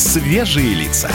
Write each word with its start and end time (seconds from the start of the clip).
Свежие 0.00 0.74
лица. 0.74 1.10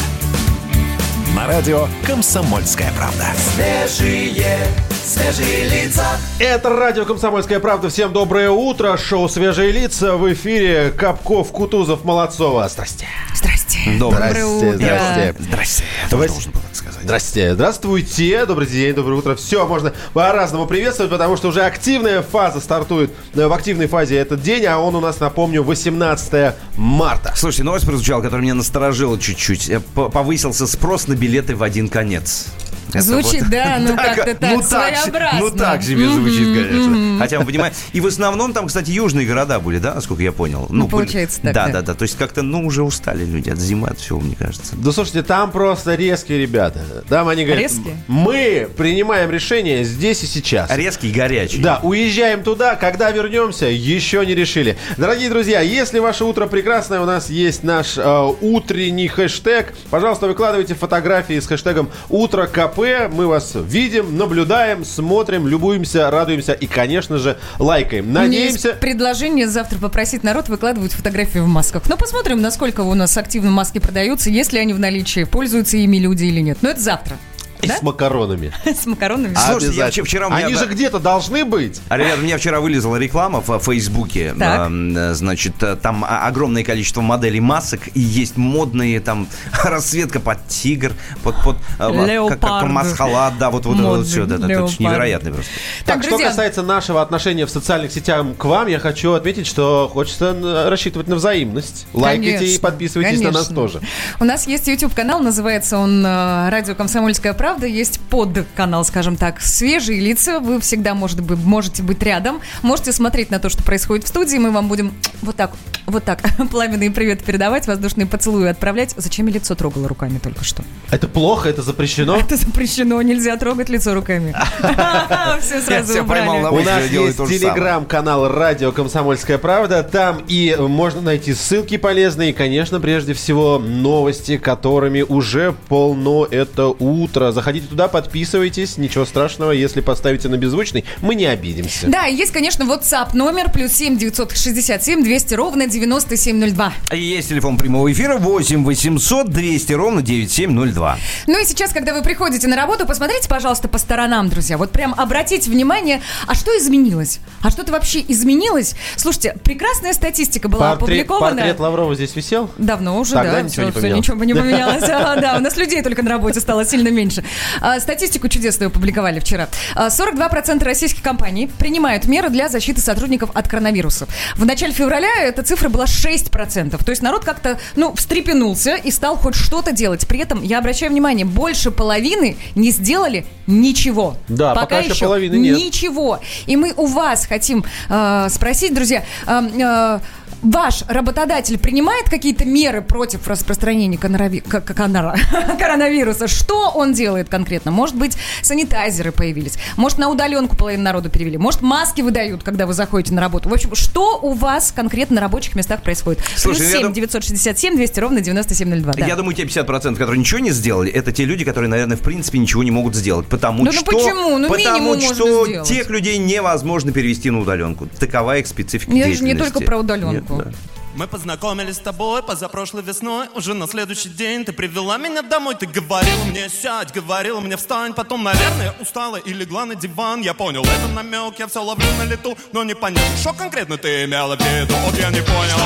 На 1.36 1.48
радио 1.48 1.88
«Комсомольская 2.06 2.94
правда». 2.96 3.26
Свежие, 3.56 4.60
свежие 5.04 5.68
лица. 5.70 6.06
Это 6.38 6.70
радио 6.70 7.04
«Комсомольская 7.04 7.60
правда». 7.60 7.90
Всем 7.90 8.14
доброе 8.14 8.52
утро. 8.52 8.96
Шоу 8.96 9.28
«Свежие 9.28 9.72
лица» 9.72 10.18
в 10.18 10.32
эфире. 10.32 10.92
Капков, 10.96 11.52
Кутузов, 11.52 12.06
Молодцова. 12.06 12.70
Здрасте. 12.70 13.08
Здрасте. 13.34 13.55
Доброе 13.86 14.34
Доброе 14.34 14.46
утро. 14.46 14.74
Здрасте. 14.78 15.36
Здрасте. 15.40 15.84
Давайте- 16.10 16.34
Должен 16.34 16.52
был 16.52 16.62
так 16.62 16.76
сказать. 16.76 17.02
Здрасте. 17.04 17.54
Здравствуйте. 17.54 18.46
Добрый 18.46 18.68
день, 18.68 18.94
доброе 18.96 19.16
утро. 19.20 19.36
Все, 19.36 19.68
можно 19.68 19.94
по-разному 20.14 20.66
приветствовать, 20.66 21.12
потому 21.12 21.38
что 21.38 21.50
уже 21.50 21.62
активная 21.64 22.22
фаза 22.24 22.60
стартует. 22.60 23.12
э, 23.36 23.48
В 23.48 23.54
активной 23.54 23.88
фазе 23.88 24.16
этот 24.18 24.42
день, 24.42 24.66
а 24.66 24.80
он 24.80 24.96
у 24.96 25.00
нас, 25.02 25.20
напомню, 25.20 25.62
18 25.64 26.56
марта. 26.78 27.34
Слушайте, 27.36 27.64
новость 27.64 27.86
прозвучала, 27.86 28.22
которая 28.22 28.42
меня 28.42 28.56
насторожила 28.56 29.20
чуть-чуть. 29.20 29.70
Э, 29.70 29.80
Повысился 29.94 30.66
спрос 30.68 31.08
на 31.08 31.14
билеты 31.14 31.56
в 31.56 31.62
один 31.62 31.88
конец. 31.90 32.48
Это 32.90 33.02
Звучит, 33.02 33.42
вот- 33.42 33.50
да, 33.50 33.78
ну 33.80 33.96
как-то 33.96 34.36
так, 34.36 34.52
ну 34.52 34.62
так, 34.62 34.98
своеобразно. 34.98 35.40
Ну 35.40 35.52
так 35.52 35.84
себе 35.84 36.08
звучит, 36.10 36.48
конечно. 36.48 37.20
Хотя 37.20 37.40
мы 37.40 37.46
понимаем. 37.46 37.74
И 37.94 38.02
в 38.02 38.08
основном 38.08 38.54
там, 38.54 38.68
кстати, 38.68 38.92
южные 38.92 39.26
города 39.28 39.60
были, 39.60 39.80
да, 39.80 39.94
насколько 39.96 40.24
я 40.24 40.32
понял? 40.32 40.68
Ну, 40.70 40.88
были- 40.88 40.92
получается 41.06 41.42
так, 41.42 41.54
Да, 41.54 41.66
да. 41.68 41.74
да, 41.74 41.82
да. 41.82 41.94
То 41.94 42.04
есть 42.04 42.18
как-то, 42.18 42.42
ну, 42.42 42.66
уже 42.66 42.84
устали 42.84 43.26
люди 43.26 43.50
от 43.50 43.60
зимы, 43.60 43.88
от 43.90 44.00
всего, 44.00 44.20
мне 44.20 44.36
кажется. 44.36 44.76
Да 44.76 44.92
слушайте, 44.92 45.24
там 45.24 45.52
просто 45.52 45.96
резкие 45.96 46.40
ребята. 46.40 46.80
Там 47.10 47.28
они 47.28 47.44
говорят, 47.46 47.64
Резкие? 47.64 47.96
мы 48.08 48.68
принимаем 48.78 49.30
решение 49.32 49.84
здесь 49.84 50.24
и 50.24 50.28
сейчас. 50.28 50.70
Резкий, 50.76 51.12
горячий. 51.12 51.62
Да, 51.62 51.80
уезжаем 51.84 52.44
туда, 52.44 52.76
когда 52.76 53.12
вернемся, 53.12 53.66
еще 53.66 54.26
не 54.26 54.36
решили. 54.36 54.78
Дорогие 54.98 55.30
друзья, 55.30 55.62
если 55.62 56.00
ваше 56.00 56.24
утро 56.26 56.48
прекрасное, 56.48 57.02
у 57.02 57.06
нас 57.06 57.30
есть 57.30 57.64
наш 57.64 57.98
э, 57.98 58.34
утренний 58.42 59.08
хэштег. 59.08 59.74
Пожалуйста, 59.90 60.28
выкладывайте 60.28 60.76
фотографии 60.76 61.40
с 61.40 61.48
хэштегом 61.48 61.90
«Утро 62.10 62.48
КП». 62.48 62.75
Мы 62.78 63.28
вас 63.28 63.54
видим, 63.56 64.18
наблюдаем, 64.18 64.84
смотрим, 64.84 65.48
любуемся, 65.48 66.10
радуемся 66.12 66.54
и, 66.54 66.68
конечно 66.68 67.18
же, 67.18 67.38
лайкаем. 67.60 68.12
Надеемся... 68.12 68.74
предложение 68.74 69.48
завтра 69.48 69.78
попросить 69.80 70.24
народ 70.24 70.50
выкладывать 70.50 70.94
фотографии 70.94 71.40
в 71.40 71.48
масках. 71.48 71.84
Ну, 71.88 71.98
посмотрим, 71.98 72.42
насколько 72.42 72.82
у 72.82 72.94
нас 72.94 73.18
активно 73.18 73.52
маски 73.52 73.80
продаются, 73.80 74.30
есть 74.30 74.54
ли 74.54 74.60
они 74.60 74.74
в 74.74 74.80
наличии, 74.80 75.24
пользуются 75.24 75.78
ими 75.78 75.98
люди 75.98 76.26
или 76.26 76.42
нет. 76.42 76.58
Но 76.62 76.70
это 76.70 76.82
завтра. 76.82 77.18
И 77.66 77.68
Да? 77.68 77.78
с 77.78 77.82
макаронами. 77.84 78.52
С 78.66 78.86
макаронами. 78.86 79.36
Слушайте, 79.36 79.78
я 79.78 80.04
вчера 80.04 80.28
Они 80.28 80.54
же 80.56 80.66
где-то 80.66 81.00
должны 81.00 81.46
быть. 81.46 81.82
А, 81.90 81.98
ребят, 81.98 82.20
у 82.20 82.22
меня 82.22 82.38
вчера 82.38 82.60
вылезла 82.60 82.98
реклама 82.98 83.42
в 83.46 83.60
Фейсбуке. 83.60 84.34
Так. 84.38 84.68
Эм, 84.68 84.96
э, 84.96 85.14
Значит, 85.14 85.62
э, 85.64 85.76
там 85.76 86.06
огромное 86.08 86.64
количество 86.64 87.02
моделей 87.02 87.40
масок, 87.40 87.82
и 87.94 88.00
есть 88.00 88.38
модные 88.38 89.00
там 89.00 89.28
расцветка 89.64 90.20
под 90.20 90.48
тигр, 90.48 90.92
под, 91.24 91.36
под 91.44 91.56
э, 91.56 91.60
как- 91.80 92.08
Леопард. 92.08 92.68
масхалат, 92.70 93.38
да, 93.38 93.50
вот, 93.50 93.66
вот, 93.66 93.76
это 93.76 93.84
вот 93.84 93.98
Модный 93.98 94.06
все. 94.06 94.24
Это 94.26 94.36
леопард. 94.48 94.80
невероятно 94.80 95.32
просто. 95.32 95.52
Так, 95.86 96.04
что 96.04 96.18
касается 96.18 96.62
нашего 96.64 97.02
отношения 97.02 97.46
в 97.46 97.50
социальных 97.50 97.92
сетях 97.92 98.26
к 98.38 98.46
вам, 98.46 98.68
я 98.68 98.80
хочу 98.80 99.14
отметить, 99.14 99.48
что 99.48 99.90
хочется 99.92 100.68
рассчитывать 100.70 101.08
на 101.08 101.16
взаимность. 101.16 101.88
Лайкайте 101.94 102.46
и 102.46 102.58
подписывайтесь 102.60 103.22
на 103.22 103.32
нас 103.32 103.48
тоже. 103.48 103.82
У 104.20 104.24
нас 104.26 104.48
есть 104.48 104.68
YouTube-канал, 104.68 105.22
называется 105.22 105.78
он 105.78 106.06
э, 106.06 106.50
«Радио 106.50 106.76
Комсомольская 106.76 107.34
правда». 107.34 107.55
Есть 107.64 108.00
под-канал, 108.10 108.84
скажем 108.86 109.16
так, 109.16 109.42
«Свежие 109.42 110.00
лица». 110.00 110.40
Вы 110.40 110.60
всегда 110.60 110.94
может 110.94 111.22
быть, 111.22 111.40
можете 111.40 111.84
быть 111.84 112.04
рядом, 112.04 112.42
можете 112.62 112.92
смотреть 112.92 113.32
на 113.32 113.40
то, 113.40 113.50
что 113.50 113.64
происходит 113.64 114.06
в 114.06 114.08
студии. 114.10 114.38
Мы 114.38 114.52
вам 114.52 114.68
будем 114.68 114.94
вот 115.22 115.36
так, 115.36 115.52
вот 115.86 116.04
так 116.04 116.22
пламенные 116.52 116.92
привет 116.92 117.24
передавать, 117.24 117.68
воздушные 117.68 118.06
поцелуи 118.06 118.48
отправлять. 118.48 118.94
Зачем 118.98 119.28
я 119.28 119.34
лицо 119.34 119.56
трогала 119.56 119.88
руками 119.88 120.20
только 120.20 120.44
что? 120.44 120.64
Это 120.92 121.08
плохо, 121.08 121.50
это 121.50 121.62
запрещено. 121.62 122.18
Это 122.26 122.38
запрещено, 122.38 123.02
нельзя 123.02 123.38
трогать 123.38 123.70
лицо 123.70 123.94
руками. 123.94 124.36
Все 125.42 125.62
сразу 125.62 126.04
на 126.04 126.52
У 126.52 126.62
нас 126.62 126.90
есть 126.90 127.18
телеграм-канал 127.18 128.30
«Радио 128.30 128.72
Комсомольская 128.72 129.38
правда». 129.38 129.84
Там 129.84 130.24
и 130.28 130.56
можно 130.60 131.02
найти 131.02 131.34
ссылки 131.34 131.78
полезные. 131.78 132.32
И, 132.32 132.34
конечно, 132.34 132.80
прежде 132.80 133.14
всего, 133.14 133.60
новости, 133.60 134.38
которыми 134.38 135.02
уже 135.02 135.56
полно 135.68 136.26
это 136.30 136.68
утро. 136.68 137.32
Заходите 137.32 137.45
туда, 137.54 137.88
подписывайтесь. 137.88 138.78
Ничего 138.78 139.06
страшного, 139.06 139.52
если 139.52 139.82
поставите 139.82 140.28
на 140.30 140.38
беззвучный, 140.38 140.86
мы 141.02 141.16
не 141.16 141.26
обидимся. 141.26 141.88
Да, 141.88 142.08
и 142.08 142.16
есть, 142.16 142.32
конечно, 142.32 142.64
WhatsApp 142.64 143.10
номер 143.16 143.52
плюс 143.52 143.72
7 143.74 143.98
967 143.98 145.04
200 145.04 145.34
ровно 145.36 145.68
9702. 145.68 146.74
И 146.94 147.00
Есть 147.00 147.30
телефон 147.30 147.58
прямого 147.58 147.92
эфира 147.92 148.18
8 148.18 148.64
800 148.64 149.30
200 149.30 149.74
ровно 149.74 150.02
9702. 150.02 150.98
Ну 151.28 151.42
и 151.42 151.46
сейчас, 151.46 151.72
когда 151.74 151.94
вы 151.94 152.02
приходите 152.02 152.48
на 152.48 152.56
работу, 152.56 152.86
посмотрите, 152.86 153.28
пожалуйста, 153.30 153.68
по 153.68 153.78
сторонам, 153.78 154.30
друзья. 154.30 154.58
Вот 154.58 154.72
прям 154.72 154.94
обратите 154.98 155.50
внимание, 155.50 156.02
а 156.28 156.36
что 156.36 156.58
изменилось? 156.58 157.20
А 157.42 157.50
что-то 157.50 157.72
вообще 157.72 158.04
изменилось? 158.08 158.76
Слушайте, 158.96 159.38
прекрасная 159.44 159.94
статистика 159.94 160.50
была 160.50 160.76
Портрет, 160.76 161.02
опубликована. 161.02 161.36
портрет 161.38 161.60
Лаврова 161.60 161.96
здесь 161.96 162.16
висел? 162.16 162.50
Давно 162.58 163.00
уже, 163.00 163.14
Тогда 163.14 163.34
да. 163.34 163.42
ничего 163.42 163.66
не 163.66 163.72
поменялось. 163.72 163.98
ничего 164.00 164.18
бы 164.18 164.26
не 164.26 164.34
поменялось. 164.34 164.84
А, 164.96 165.20
Да, 165.20 165.36
у 165.38 165.42
нас 165.42 165.58
людей 165.58 165.82
только 165.82 166.02
на 166.04 166.10
работе 166.10 166.40
стало 166.40 166.66
сильно 166.66 166.90
меньше. 166.90 167.24
А, 167.62 167.80
Статистику 167.80 168.28
чудесную 168.28 168.70
опубликовали 168.70 169.20
вчера. 169.20 169.50
А, 169.76 169.90
42% 169.90 170.64
российских 170.64 171.02
компаний 171.02 171.50
принимают 171.60 172.06
меры 172.06 172.30
для 172.30 172.50
защиты 172.50 172.82
сотрудников 172.82 173.32
от 173.34 173.48
коронавируса. 173.48 174.08
В 174.36 174.46
начале 174.46 174.74
февраля 174.74 175.22
эта 175.22 175.44
цифра 175.44 175.70
была 175.70 175.86
6%. 175.86 176.84
То 176.84 176.90
есть 176.90 177.02
народ 177.02 177.24
как-то, 177.24 177.60
ну, 177.76 177.94
встрепенулся 177.96 178.76
и 178.76 178.92
стал 178.92 179.18
хоть 179.18 179.36
что-то 179.36 179.72
делать. 179.72 180.08
При 180.08 180.20
этом, 180.20 180.44
я 180.44 180.60
обращаю 180.60 180.92
внимание, 180.92 181.26
больше 181.26 181.72
половины 181.72 182.38
не 182.56 182.72
сделали 182.72 183.26
ничего. 183.48 184.18
Да, 184.28 184.54
пока 184.56 184.80
еще 184.80 185.06
половины 185.06 185.36
нет. 185.36 185.58
Ничего. 185.58 186.20
И 186.46 186.56
мы 186.56 186.74
у 186.76 186.86
вас 186.88 187.26
хотим 187.26 187.64
э, 187.90 188.28
спросить, 188.30 188.74
друзья, 188.74 189.04
э, 189.28 189.42
э, 189.60 190.00
ваш 190.42 190.84
работодатель 190.88 191.58
принимает 191.58 192.10
какие-то 192.10 192.46
меры 192.46 192.82
против 192.82 193.28
распространения 193.28 193.98
конорави- 193.98 194.42
к- 194.42 194.62
к- 194.62 194.74
конора- 194.76 195.18
коронавируса? 195.60 196.28
Что 196.28 196.70
он 196.70 196.94
делает 196.94 197.30
конкретно? 197.30 197.72
Может 197.72 197.96
быть, 197.96 198.18
санитайзеры 198.42 199.12
появились? 199.12 199.58
Может, 199.78 199.98
на 199.98 200.10
удаленку 200.10 200.56
половину 200.56 200.84
народу 200.84 201.10
перевели? 201.10 201.38
Может, 201.38 201.62
маски 201.62 202.02
выдают, 202.02 202.44
когда 202.44 202.66
вы 202.68 202.74
заходите 202.74 203.14
на 203.14 203.22
работу? 203.22 203.50
В 203.50 203.54
общем, 203.54 203.74
что 203.76 204.20
у 204.22 204.34
вас 204.34 204.72
конкретно 204.72 205.16
на 205.16 205.22
рабочих 205.22 205.56
местах 205.56 205.82
происходит? 205.82 206.22
Слушай, 206.36 206.58
Плюс 206.60 206.68
я 206.72 206.78
7 206.78 206.82
дум- 206.84 206.94
967 206.94 207.76
200 207.76 208.00
ровно 208.00 208.22
9702. 208.22 208.94
Да. 208.94 209.06
Я 209.06 209.16
думаю, 209.16 209.36
те 209.36 209.44
50%, 209.44 209.94
которые 209.94 210.20
ничего 210.20 210.40
не 210.40 210.52
сделали, 210.52 210.92
это 210.92 211.12
те 211.12 211.26
люди, 211.26 211.44
которые, 211.44 211.70
наверное, 211.70 211.98
в 211.98 212.02
принципе 212.02 212.38
ничего 212.40 212.64
не 212.64 212.72
могут 212.72 212.96
сделать. 212.96 213.28
Потому 213.28 213.60
Ну, 213.60 213.66
ну 213.66 213.72
что, 213.72 213.86
почему? 213.86 214.38
Ну, 214.38 214.48
потому 214.50 215.00
что 215.02 215.46
сделать. 215.48 215.68
тех 215.68 215.90
людей 215.90 216.18
невозможно 216.18 216.92
перевести 216.92 217.30
на 217.32 217.40
удаленку. 217.40 217.88
Такова 218.00 218.38
их 218.38 218.48
специфика 218.48 218.92
Я 218.92 219.12
же 219.14 219.24
не 219.24 219.36
только 219.36 219.62
про 219.62 219.78
удаленку. 219.80 220.14
Нет, 220.14 220.25
да. 220.30 220.52
Мы 220.96 221.08
познакомились 221.08 221.76
с 221.76 221.80
тобой 221.80 222.24
позапрошлой 222.24 222.82
весной. 222.82 223.28
Уже 223.36 223.54
на 223.54 223.68
следующий 223.68 224.08
день 224.08 224.46
ты 224.46 224.54
привела 224.54 224.98
меня 224.98 225.22
домой. 225.22 225.56
Ты 225.56 225.66
говорила 225.66 226.24
мне 226.24 226.48
сядь, 226.48 226.94
говорила 226.94 227.42
мне 227.42 227.58
встань 227.58 227.94
Потом, 227.94 228.24
наверное, 228.24 228.74
устала 228.80 229.18
и 229.18 229.34
легла 229.34 229.66
на 229.66 229.76
диван. 229.76 230.22
Я 230.22 230.34
понял, 230.34 230.64
это 230.64 230.88
намек, 230.94 231.38
я 231.38 231.48
все 231.48 231.62
ловлю 231.62 231.86
на 231.98 232.04
лету. 232.04 232.38
Но 232.54 232.64
непонятно, 232.64 233.18
что 233.18 233.34
конкретно 233.34 233.78
ты 233.78 234.06
имела 234.06 234.38
в 234.38 234.40
виду. 234.40 234.74
Вот 234.86 234.98
я 234.98 235.10
не 235.10 235.22
понял. 235.22 235.58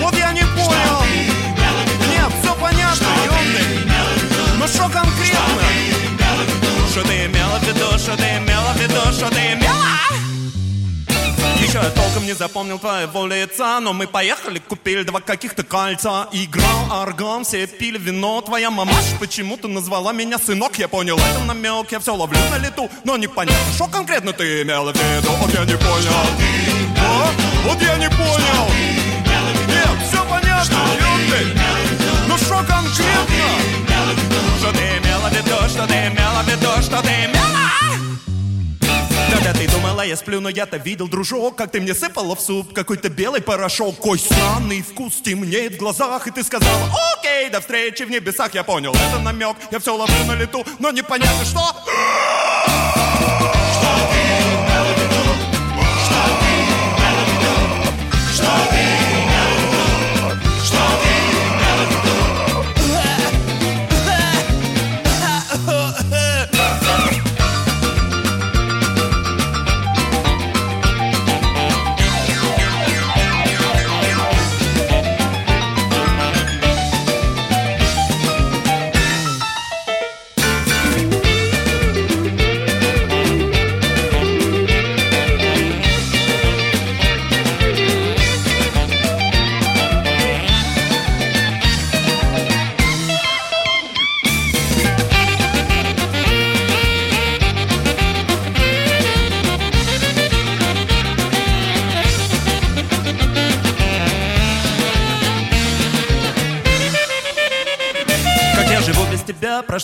Вот 0.00 0.14
я 0.14 0.32
не 0.32 0.42
понял. 0.42 1.02
Нет, 2.10 2.32
все 2.42 2.54
понятно, 2.60 3.06
ёпты 3.26 3.64
Но 4.58 4.66
что 4.66 4.88
конкретно? 4.88 5.38
Что 6.90 7.04
ты 7.04 7.26
имела 7.26 7.58
в 7.58 7.62
виду, 7.62 7.98
что 7.98 8.16
ты 8.16 8.24
имела 8.38 8.72
в 8.72 8.80
виду, 8.80 9.12
что 9.12 9.30
ты 9.30 9.52
имела? 9.52 9.68
Еще 11.68 11.80
я 11.82 11.90
толком 11.90 12.24
не 12.24 12.32
запомнил 12.32 12.78
твоего 12.78 13.26
лица 13.26 13.78
Но 13.80 13.92
мы 13.92 14.06
поехали, 14.06 14.58
купили 14.58 15.02
два 15.02 15.20
каких-то 15.20 15.62
кольца. 15.64 16.26
Играл 16.32 17.02
орган, 17.02 17.44
все 17.44 17.66
пили 17.66 17.98
вино. 17.98 18.40
Твоя 18.40 18.70
мамаша 18.70 19.16
почему-то 19.20 19.68
назвала 19.68 20.14
меня 20.14 20.38
сынок 20.38 20.78
Я 20.78 20.88
понял, 20.88 21.18
это 21.18 21.44
намек, 21.44 21.92
я 21.92 22.00
все 22.00 22.14
ловлю 22.14 22.38
на 22.50 22.56
лету. 22.56 22.88
Но 23.04 23.18
непонятно, 23.18 23.72
что 23.74 23.86
конкретно 23.86 24.32
ты 24.32 24.62
имела 24.62 24.94
в 24.94 24.96
виду. 24.96 25.30
Вот 25.32 25.52
я 25.52 25.66
не 25.66 25.76
понял. 25.76 26.12
А? 27.06 27.30
Вот 27.66 27.82
я 27.82 27.96
не 27.98 28.08
понял. 28.08 28.68
Нет, 29.66 30.08
все 30.08 30.24
понятно, 30.24 30.78
Ну 32.28 32.38
что 32.38 32.64
конкретно? 32.66 33.44
Что 34.58 34.72
ты 34.72 34.78
имела 34.78 35.28
в 35.28 35.32
виду, 35.34 35.68
что 35.68 35.86
ты 35.86 35.94
имела 35.94 36.42
в 36.42 36.48
виду, 36.48 36.82
что 36.82 37.02
ты 37.02 37.10
имела? 37.10 38.07
Когда 39.38 39.52
ты 39.52 39.68
думала, 39.68 40.02
я 40.02 40.16
сплю, 40.16 40.40
но 40.40 40.48
я-то 40.48 40.78
видел, 40.78 41.06
дружок 41.06 41.54
Как 41.54 41.70
ты 41.70 41.80
мне 41.80 41.94
сыпала 41.94 42.34
в 42.34 42.40
суп. 42.40 42.72
Какой-то 42.72 43.08
белый 43.08 43.40
порошок 43.40 43.96
Кой 43.98 44.18
странный 44.18 44.82
вкус 44.82 45.20
темнеет 45.20 45.74
в 45.74 45.76
глазах. 45.76 46.26
И 46.26 46.32
ты 46.32 46.42
сказала, 46.42 46.90
окей, 47.16 47.48
до 47.48 47.60
встречи 47.60 48.02
в 48.02 48.10
небесах 48.10 48.52
Я 48.54 48.64
понял, 48.64 48.92
это 48.92 49.20
намек, 49.20 49.56
я 49.70 49.78
все 49.78 49.96
ловлю 49.96 50.24
на 50.26 50.34
лету 50.34 50.66
Но 50.80 50.90
непонятно 50.90 51.44
что 51.44 51.60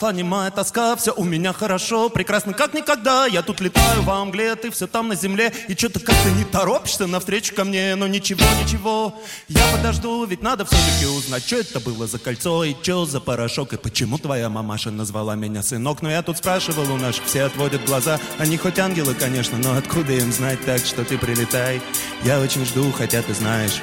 прошла 0.04 0.12
немая 0.12 0.50
тоска 0.50 0.96
Все 0.96 1.12
у 1.12 1.24
меня 1.24 1.52
хорошо, 1.52 2.10
прекрасно 2.10 2.52
как 2.52 2.74
никогда. 2.74 3.26
Я 3.26 3.42
тут 3.42 3.60
летаю 3.60 4.02
в 4.02 4.10
Англии, 4.10 4.54
ты 4.54 4.70
все 4.70 4.86
там 4.86 5.08
на 5.08 5.14
земле. 5.14 5.52
И 5.68 5.74
что-то 5.74 6.00
как-то 6.00 6.30
не 6.32 6.44
торопишься 6.44 7.06
навстречу 7.06 7.54
ко 7.54 7.64
мне 7.64 7.94
Но 7.94 8.06
ничего, 8.06 8.44
ничего, 8.62 9.14
я 9.48 9.62
подожду 9.72 10.26
Ведь 10.26 10.42
надо 10.42 10.66
все-таки 10.66 11.06
узнать, 11.06 11.46
что 11.46 11.56
это 11.56 11.80
было 11.80 12.06
за 12.06 12.18
кольцо 12.18 12.64
И 12.64 12.74
что 12.82 13.06
за 13.06 13.20
порошок 13.20 13.72
И 13.72 13.76
почему 13.78 14.18
твоя 14.18 14.50
мамаша 14.50 14.90
назвала 14.90 15.36
меня 15.36 15.62
сынок. 15.62 16.02
Но 16.02 16.10
я 16.10 16.22
тут 16.22 16.36
спрашивал 16.36 16.92
у 16.92 16.98
наших, 16.98 17.24
все 17.24 17.44
отводят 17.44 17.84
глаза. 17.86 18.20
Они 18.38 18.58
хоть 18.58 18.78
ангелы, 18.78 19.14
конечно, 19.14 19.56
но 19.56 19.72
откуда 19.72 20.12
им 20.12 20.32
знать 20.32 20.58
Так 20.66 20.84
что 20.84 21.04
ты 21.04 21.16
прилетай, 21.16 21.80
я 22.24 22.40
очень 22.40 22.66
жду 22.66 22.92
Хотя 22.92 23.22
ты 23.22 23.32
знаешь, 23.32 23.80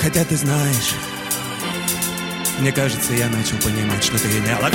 хотя 0.00 0.24
ты 0.24 0.36
знаешь 0.36 0.94
мне 2.60 2.72
кажется, 2.72 3.14
я 3.14 3.28
начал 3.28 3.56
понимать, 3.58 4.04
что 4.04 4.18
ты 4.18 4.28
имела. 4.38 4.70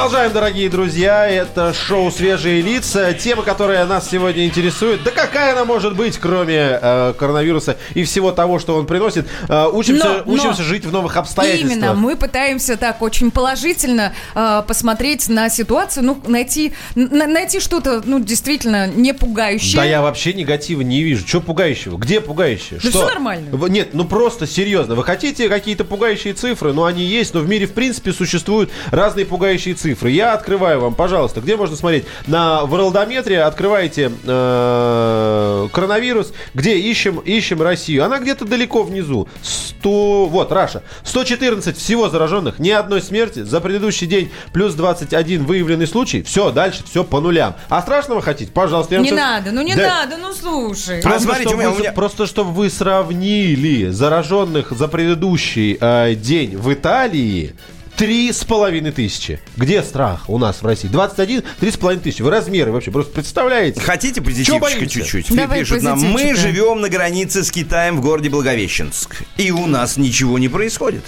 Продолжаем, 0.00 0.32
дорогие 0.32 0.70
друзья. 0.70 1.28
Это 1.28 1.74
шоу 1.74 2.10
«Свежие 2.10 2.62
лица». 2.62 3.12
Тема, 3.12 3.42
которая 3.42 3.84
нас 3.84 4.08
сегодня 4.08 4.46
интересует. 4.46 5.02
Да 5.04 5.10
какая 5.10 5.52
она 5.52 5.66
может 5.66 5.94
быть, 5.94 6.16
кроме 6.16 6.78
э, 6.80 7.12
коронавируса 7.18 7.76
и 7.92 8.04
всего 8.04 8.32
того, 8.32 8.58
что 8.58 8.76
он 8.76 8.86
приносит? 8.86 9.28
Э, 9.46 9.66
учимся, 9.70 10.04
Но- 10.08 10.22
но- 10.24 10.32
учимся 10.32 10.62
жить 10.62 10.86
в 10.86 10.90
новых 10.90 11.18
обстоятельствах. 11.18 11.72
Именно, 11.76 11.92
мы 11.92 12.16
пытаемся 12.16 12.78
так 12.78 13.02
очень 13.02 13.30
положительно 13.30 14.14
э, 14.34 14.62
посмотреть 14.66 15.28
на 15.28 15.50
ситуацию, 15.50 16.02
ну, 16.06 16.18
найти, 16.26 16.72
н- 16.96 17.30
найти 17.30 17.60
что-то, 17.60 18.00
ну, 18.02 18.20
действительно 18.20 18.86
не 18.86 19.12
пугающее. 19.12 19.76
Да 19.76 19.84
я 19.84 20.00
вообще 20.00 20.32
негатива 20.32 20.80
не 20.80 21.02
вижу. 21.02 21.28
Что 21.28 21.42
пугающего? 21.42 21.98
Где 21.98 22.22
пугающее? 22.22 22.80
Да 22.82 22.88
Что? 22.88 23.00
всё 23.00 23.06
нормально. 23.06 23.54
Нет, 23.68 23.90
ну 23.92 24.06
просто 24.06 24.46
серьезно. 24.46 24.94
Вы 24.94 25.04
хотите 25.04 25.50
какие-то 25.50 25.84
пугающие 25.84 26.32
цифры? 26.32 26.72
Ну 26.72 26.84
они 26.84 27.02
есть, 27.04 27.34
но 27.34 27.40
в 27.40 27.48
мире 27.50 27.66
в 27.66 27.72
принципе 27.74 28.14
существуют 28.14 28.70
разные 28.90 29.26
пугающие 29.26 29.74
цифры. 29.74 29.89
Я 30.02 30.34
открываю 30.34 30.80
вам, 30.80 30.94
пожалуйста, 30.94 31.40
где 31.40 31.56
можно 31.56 31.76
смотреть? 31.76 32.04
На 32.26 32.64
Ворлдометре 32.64 33.42
открываете 33.42 34.10
э, 34.24 35.68
коронавирус, 35.72 36.32
где 36.54 36.76
ищем, 36.78 37.18
ищем 37.18 37.62
Россию. 37.62 38.04
Она 38.04 38.18
где-то 38.18 38.44
далеко 38.44 38.82
внизу. 38.82 39.28
100, 39.42 40.26
вот, 40.26 40.52
Раша. 40.52 40.82
114 41.04 41.76
всего 41.76 42.08
зараженных, 42.08 42.58
ни 42.58 42.70
одной 42.70 43.00
смерти. 43.02 43.42
За 43.42 43.60
предыдущий 43.60 44.06
день 44.06 44.30
плюс 44.52 44.74
21 44.74 45.44
выявленный 45.44 45.86
случай. 45.86 46.22
Все, 46.22 46.50
дальше 46.50 46.82
все 46.88 47.04
по 47.04 47.20
нулям. 47.20 47.54
А 47.68 47.80
страшного 47.82 48.20
хотите? 48.20 48.50
Пожалуйста. 48.52 48.94
я 48.94 48.98
вам 49.00 49.04
Не 49.04 49.10
щас- 49.10 49.18
надо, 49.18 49.52
ну 49.52 49.62
не 49.62 49.74
Да. 49.74 49.88
надо, 50.06 50.16
ну 50.18 50.32
слушай. 50.32 50.98
А 51.00 51.02
Просто, 51.02 51.20
смотрите, 51.22 51.48
чтобы 51.48 51.62
у 51.62 51.66
меня- 51.66 51.70
вы, 51.74 51.80
меня- 51.80 51.92
просто 51.92 52.26
чтобы 52.26 52.50
вы 52.52 52.70
сравнили 52.70 53.88
зараженных 53.90 54.70
за 54.72 54.88
предыдущий 54.88 55.78
э, 55.80 56.14
день 56.14 56.56
в 56.56 56.72
Италии. 56.72 57.54
Три 58.00 58.32
с 58.32 58.44
половиной 58.44 58.92
тысячи. 58.92 59.42
Где 59.58 59.82
страх 59.82 60.30
у 60.30 60.38
нас 60.38 60.62
в 60.62 60.64
России? 60.66 60.88
21, 60.88 61.42
три 61.60 61.70
с 61.70 61.76
половиной 61.76 62.02
тысячи. 62.02 62.22
Вы 62.22 62.30
размеры 62.30 62.72
вообще 62.72 62.90
просто 62.90 63.12
представляете? 63.12 63.78
Хотите 63.78 64.22
позитивчика 64.22 64.86
чуть-чуть? 64.86 65.36
Давай 65.36 65.58
Пишут 65.58 65.82
нам, 65.82 66.00
мы 66.00 66.34
живем 66.34 66.80
на 66.80 66.88
границе 66.88 67.44
с 67.44 67.50
Китаем 67.50 67.98
в 67.98 68.00
городе 68.00 68.30
Благовещенск. 68.30 69.16
И 69.36 69.50
у 69.50 69.66
нас 69.66 69.98
ничего 69.98 70.38
не 70.38 70.48
происходит. 70.48 71.04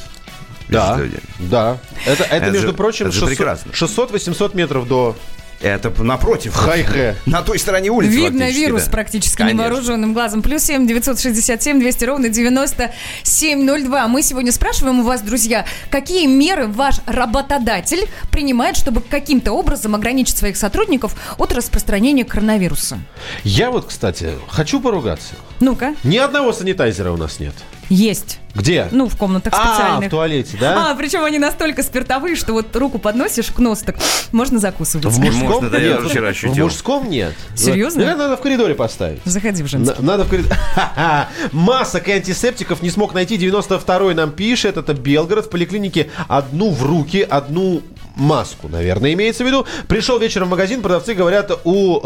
Да, 0.69 1.01
да. 1.39 1.79
Это, 2.05 2.25
это, 2.25 2.35
Это 2.35 2.51
между 2.51 2.69
же- 2.69 2.75
прочим, 2.75 3.07
это 3.07 3.15
же 3.15 3.21
600 3.21 3.39
прекрасно. 3.39 3.73
600-800 3.73 4.55
метров 4.55 4.87
до 4.87 5.17
Это 5.63 5.91
напротив. 6.03 6.55
Хай-хэ. 6.55 7.15
На 7.27 7.43
той 7.43 7.59
стороне 7.59 7.91
улицы 7.91 8.13
Видно 8.15 8.51
вирус 8.51 8.85
да. 8.85 8.91
практически 8.91 9.37
Конечно. 9.37 9.59
невооруженным 9.59 10.13
глазом. 10.13 10.43
Плюс 10.43 10.63
семь 10.65 10.87
девятьсот 10.87 11.21
шестьдесят 11.21 11.63
семь 11.63 11.79
двести 11.79 12.05
ровно 12.05 12.29
девяносто 12.29 12.93
семь 13.23 13.65
ноль 13.65 13.85
два. 13.85 14.09
Мы 14.09 14.23
сегодня 14.23 14.51
спрашиваем 14.51 15.01
у 15.01 15.03
вас, 15.05 15.23
друзья, 15.23 15.65
какие 15.91 16.27
меры 16.27 16.67
ваш 16.67 16.97
работодатель 17.07 18.09
принимает, 18.31 18.77
чтобы 18.77 19.01
каким-то 19.01 19.53
образом 19.53 19.95
ограничить 19.95 20.37
своих 20.37 20.57
сотрудников 20.57 21.15
от 21.39 21.53
распространения 21.53 22.25
коронавируса? 22.25 22.99
Я 23.45 23.71
вот, 23.71 23.87
кстати, 23.87 24.31
хочу 24.49 24.81
поругаться. 24.81 25.35
Ну-ка, 25.61 25.95
Ни 26.03 26.17
одного 26.17 26.53
санитайзера 26.53 27.13
у 27.13 27.17
нас 27.17 27.39
нет. 27.39 27.55
Есть. 27.93 28.39
Где? 28.55 28.89
Ну, 28.91 29.09
в 29.09 29.17
комнатах 29.17 29.55
а, 29.57 29.75
специальных. 29.75 30.09
в 30.09 30.11
туалете, 30.11 30.59
да? 30.61 30.91
А, 30.91 30.95
причем 30.95 31.25
они 31.25 31.39
настолько 31.39 31.83
спиртовые, 31.83 32.37
что 32.37 32.53
вот 32.53 32.75
руку 32.77 32.99
подносишь 32.99 33.47
к 33.51 33.59
носу, 33.59 33.85
так 33.87 33.97
можно 34.33 34.59
закусывать. 34.59 35.07
В 35.07 35.19
мужском 35.19 35.49
Можно, 35.49 35.71
да, 35.71 35.79
я 35.79 35.89
нет. 35.97 36.03
вчера 36.09 36.27
В 36.27 36.31
ощутил. 36.31 36.65
мужском 36.65 37.09
нет. 37.09 37.35
Серьезно? 37.55 38.01
Наверное, 38.03 38.25
надо 38.29 38.37
в 38.37 38.43
коридоре 38.43 38.75
поставить. 38.75 39.21
Заходи 39.25 39.63
в 39.63 39.67
женский. 39.69 39.95
На- 40.03 40.07
Надо 40.13 40.25
в 40.25 40.29
коридор. 40.29 40.53
Ха-ха. 40.75 41.29
Масок 41.53 42.09
и 42.09 42.13
антисептиков 42.13 42.83
не 42.83 42.91
смог 42.91 43.15
найти. 43.15 43.37
92-й 43.39 44.15
нам 44.15 44.31
пишет. 44.33 44.77
Это 44.77 44.93
Белгород. 44.95 45.47
В 45.47 45.51
поликлинике 45.51 46.11
одну 46.29 46.71
в 46.71 46.83
руки, 46.85 47.21
одну 47.29 47.83
маску, 48.17 48.69
наверное, 48.69 49.13
имеется 49.13 49.45
в 49.45 49.47
виду. 49.47 49.67
Пришел 49.89 50.19
вечером 50.19 50.49
в 50.49 50.51
магазин, 50.51 50.83
продавцы 50.83 51.15
говорят, 51.15 51.51
у 51.65 51.99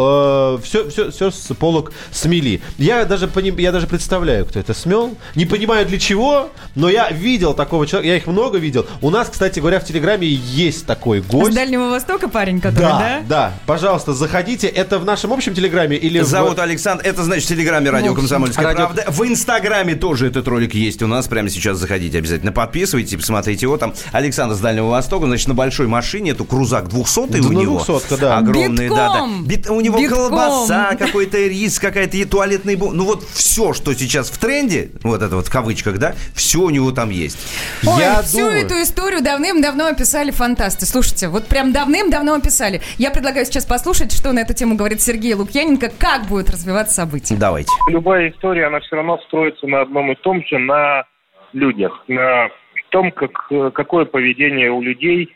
все, 0.63 0.89
все, 0.89 1.11
все 1.11 1.31
с 1.31 1.55
полок 1.59 1.93
смели. 2.11 2.61
Я 2.79 3.05
даже, 3.05 3.29
пони- 3.29 3.61
я 3.61 3.73
даже 3.73 3.87
представляю, 3.87 4.47
кто 4.47 4.59
это 4.61 4.75
смел. 4.75 5.17
Не 5.35 5.47
понимаю 5.47 5.87
для 5.87 5.99
чего, 5.99 6.51
но 6.75 6.89
я 6.89 7.11
видел 7.11 7.55
такого 7.55 7.87
человека. 7.87 8.09
Я 8.09 8.17
их 8.17 8.27
много 8.27 8.59
видел. 8.59 8.87
У 9.01 9.11
нас, 9.11 9.29
кстати 9.29 9.59
говоря, 9.61 9.81
в 9.81 9.85
Телеграме 9.85 10.27
есть 10.27 10.87
такой 10.87 11.21
С 11.21 11.27
гость. 11.27 11.55
Дальнего 11.55 11.89
Востока 11.91 12.29
парень, 12.29 12.61
который, 12.61 12.83
Да, 12.83 12.99
да? 12.99 13.23
да, 13.29 13.53
пожалуйста, 13.67 14.13
заходите. 14.13 14.67
Это 14.67 14.99
в 14.99 15.05
нашем 15.05 15.33
общем 15.33 15.55
телеграме 15.55 15.97
или 15.97 16.21
в- 16.21 16.25
Зовут 16.27 16.59
Александр. 16.59 17.05
Это 17.05 17.23
значит 17.25 17.45
в 17.45 17.49
Телеграме 17.49 17.91
Радио 17.91 18.13
общем, 18.13 18.21
Комсомольская 18.23 18.65
радио- 18.65 18.87
правда. 18.87 19.05
В 19.09 19.23
Инстаграме 19.27 19.95
тоже 19.95 20.27
этот 20.29 20.47
ролик 20.49 20.75
есть 20.75 21.03
у 21.03 21.07
нас. 21.07 21.27
Прямо 21.29 21.49
сейчас 21.49 21.79
заходите 21.79 22.19
обязательно. 22.19 22.53
Подписывайтесь, 22.53 23.17
посмотрите 23.17 23.67
его. 23.67 23.77
Там 23.77 23.95
Александр 24.13 24.55
с 24.55 24.61
Дальнего 24.61 24.89
Востока. 24.89 25.27
Значит, 25.27 25.49
на 25.49 25.55
большой 25.55 25.87
машине. 25.97 26.31
Это 26.33 26.45
крузак 26.45 26.89
200 26.89 27.27
Да, 27.29 27.39
у 27.49 27.53
ну, 27.53 27.61
него. 27.61 27.79
200-ка, 27.79 28.17
да. 28.17 28.39
Огромный, 28.39 28.89
да, 28.89 29.09
да. 29.15 29.27
Бит- 29.47 29.69
у 29.71 29.81
него 29.81 29.99
Битком. 29.99 30.19
колбаса, 30.29 30.95
какой-то 30.99 31.39
рис, 31.39 31.79
какая-то 31.79 32.29
туалетный 32.29 32.75
бу- 32.77 32.91
Ну 32.93 33.05
вот 33.05 33.25
все, 33.25 33.73
что 33.73 33.95
сейчас 33.95 34.31
в 34.31 34.39
тренде, 34.39 34.91
вот 35.03 35.23
это 35.23 35.37
вот 35.37 35.47
в 35.47 35.51
кавычках, 35.51 35.99
да, 35.99 36.15
все 36.35 36.59
у 36.61 36.71
него 36.71 36.91
там 36.93 37.11
есть. 37.11 37.39
Ой, 37.87 38.01
Я 38.01 38.23
всю 38.23 38.39
думаю- 38.39 38.65
эту 38.65 38.75
историю 38.83 39.23
давным-давно 39.23 39.87
описали 39.87 40.31
фантасты. 40.31 40.87
Слушайте, 40.87 41.29
вот 41.29 41.47
прям 41.47 41.73
давным-давно 41.73 42.35
описали. 42.35 42.81
Я 42.99 43.11
предлагаю 43.11 43.47
сейчас 43.47 43.65
послушать, 43.67 44.13
что 44.13 44.33
на 44.33 44.41
эту 44.41 44.55
тему 44.55 44.77
говорит 44.77 45.01
Сергей 45.03 45.35
Лукьяненко, 45.35 45.91
как 45.99 46.27
будет 46.27 46.51
развиваться 46.51 46.95
событие. 46.95 47.39
Давайте. 47.39 47.71
любая 47.89 48.31
история, 48.31 48.67
она 48.67 48.81
все 48.81 48.97
равно 48.97 49.19
строится 49.27 49.67
на 49.67 49.81
одном 49.83 50.13
и 50.13 50.15
том 50.17 50.43
же, 50.47 50.59
на 50.59 51.05
людях, 51.53 51.93
на 52.09 52.49
том, 52.91 53.11
как, 53.13 53.31
какое 53.75 54.05
поведение 54.05 54.71
у 54.71 54.83
людей 54.83 55.29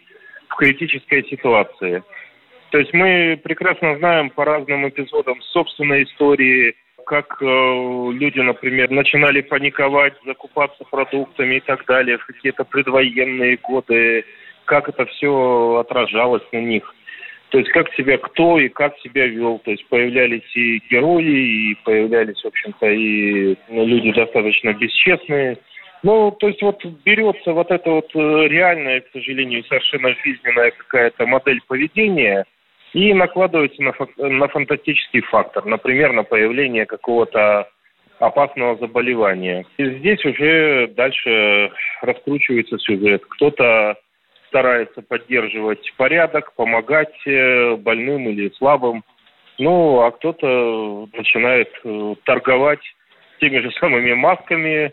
в 0.51 0.57
критической 0.57 1.25
ситуации. 1.25 2.03
То 2.71 2.79
есть 2.79 2.93
мы 2.93 3.41
прекрасно 3.43 3.97
знаем 3.97 4.31
по 4.31 4.45
разным 4.45 4.89
эпизодам 4.89 5.41
собственной 5.43 6.05
истории, 6.05 6.75
как 7.07 7.39
э, 7.41 7.45
люди, 7.45 8.39
например, 8.39 8.91
начинали 8.91 9.41
паниковать, 9.41 10.15
закупаться 10.25 10.85
продуктами 10.85 11.57
и 11.57 11.61
так 11.61 11.85
далее 11.87 12.19
в 12.19 12.27
какие-то 12.27 12.65
предвоенные 12.65 13.57
годы, 13.57 14.25
как 14.67 14.89
это 14.89 15.07
все 15.07 15.79
отражалось 15.81 16.45
на 16.53 16.59
них. 16.59 16.95
То 17.49 17.59
есть 17.59 17.71
как 17.71 17.93
себя 17.95 18.17
кто 18.19 18.61
и 18.61 18.69
как 18.69 18.97
себя 18.99 19.27
вел. 19.27 19.59
То 19.65 19.73
есть 19.73 19.87
появлялись 19.89 20.49
и 20.55 20.81
герои, 20.89 21.73
и 21.73 21.75
появлялись, 21.85 22.41
в 22.43 22.47
общем-то, 22.47 22.87
и 22.87 23.57
люди 23.69 24.13
достаточно 24.13 24.73
бесчестные. 24.73 25.59
Ну, 26.03 26.31
то 26.31 26.49
есть 26.49 26.63
вот 26.63 26.83
берется 27.05 27.53
вот 27.53 27.71
эта 27.71 27.91
вот 27.91 28.11
э, 28.15 28.49
реальная, 28.49 29.01
к 29.01 29.11
сожалению, 29.13 29.65
совершенно 29.65 30.15
жизненная 30.25 30.71
какая-то 30.71 31.27
модель 31.27 31.61
поведения 31.67 32.47
и 32.95 33.13
накладывается 33.13 33.83
на, 33.83 33.93
на 34.17 34.49
фантастический 34.49 35.21
фактор. 35.21 35.65
Например, 35.67 36.13
на 36.13 36.23
появление 36.23 36.87
какого-то 36.87 37.69
опасного 38.19 38.77
заболевания. 38.77 39.67
И 39.77 39.99
здесь 39.99 40.25
уже 40.25 40.89
дальше 40.89 41.71
раскручивается 42.03 42.79
сюжет. 42.79 43.23
Кто-то 43.29 43.97
старается 44.49 45.03
поддерживать 45.03 45.93
порядок, 45.97 46.55
помогать 46.55 47.15
э, 47.27 47.77
больным 47.77 48.29
или 48.29 48.51
слабым. 48.57 49.05
Ну, 49.59 50.01
а 50.01 50.11
кто-то 50.13 51.09
начинает 51.13 51.71
э, 51.85 52.15
торговать 52.25 52.81
теми 53.39 53.59
же 53.59 53.71
самыми 53.73 54.15
масками, 54.15 54.93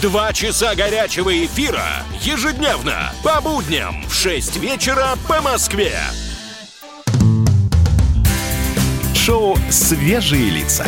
Два 0.00 0.32
часа 0.32 0.76
горячего 0.76 1.44
эфира 1.44 2.04
ежедневно 2.20 3.12
по 3.24 3.40
будням 3.40 4.04
в 4.08 4.14
6 4.14 4.58
вечера 4.58 5.16
по 5.26 5.42
Москве. 5.42 5.92
Шоу 9.12 9.58
«Свежие 9.68 10.50
лица». 10.50 10.86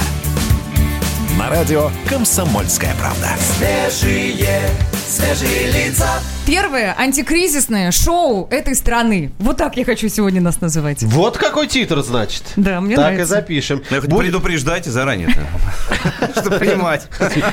На 1.36 1.50
радио 1.50 1.90
«Комсомольская 2.08 2.94
правда». 3.00 3.30
Свежие, 3.58 4.70
свежие 5.08 5.72
лица. 5.72 6.08
Первое 6.50 6.96
антикризисное 6.98 7.92
шоу 7.92 8.48
этой 8.50 8.74
страны. 8.74 9.30
Вот 9.38 9.58
так 9.58 9.76
я 9.76 9.84
хочу 9.84 10.08
сегодня 10.08 10.40
нас 10.40 10.60
называть. 10.60 11.00
Вот 11.04 11.36
какой 11.36 11.68
титр, 11.68 12.02
значит. 12.02 12.42
Да, 12.56 12.80
мне 12.80 12.96
так 12.96 13.12
нравится. 13.12 13.22
и 13.22 13.40
запишем. 13.40 13.82
Ну, 13.88 14.00
хоть 14.00 14.10
Будет- 14.10 14.26
предупреждайте 14.26 14.90
заранее 14.90 15.28
чтобы 16.36 16.58
понимать. 16.58 17.06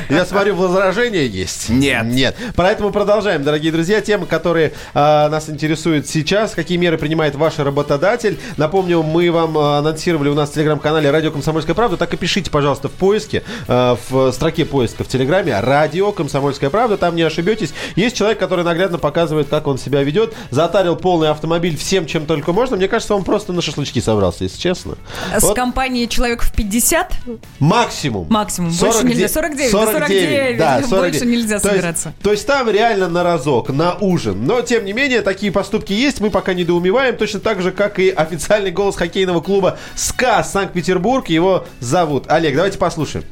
Я 0.09 0.25
смотрю, 0.25 0.55
возражения 0.55 1.27
есть? 1.27 1.69
Нет. 1.69 2.05
Нет. 2.05 2.35
Поэтому 2.55 2.89
продолжаем, 2.89 3.43
дорогие 3.43 3.71
друзья. 3.71 4.01
Темы, 4.01 4.25
которые 4.25 4.73
а, 4.95 5.29
нас 5.29 5.47
интересуют 5.47 6.07
сейчас. 6.07 6.55
Какие 6.55 6.79
меры 6.79 6.97
принимает 6.97 7.35
ваш 7.35 7.59
работодатель? 7.59 8.39
Напомню, 8.57 9.03
мы 9.03 9.29
вам 9.29 9.59
а, 9.59 9.77
анонсировали 9.77 10.29
у 10.29 10.33
нас 10.33 10.49
в 10.49 10.53
телеграм-канале 10.55 11.11
«Радио 11.11 11.29
Комсомольская 11.29 11.75
правда». 11.75 11.97
Так 11.97 12.15
и 12.15 12.17
пишите, 12.17 12.49
пожалуйста, 12.49 12.89
в 12.89 12.93
поиске, 12.93 13.43
а, 13.67 13.95
в 14.09 14.31
строке 14.31 14.65
поиска 14.65 15.03
в 15.03 15.07
телеграме 15.07 15.59
«Радио 15.59 16.11
Комсомольская 16.11 16.71
правда». 16.71 16.97
Там 16.97 17.15
не 17.15 17.21
ошибетесь. 17.21 17.75
Есть 17.95 18.15
человек, 18.15 18.39
который 18.39 18.65
наглядно 18.65 18.86
показывает, 18.95 19.47
как 19.49 19.67
он 19.67 19.77
себя 19.77 20.03
ведет. 20.03 20.33
Затарил 20.51 20.95
полный 20.95 21.29
автомобиль 21.29 21.75
всем, 21.75 22.05
чем 22.05 22.25
только 22.25 22.53
можно. 22.53 22.77
Мне 22.77 22.87
кажется, 22.87 23.13
он 23.15 23.23
просто 23.23 23.51
на 23.51 23.61
шашлычки 23.61 23.99
собрался, 23.99 24.45
если 24.45 24.57
честно. 24.59 24.95
С 25.37 25.43
Вот 25.43 25.55
компанией 25.55 26.07
человек 26.07 26.43
в 26.43 26.53
50 26.53 27.13
Максимум. 27.59 28.27
Максимум. 28.29 28.71
Больше 28.71 29.03
нельзя. 29.05 29.27
49, 29.27 29.71
да 29.71 29.79
49. 29.85 30.57
Да, 30.57 30.73
Больше 30.75 30.89
49. 30.89 31.23
нельзя 31.25 31.47
То 31.59 31.67
есть- 31.67 31.75
собираться. 31.77 32.13
То 32.23 32.31
есть 32.31 32.47
там 32.47 32.69
реально 32.69 33.07
на 33.09 33.23
разок, 33.23 33.69
на 33.69 33.95
ужин. 33.95 34.45
Но, 34.45 34.61
тем 34.61 34.85
не 34.85 34.93
менее, 34.93 35.21
такие 35.21 35.51
поступки 35.51 35.93
есть. 35.93 36.19
Мы 36.21 36.29
пока 36.29 36.53
недоумеваем. 36.53 37.17
Точно 37.17 37.39
так 37.39 37.61
же, 37.61 37.71
как 37.71 37.99
и 37.99 38.09
официальный 38.09 38.71
голос 38.71 38.95
хоккейного 38.95 39.41
клуба 39.41 39.77
«СКА» 39.95 40.43
Санкт-Петербург. 40.43 41.27
Его 41.29 41.65
зовут 41.79 42.25
Олег. 42.27 42.55
Давайте 42.55 42.77
послушаем. 42.77 43.25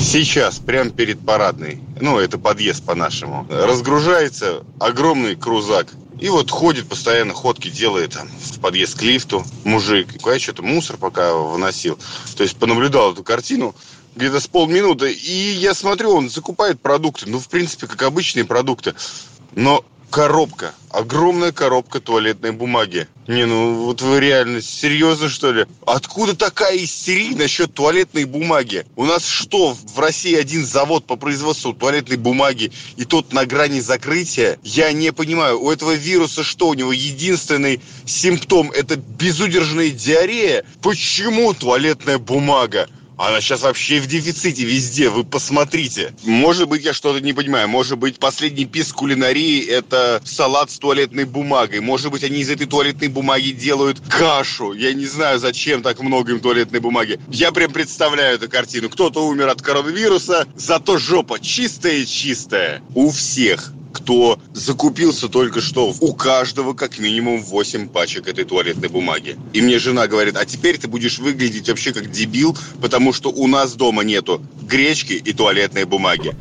Сейчас, 0.00 0.58
прямо 0.58 0.90
перед 0.90 1.20
парадной, 1.24 1.80
ну, 2.00 2.18
это 2.18 2.38
подъезд 2.38 2.84
по-нашему, 2.84 3.46
разгружается 3.48 4.64
огромный 4.78 5.36
крузак. 5.36 5.88
И 6.20 6.28
вот 6.28 6.50
ходит 6.50 6.88
постоянно, 6.88 7.34
ходки 7.34 7.68
делает 7.68 8.14
в 8.14 8.60
подъезд 8.60 8.98
к 8.98 9.02
лифту 9.02 9.44
мужик. 9.64 10.08
Я 10.24 10.38
что-то 10.38 10.62
мусор 10.62 10.96
пока 10.96 11.34
выносил. 11.34 11.98
То 12.36 12.42
есть 12.42 12.56
понаблюдал 12.56 13.12
эту 13.12 13.22
картину 13.22 13.74
где-то 14.14 14.40
с 14.40 14.46
полминуты. 14.46 15.12
И 15.12 15.52
я 15.52 15.74
смотрю, 15.74 16.12
он 16.12 16.30
закупает 16.30 16.80
продукты. 16.80 17.28
Ну, 17.28 17.38
в 17.38 17.48
принципе, 17.48 17.86
как 17.86 18.02
обычные 18.02 18.46
продукты. 18.46 18.94
Но 19.54 19.84
коробка, 20.10 20.74
огромная 20.90 21.52
коробка 21.52 22.00
туалетной 22.00 22.52
бумаги. 22.52 23.08
Не, 23.26 23.44
ну 23.44 23.84
вот 23.84 24.02
вы 24.02 24.20
реально 24.20 24.62
серьезно 24.62 25.28
что 25.28 25.52
ли? 25.52 25.66
Откуда 25.84 26.36
такая 26.36 26.76
истерия 26.76 27.34
насчет 27.34 27.74
туалетной 27.74 28.24
бумаги? 28.24 28.86
У 28.96 29.04
нас 29.04 29.26
что, 29.26 29.74
в 29.74 29.98
России 29.98 30.34
один 30.34 30.64
завод 30.64 31.06
по 31.06 31.16
производству 31.16 31.72
туалетной 31.72 32.16
бумаги 32.16 32.72
и 32.96 33.04
тот 33.04 33.32
на 33.32 33.46
грани 33.46 33.80
закрытия? 33.80 34.58
Я 34.62 34.92
не 34.92 35.12
понимаю, 35.12 35.60
у 35.60 35.70
этого 35.70 35.92
вируса 35.94 36.44
что, 36.44 36.68
у 36.68 36.74
него 36.74 36.92
единственный 36.92 37.80
симптом 38.04 38.70
это 38.70 38.96
безудержная 38.96 39.90
диарея? 39.90 40.64
Почему 40.82 41.52
туалетная 41.52 42.18
бумага? 42.18 42.88
Она 43.18 43.40
сейчас 43.40 43.62
вообще 43.62 44.00
в 44.00 44.06
дефиците 44.06 44.64
везде, 44.64 45.08
вы 45.08 45.24
посмотрите. 45.24 46.14
Может 46.24 46.68
быть, 46.68 46.84
я 46.84 46.92
что-то 46.92 47.20
не 47.20 47.32
понимаю. 47.32 47.66
Может 47.66 47.98
быть, 47.98 48.18
последний 48.18 48.66
писк 48.66 48.96
кулинарии– 48.96 49.64
это 49.68 50.20
салат 50.24 50.70
с 50.70 50.78
туалетной 50.78 51.24
бумагой. 51.24 51.80
Может 51.80 52.10
быть, 52.10 52.24
они 52.24 52.40
из 52.40 52.50
этой 52.50 52.66
туалетной 52.66 53.08
бумаги 53.08 53.52
делают 53.52 54.00
кашу. 54.00 54.74
Я 54.74 54.92
не 54.92 55.06
знаю, 55.06 55.38
зачем 55.38 55.82
так 55.82 56.00
много 56.00 56.32
им 56.32 56.40
туалетной 56.40 56.80
бумаги. 56.80 57.18
Я 57.28 57.52
прям 57.52 57.72
представляю 57.72 58.36
эту 58.36 58.50
картину. 58.50 58.90
Кто-то 58.90 59.26
умер 59.26 59.48
от 59.48 59.62
коронавируса, 59.62 60.46
зато 60.54 60.98
жопа 60.98 61.40
чистая-чистая. 61.40 62.82
У 62.94 63.10
всех 63.10 63.72
кто 63.96 64.38
закупился 64.52 65.28
только 65.28 65.62
что, 65.62 65.94
у 66.00 66.12
каждого 66.12 66.74
как 66.74 66.98
минимум 66.98 67.42
8 67.42 67.88
пачек 67.88 68.28
этой 68.28 68.44
туалетной 68.44 68.90
бумаги. 68.90 69.38
И 69.54 69.62
мне 69.62 69.78
жена 69.78 70.06
говорит, 70.06 70.36
а 70.36 70.44
теперь 70.44 70.76
ты 70.76 70.86
будешь 70.86 71.18
выглядеть 71.18 71.70
вообще 71.70 71.94
как 71.94 72.10
дебил, 72.10 72.56
потому 72.82 73.14
что 73.14 73.30
у 73.30 73.46
нас 73.46 73.72
дома 73.72 74.04
нету 74.04 74.42
гречки 74.60 75.14
и 75.14 75.32
туалетной 75.32 75.84
бумаги. 75.84 76.34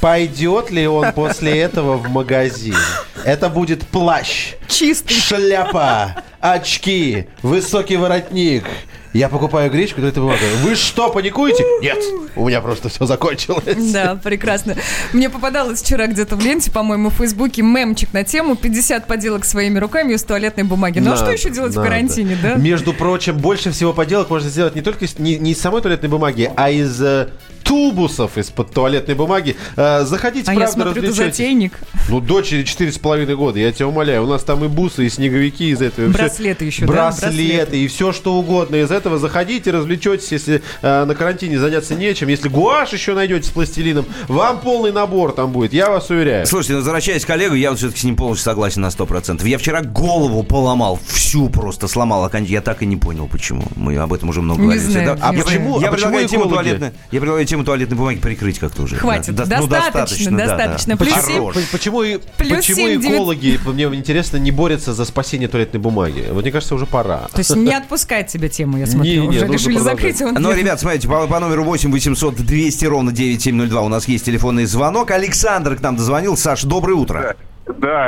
Пойдет 0.00 0.70
ли 0.70 0.86
он 0.86 1.12
после 1.12 1.58
этого 1.58 1.98
в 1.98 2.08
магазин? 2.08 2.76
Это 3.22 3.50
будет 3.50 3.86
плащ, 3.86 4.54
Чистый. 4.66 5.12
шляпа, 5.12 6.24
очки, 6.40 7.26
высокий 7.42 7.96
воротник. 7.96 8.64
Я 9.12 9.28
покупаю 9.28 9.70
гречку, 9.72 10.00
то 10.00 10.06
это 10.06 10.20
бумага. 10.20 10.38
Вы 10.62 10.76
что, 10.76 11.10
паникуете? 11.10 11.64
Нет, 11.82 11.98
у 12.36 12.46
меня 12.46 12.60
просто 12.60 12.88
все 12.88 13.06
закончилось. 13.06 13.92
Да, 13.92 14.16
прекрасно. 14.22 14.76
Мне 15.12 15.28
попадалось 15.28 15.82
вчера 15.82 16.06
где-то 16.06 16.36
в 16.36 16.40
ленте, 16.40 16.70
по-моему, 16.70 17.10
в 17.10 17.14
Фейсбуке 17.14 17.62
мемчик 17.62 18.12
на 18.12 18.22
тему 18.22 18.54
50 18.54 19.06
поделок 19.06 19.44
своими 19.44 19.78
руками 19.78 20.14
из 20.14 20.22
туалетной 20.22 20.64
бумаги. 20.64 21.00
Ну 21.00 21.12
а 21.12 21.16
что 21.16 21.30
еще 21.30 21.50
делать 21.50 21.74
в 21.74 21.82
карантине, 21.82 22.38
да? 22.40 22.54
Между 22.54 22.92
прочим, 22.92 23.36
больше 23.36 23.72
всего 23.72 23.92
поделок 23.92 24.30
можно 24.30 24.48
сделать 24.48 24.76
не 24.76 24.82
только 24.82 25.06
из, 25.06 25.18
не, 25.18 25.38
не 25.38 25.52
из 25.52 25.60
самой 25.60 25.82
туалетной 25.82 26.08
бумаги, 26.08 26.50
а 26.56 26.70
из 26.70 27.02
э, 27.02 27.28
тубусов 27.62 28.36
из-под 28.38 28.72
туалетной 28.72 29.14
бумаги. 29.14 29.56
Э, 29.76 30.04
заходите, 30.04 30.50
А 30.50 30.52
я 30.54 30.60
правда, 30.60 30.74
смотрю, 30.74 30.94
ты 30.94 31.00
развлечетесь. 31.08 31.36
затейник. 31.36 31.72
Ну, 32.08 32.20
дочери 32.20 32.62
четыре 32.64 32.92
с 32.92 32.98
половиной 32.98 33.36
года, 33.36 33.58
я 33.58 33.72
тебя 33.72 33.88
умоляю. 33.88 34.24
У 34.24 34.26
нас 34.26 34.42
там 34.42 34.64
и 34.64 34.68
бусы, 34.68 35.06
и 35.06 35.08
снеговики 35.10 35.70
из 35.70 35.80
этого. 35.82 36.08
Браслеты 36.08 36.64
еще, 36.64 36.86
да? 36.86 36.92
Браслеты, 36.92 37.26
Браслеты. 37.36 37.78
и 37.84 37.86
все 37.88 38.12
что 38.12 38.34
угодно 38.34 38.76
из 38.76 38.90
этого. 38.90 39.18
Заходите, 39.18 39.70
развлечетесь, 39.70 40.32
если 40.32 40.62
э, 40.82 41.04
на 41.04 41.14
карантине 41.14 41.58
заняться 41.58 41.94
нечем. 41.94 42.28
Если 42.28 42.48
гуашь 42.48 42.92
еще 42.92 43.14
найдете 43.14 43.48
с 43.48 43.50
пластилином, 43.50 44.06
вам 44.28 44.60
полный 44.60 44.92
набор 44.92 45.32
там 45.32 45.52
будет, 45.52 45.72
я 45.72 45.90
вас 45.90 46.10
уверяю. 46.10 46.46
Слушайте, 46.46 46.72
ну, 46.74 46.78
возвращаясь 46.80 47.24
к 47.24 47.30
Олегу, 47.30 47.54
я 47.54 47.70
вот 47.70 47.78
все-таки 47.78 48.00
с 48.00 48.04
ним 48.04 48.16
полностью 48.16 48.44
согласен 48.44 48.82
на 48.82 48.88
100%. 48.88 49.46
Я 49.46 49.58
вчера 49.58 49.82
голову 49.82 50.42
поломал, 50.42 50.98
всю 51.06 51.48
просто 51.48 51.88
сломал. 51.88 52.28
Я 52.46 52.60
так 52.60 52.82
и 52.82 52.86
не 52.86 52.96
понял, 52.96 53.28
почему. 53.28 53.62
Мы 53.76 53.96
об 53.96 54.12
этом 54.12 54.28
уже 54.28 54.40
много 54.42 54.60
Не 54.60 54.66
говорили. 54.66 54.84
знаю, 54.84 55.06
Да, 55.06 55.14
не 55.14 55.20
а 55.20 55.26
знаю. 55.30 55.44
почему? 55.44 55.80
Я 55.80 55.88
А 55.88 55.90
почему 55.90 56.10
предлагаю 56.10 56.28
тему 56.28 56.42
экологи? 56.44 56.54
туалетной, 56.64 56.90
я 57.12 57.20
предлагаю 57.20 57.46
тему 57.50 57.64
туалетной 57.64 57.96
бумаги 57.96 58.18
прикрыть 58.18 58.58
как-то 58.58 58.82
уже. 58.82 58.96
Хватит, 58.96 59.34
Да, 59.34 59.44
да, 59.44 59.60
ну, 59.60 59.66
достаточно, 59.66 60.30
да, 60.30 60.46
да. 60.46 60.56
достаточно. 60.56 60.96
Плюс 60.96 61.12
Хорош. 61.12 61.26
семь- 61.54 61.64
П- 61.64 61.68
Почему, 61.72 62.02
и- 62.02 62.18
Плюс 62.38 62.56
почему 62.58 62.76
семь, 62.76 63.00
девять- 63.00 63.14
экологи, 63.16 63.60
мне 63.66 63.84
интересно, 63.84 64.38
не 64.38 64.50
борются 64.50 64.94
за 64.94 65.04
спасение 65.04 65.48
туалетной 65.48 65.80
бумаги? 65.80 66.26
Вот 66.30 66.42
мне 66.42 66.52
кажется, 66.52 66.74
уже 66.74 66.86
пора. 66.86 67.28
То 67.32 67.38
есть 67.38 67.54
не 67.54 67.74
отпускает 67.74 68.28
тебя 68.28 68.48
тему, 68.48 68.78
я 68.78 68.86
смотрю. 68.86 69.10
Не-не, 69.24 69.28
Уже 69.28 69.40
нужно 69.46 69.52
решили 69.52 69.74
продолжать. 69.76 69.96
закрыть 69.98 70.20
его. 70.20 70.30
Ну, 70.32 70.52
ребят, 70.52 70.80
смотрите, 70.80 71.08
по, 71.08 71.26
по 71.26 71.40
номеру 71.40 71.64
8 71.64 71.92
800 71.92 72.36
200 72.36 72.84
ровно 72.86 73.12
9702 73.12 73.80
у 73.82 73.88
нас 73.88 74.08
есть 74.08 74.24
телефонный 74.24 74.64
звонок. 74.66 75.10
Александр 75.10 75.76
к 75.76 75.80
нам 75.82 75.96
дозвонил. 75.96 76.36
Саш, 76.36 76.62
доброе 76.64 76.94
утро. 76.94 77.20
Да, 77.22 77.34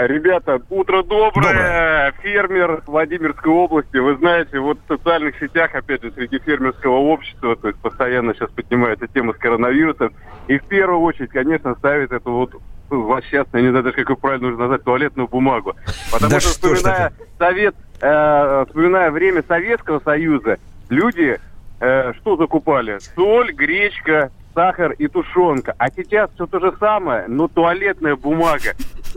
ребята, 0.07 0.61
утро 0.71 1.03
доброе. 1.03 1.33
Доброе. 1.33 2.13
Фермер 2.23 2.83
Владимирской 2.87 3.53
области. 3.53 3.97
Вы 3.97 4.17
знаете, 4.17 4.59
вот 4.59 4.79
в 4.85 4.89
социальных 4.89 5.39
сетях, 5.39 5.75
опять 5.75 6.03
же, 6.03 6.13
среди 6.13 6.39
фермерского 6.39 6.97
общества, 6.97 7.57
то 7.57 7.69
есть 7.69 7.81
постоянно 7.81 8.35
сейчас 8.35 8.51
поднимается 8.51 9.07
тема 9.09 9.33
с 9.35 9.37
коронавирусом. 9.37 10.13
И 10.49 10.59
в 10.59 10.65
первую 10.65 11.01
очередь, 11.01 11.31
конечно, 11.31 11.75
ставит 11.77 12.13
эту 12.13 12.33
вот 12.33 12.55
злосчастную, 12.91 13.63
я 13.65 13.69
не 13.69 13.71
знаю 13.71 13.85
даже, 13.85 13.97
как 13.97 14.11
ее 14.11 14.17
правильно 14.17 14.49
нужно 14.49 14.63
назвать, 14.63 14.85
туалетную 14.85 15.29
бумагу. 15.29 15.75
Потому 16.11 16.31
Да 16.31 16.41
что, 16.41 16.51
что 16.51 16.75
вспоминая, 16.75 17.13
совет, 17.39 17.75
э, 18.01 18.65
вспоминая 18.67 19.11
время 19.11 19.43
Советского 19.47 20.01
Союза, 20.01 20.59
люди 20.91 21.39
э, 21.81 22.13
что 22.21 22.37
закупали? 22.37 22.99
Соль, 23.15 23.53
гречка, 23.53 24.31
сахар 24.55 24.93
и 24.93 25.09
тушенка. 25.09 25.75
А 25.79 25.91
сейчас 25.91 26.31
все 26.35 26.47
то 26.47 26.61
же 26.61 26.75
самое, 26.79 27.25
но 27.29 27.49
туалетная 27.49 28.17
бумага. 28.17 28.75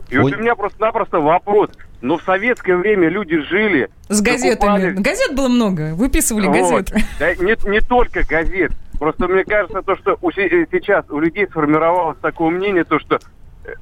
И 0.10 0.18
вот 0.18 0.34
у 0.34 0.38
меня 0.38 0.56
просто-напросто 0.56 1.20
вопрос. 1.20 1.70
Но 2.01 2.18
в 2.18 2.24
советское 2.24 2.75
время 2.75 3.10
люди 3.10 3.39
жили... 3.42 3.89
С 4.10 4.22
газетами. 4.22 4.51
закупали- 4.51 4.92
Газет 4.94 5.36
было 5.36 5.48
много. 5.48 5.96
Выписывали 5.96 6.48
Вот. 6.48 6.56
газеты. 6.92 7.04
Да, 7.20 7.34
не, 7.36 7.70
не 7.70 7.80
только 7.80 8.24
газет. 8.27 8.72
Просто 9.00 9.27
мне 9.27 9.44
кажется, 9.44 9.82
то, 9.82 9.96
что 9.96 10.18
у 10.22 10.30
э, 10.30 10.65
сейчас 10.72 11.06
у 11.10 11.20
людей 11.20 11.48
сформировалось 11.48 12.18
такое 12.22 12.50
мнение, 12.50 12.84
то, 12.84 13.00
что 13.00 13.20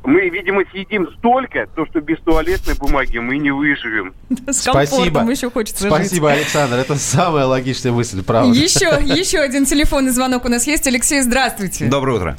мы, 0.04 0.30
видимо, 0.30 0.64
съедим 0.72 1.10
столько, 1.18 1.68
то, 1.76 1.86
что 1.86 2.02
без 2.02 2.20
туалетной 2.20 2.76
бумаги 2.76 3.18
мы 3.18 3.38
не 3.38 3.52
выживем. 3.52 4.14
С 4.48 4.64
комфортом 4.64 5.30
еще 5.30 5.50
хочется 5.50 5.84
жить. 5.84 5.94
Спасибо, 5.94 6.32
Александр. 6.32 6.78
Это 6.78 6.96
самая 6.96 7.46
логичная 7.46 7.92
мысль, 7.92 8.24
правда. 8.24 8.54
Еще, 8.54 8.90
еще 9.04 9.40
один 9.40 9.66
телефонный 9.66 10.12
звонок 10.12 10.46
у 10.46 10.50
нас 10.50 10.68
есть. 10.68 10.88
Алексей, 10.88 11.22
здравствуйте. 11.22 11.86
Доброе 11.86 12.18
утро. 12.18 12.38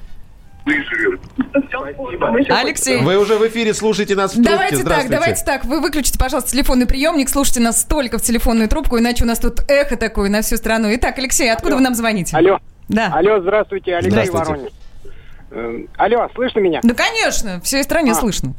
Выживем. 0.65 1.21
Алексей. 2.49 3.03
Вы 3.03 3.19
уже 3.19 3.37
в 3.37 3.47
эфире 3.49 3.75
слушаете 3.75 4.15
нас 4.15 4.33
в 4.33 4.35
трубке. 4.37 4.51
Давайте 4.51 4.83
так, 4.85 5.11
давайте 5.11 5.45
так. 5.45 5.65
Вы 5.67 5.81
выключите, 5.81 6.19
пожалуйста, 6.19 6.53
телефонный 6.53 6.87
приемник, 6.87 7.29
слушайте 7.29 7.61
нас 7.61 7.85
только 7.85 8.19
в 8.19 8.23
телефонную 8.23 8.69
трубку, 8.69 8.99
иначе 8.99 9.25
у 9.25 9.27
нас 9.27 9.39
тут 9.39 9.61
эхо 9.69 9.97
такое 9.97 10.31
на 10.31 10.41
всю 10.41 10.57
страну. 10.57 10.89
Итак, 10.95 11.19
Алексей, 11.19 11.53
откуда 11.53 11.77
вы 11.77 11.83
нам 11.83 11.95
звоните? 11.95 12.35
Алло. 12.37 12.59
Да. 12.89 13.13
Алло, 13.15 13.41
здравствуйте, 13.41 13.95
Алексей 13.95 14.11
Здравствуйте. 14.11 14.47
Воронеж. 14.47 14.73
Эм, 15.55 15.89
Алло, 15.97 16.29
слышно 16.35 16.59
меня? 16.59 16.81
Да, 16.83 16.95
конечно, 16.95 17.61
всей 17.61 17.83
стране 17.85 18.11
А. 18.11 18.15
слышно. 18.15 18.55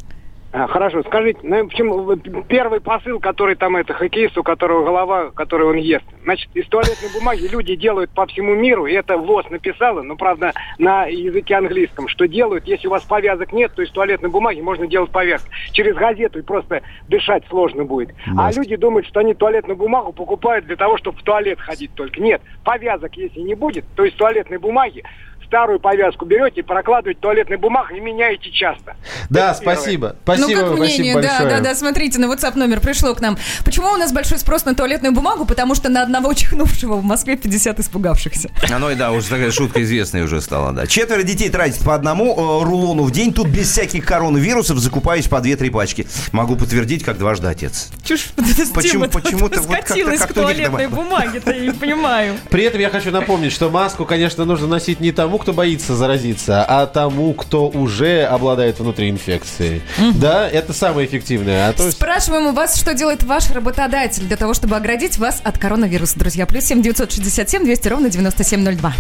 А, 0.57 0.67
хорошо, 0.67 1.03
скажите, 1.03 1.39
ну, 1.43 1.67
почему 1.67 2.03
вот 2.03 2.19
первый 2.47 2.79
посыл, 2.79 3.19
который 3.19 3.55
там 3.55 3.75
это 3.75 3.93
хоккеист, 3.93 4.37
у 4.37 4.43
которого 4.43 4.85
голова, 4.85 5.31
которую 5.31 5.71
он 5.71 5.75
ест. 5.75 6.05
Значит, 6.23 6.49
из 6.53 6.65
туалетной 6.67 7.09
бумаги 7.13 7.45
люди 7.51 7.75
делают 7.75 8.09
по 8.11 8.25
всему 8.25 8.55
миру, 8.55 8.85
и 8.85 8.93
это 8.93 9.17
ВОЗ 9.17 9.49
написала, 9.49 10.01
но 10.01 10.15
правда 10.15 10.53
на 10.77 11.07
языке 11.07 11.55
английском, 11.55 12.07
что 12.07 12.25
делают, 12.25 12.63
если 12.67 12.87
у 12.87 12.91
вас 12.91 13.03
повязок 13.03 13.51
нет, 13.51 13.73
то 13.75 13.81
из 13.81 13.91
туалетной 13.91 14.29
бумаги 14.29 14.61
можно 14.61 14.87
делать 14.87 15.11
повязку. 15.11 15.49
Через 15.73 15.93
газету 15.95 16.39
и 16.39 16.41
просто 16.41 16.83
дышать 17.09 17.43
сложно 17.49 17.83
будет. 17.83 18.15
А 18.37 18.49
люди 18.53 18.77
думают, 18.77 19.07
что 19.07 19.19
они 19.19 19.33
туалетную 19.33 19.75
бумагу 19.75 20.13
покупают 20.13 20.67
для 20.67 20.77
того, 20.77 20.97
чтобы 20.97 21.17
в 21.17 21.23
туалет 21.23 21.59
ходить 21.59 21.93
только. 21.95 22.21
Нет, 22.21 22.41
повязок 22.63 23.13
если 23.17 23.41
не 23.41 23.55
будет, 23.55 23.83
то 23.97 24.05
из 24.05 24.13
туалетной 24.13 24.59
бумаги 24.59 25.03
старую 25.45 25.79
повязку 25.79 26.25
берете, 26.25 26.63
прокладываете 26.63 27.19
туалетной 27.19 27.57
бумагой 27.57 27.97
и 27.97 28.01
меняете 28.01 28.51
часто. 28.51 28.95
Да, 29.29 29.51
Это 29.51 29.59
первое. 29.61 29.75
спасибо. 29.75 30.15
Спасибо, 30.23 30.47
ну, 30.47 30.55
как 30.55 30.77
спасибо 30.77 30.83
мнение, 31.03 31.13
да, 31.15 31.21
большое. 31.21 31.49
да, 31.49 31.59
да, 31.61 31.75
смотрите, 31.75 32.19
на 32.19 32.25
WhatsApp 32.25 32.57
номер 32.57 32.79
пришло 32.79 33.13
к 33.15 33.21
нам. 33.21 33.37
Почему 33.63 33.89
у 33.91 33.97
нас 33.97 34.11
большой 34.11 34.37
спрос 34.39 34.65
на 34.65 34.75
туалетную 34.75 35.13
бумагу? 35.13 35.45
Потому 35.45 35.75
что 35.75 35.89
на 35.89 36.01
одного 36.03 36.33
чихнувшего 36.33 36.95
в 36.95 37.03
Москве 37.03 37.37
50 37.37 37.79
испугавшихся. 37.79 38.49
Оно 38.71 38.91
и 38.91 38.95
да, 38.95 39.11
уже 39.11 39.29
такая 39.29 39.51
шутка 39.51 39.81
известная 39.83 40.23
уже 40.23 40.41
стала, 40.41 40.71
да. 40.73 40.87
Четверо 40.87 41.23
детей 41.23 41.49
тратят 41.49 41.83
по 41.83 41.93
одному 41.95 42.33
э, 42.33 42.65
рулону 42.65 43.03
в 43.03 43.11
день. 43.11 43.33
Тут 43.33 43.47
без 43.47 43.69
всяких 43.71 44.05
коронавирусов 44.05 44.77
закупаюсь 44.79 45.27
по 45.27 45.39
две-три 45.41 45.69
пачки. 45.69 46.07
Могу 46.31 46.55
подтвердить, 46.55 47.03
как 47.03 47.17
дважды 47.17 47.47
отец. 47.47 47.89
Чушь, 48.03 48.29
Почему- 48.73 49.07
почему-то 49.07 49.61
вот 49.61 49.69
как-то- 49.75 49.85
скатилась 49.93 50.17
к 50.19 50.21
как-то 50.23 50.41
туалетной 50.41 50.87
дома. 50.87 51.03
бумаге-то, 51.03 51.51
я 51.51 51.59
не 51.67 51.71
понимаю. 51.71 52.35
При 52.49 52.63
этом 52.63 52.79
я 52.79 52.89
хочу 52.89 53.11
напомнить, 53.11 53.51
что 53.51 53.69
маску, 53.69 54.05
конечно, 54.05 54.45
нужно 54.45 54.67
носить 54.67 54.99
не 54.99 55.11
тому, 55.11 55.35
кто 55.38 55.54
боится 55.54 55.95
заразиться, 55.95 56.63
а 56.63 56.86
тому, 56.86 57.34
кто 57.34 57.67
уже 57.69 58.24
обладает 58.24 58.80
внутри 58.80 59.10
инфекцией. 59.10 59.82
Да, 60.15 60.50
это 60.50 60.74
самое 60.74 61.08
эффективное. 61.08 61.69
А 61.69 61.74
то 61.74 61.89
Спрашиваем 61.91 62.48
у 62.48 62.52
вас, 62.52 62.80
что 62.80 62.93
делает 62.93 63.24
ваш 63.24 63.50
работодатель 63.52 64.24
для 64.24 64.38
того, 64.38 64.54
чтобы 64.54 64.76
оградить 64.76 65.17
вас 65.17 65.41
от 65.43 65.58
коронавируса, 65.58 66.17
друзья. 66.19 66.45
Плюс 66.45 66.65
семь 66.65 66.82
девятьсот 66.82 67.12
шестьдесят 67.12 67.50
семь 67.50 67.63
двести 67.63 67.88
ровно 67.88 68.10
девяносто 68.10 68.43
семь 68.43 68.62
ноль 68.62 68.76
два. 68.76 68.93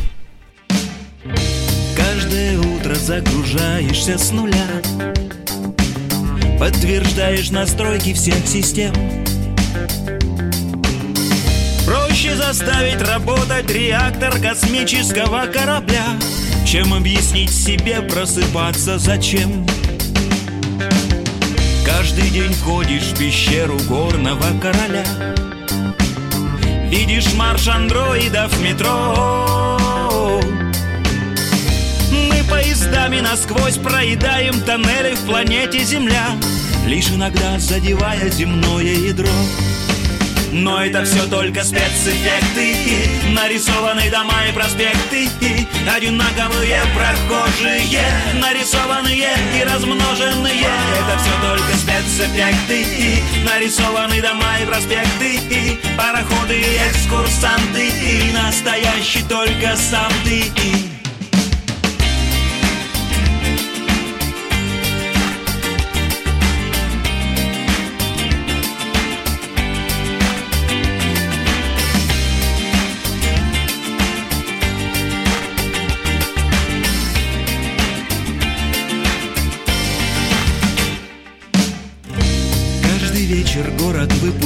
Каждое 1.95 2.59
утро 2.59 2.95
загружаешься 2.95 4.17
с 4.17 4.31
нуля 4.31 4.65
Подтверждаешь 6.59 7.51
настройки 7.51 8.13
всех 8.13 8.47
систем 8.47 8.93
заставить 12.47 13.01
работать 13.01 13.71
реактор 13.71 14.39
космического 14.39 15.47
корабля? 15.47 16.05
Чем 16.65 16.93
объяснить 16.93 17.49
себе 17.49 18.03
просыпаться? 18.03 18.99
Зачем? 18.99 19.65
Каждый 21.83 22.29
день 22.29 22.53
входишь 22.53 23.05
в 23.05 23.17
пещеру 23.17 23.79
горного 23.87 24.45
короля. 24.61 25.03
Видишь 26.87 27.33
марш 27.33 27.67
андроидов 27.67 28.53
в 28.53 28.61
метро. 28.61 29.79
Мы 32.11 32.43
поездами 32.47 33.21
насквозь 33.21 33.77
проедаем 33.77 34.61
тоннели 34.61 35.15
в 35.15 35.25
планете 35.25 35.83
Земля 35.83 36.27
Лишь 36.85 37.09
иногда 37.09 37.57
задевая 37.57 38.29
земное 38.29 38.83
ядро 38.83 39.27
но 40.55 40.85
это 40.85 41.03
все 41.03 41.27
только 41.27 41.63
спецэффекты. 41.63 42.75
Нарисованы 43.33 44.09
дома 44.09 44.45
и 44.49 44.53
проспекты. 44.53 45.27
Одинаковые 45.93 46.81
прохожие. 46.95 48.05
Нарисованные 48.35 49.33
и 49.53 49.63
размноженные. 49.63 50.61
Это 50.61 51.19
все 51.19 51.33
только 51.41 51.73
спецэффекты. 51.75 53.21
Нарисованы 53.43 54.21
дома 54.21 54.57
и 54.61 54.65
проспекты. 54.65 55.77
Пароходы 55.97 56.59
и 56.59 56.77
экскурсанты. 56.89 57.91
Настоящий 58.33 59.23
только 59.23 59.75
сам 59.75 60.11
ты 60.23 60.94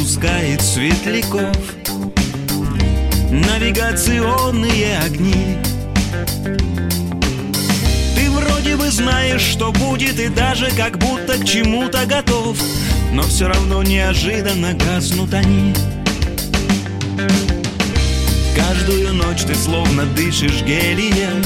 город 0.09 0.19
выпускает 0.19 0.61
светляков. 0.61 1.55
Навигационные 3.31 4.97
огни. 5.05 5.57
Ты 8.15 8.31
вроде 8.31 8.75
бы 8.75 8.89
знаешь, 8.89 9.41
что 9.41 9.71
будет 9.71 10.19
И 10.19 10.29
даже 10.29 10.71
как 10.71 10.97
будто 10.97 11.37
к 11.37 11.45
чему-то 11.45 12.05
готов. 12.05 12.57
Но 13.13 13.23
все 13.23 13.47
равно 13.47 13.83
неожиданно 13.83 14.73
гаснут 14.73 15.33
они. 15.33 15.73
Каждую 18.55 19.13
ночь 19.13 19.43
ты 19.43 19.55
словно 19.55 20.05
дышишь 20.05 20.63
гелием. 20.63 21.43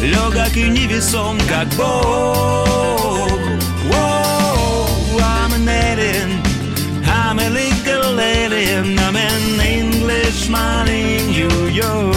Легок 0.00 0.56
и 0.56 0.68
невесом, 0.68 1.38
как 1.48 1.68
Бог 1.76 2.77
alien 8.48 8.98
I'm 8.98 9.16
an 9.16 9.60
Englishman 9.60 10.88
in 10.88 11.26
New 11.30 11.68
York. 11.68 12.16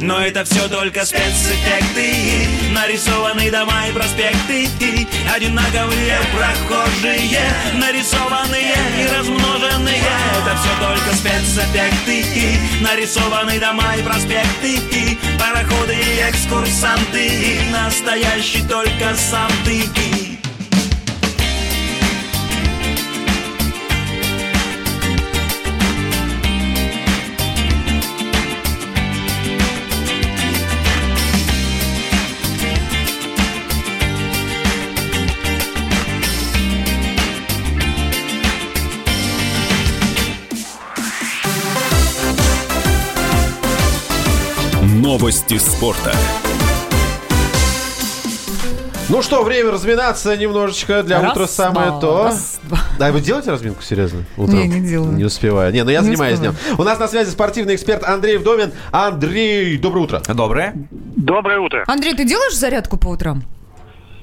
Но 0.00 0.18
это 0.18 0.44
все 0.44 0.66
только 0.68 1.04
спецэффекты. 1.04 2.48
Нарисованы 2.72 3.50
дома 3.50 3.86
и 3.88 3.92
проспекты. 3.92 4.68
Одинаковые 5.34 6.18
прохожие. 6.34 7.40
Нарисованные 7.74 8.74
и 8.98 9.06
размноженные. 9.14 10.02
Это 10.38 10.56
все 10.58 10.72
только 10.80 11.14
спецэффекты. 11.16 12.24
Нарисованы 12.80 13.58
дома 13.60 13.94
и 13.96 14.02
проспекты. 14.02 15.18
Пароходы 15.38 15.94
и 15.94 16.30
экскурсанты. 16.30 17.60
Настоящий 17.70 18.66
только 18.66 19.14
сам 19.16 19.50
ты 19.64 19.82
Новости 45.20 45.58
спорта. 45.58 46.14
Ну 49.10 49.20
что, 49.20 49.42
время 49.44 49.70
разминаться 49.70 50.34
немножечко 50.34 51.02
для 51.02 51.20
Раз, 51.20 51.32
утра 51.32 51.46
самое 51.46 51.90
два, 51.90 52.00
то. 52.00 52.24
раз, 52.24 52.58
два. 52.62 52.78
Да, 52.98 53.12
вы 53.12 53.20
делаете 53.20 53.50
разминку 53.50 53.82
серьезно? 53.82 54.24
Утром? 54.38 54.58
Не, 54.58 54.66
не 54.66 54.80
делаю. 54.80 55.12
Не 55.12 55.24
успеваю. 55.24 55.74
Не, 55.74 55.84
ну 55.84 55.90
я 55.90 55.98
Не 56.00 56.06
занимаюсь 56.06 56.38
успеваю. 56.38 56.56
днем. 56.64 56.80
У 56.80 56.84
нас 56.84 56.98
на 56.98 57.06
связи 57.06 57.28
спортивный 57.28 57.74
эксперт 57.74 58.02
Андрей 58.02 58.38
Вдовин. 58.38 58.72
Андрей, 58.92 59.76
доброе 59.76 60.00
утро. 60.04 60.22
Доброе. 60.26 60.74
Доброе 60.90 61.58
утро. 61.60 61.84
Андрей, 61.86 62.14
ты 62.14 62.24
делаешь 62.24 62.56
зарядку 62.56 62.96
по 62.96 63.08
утрам? 63.08 63.42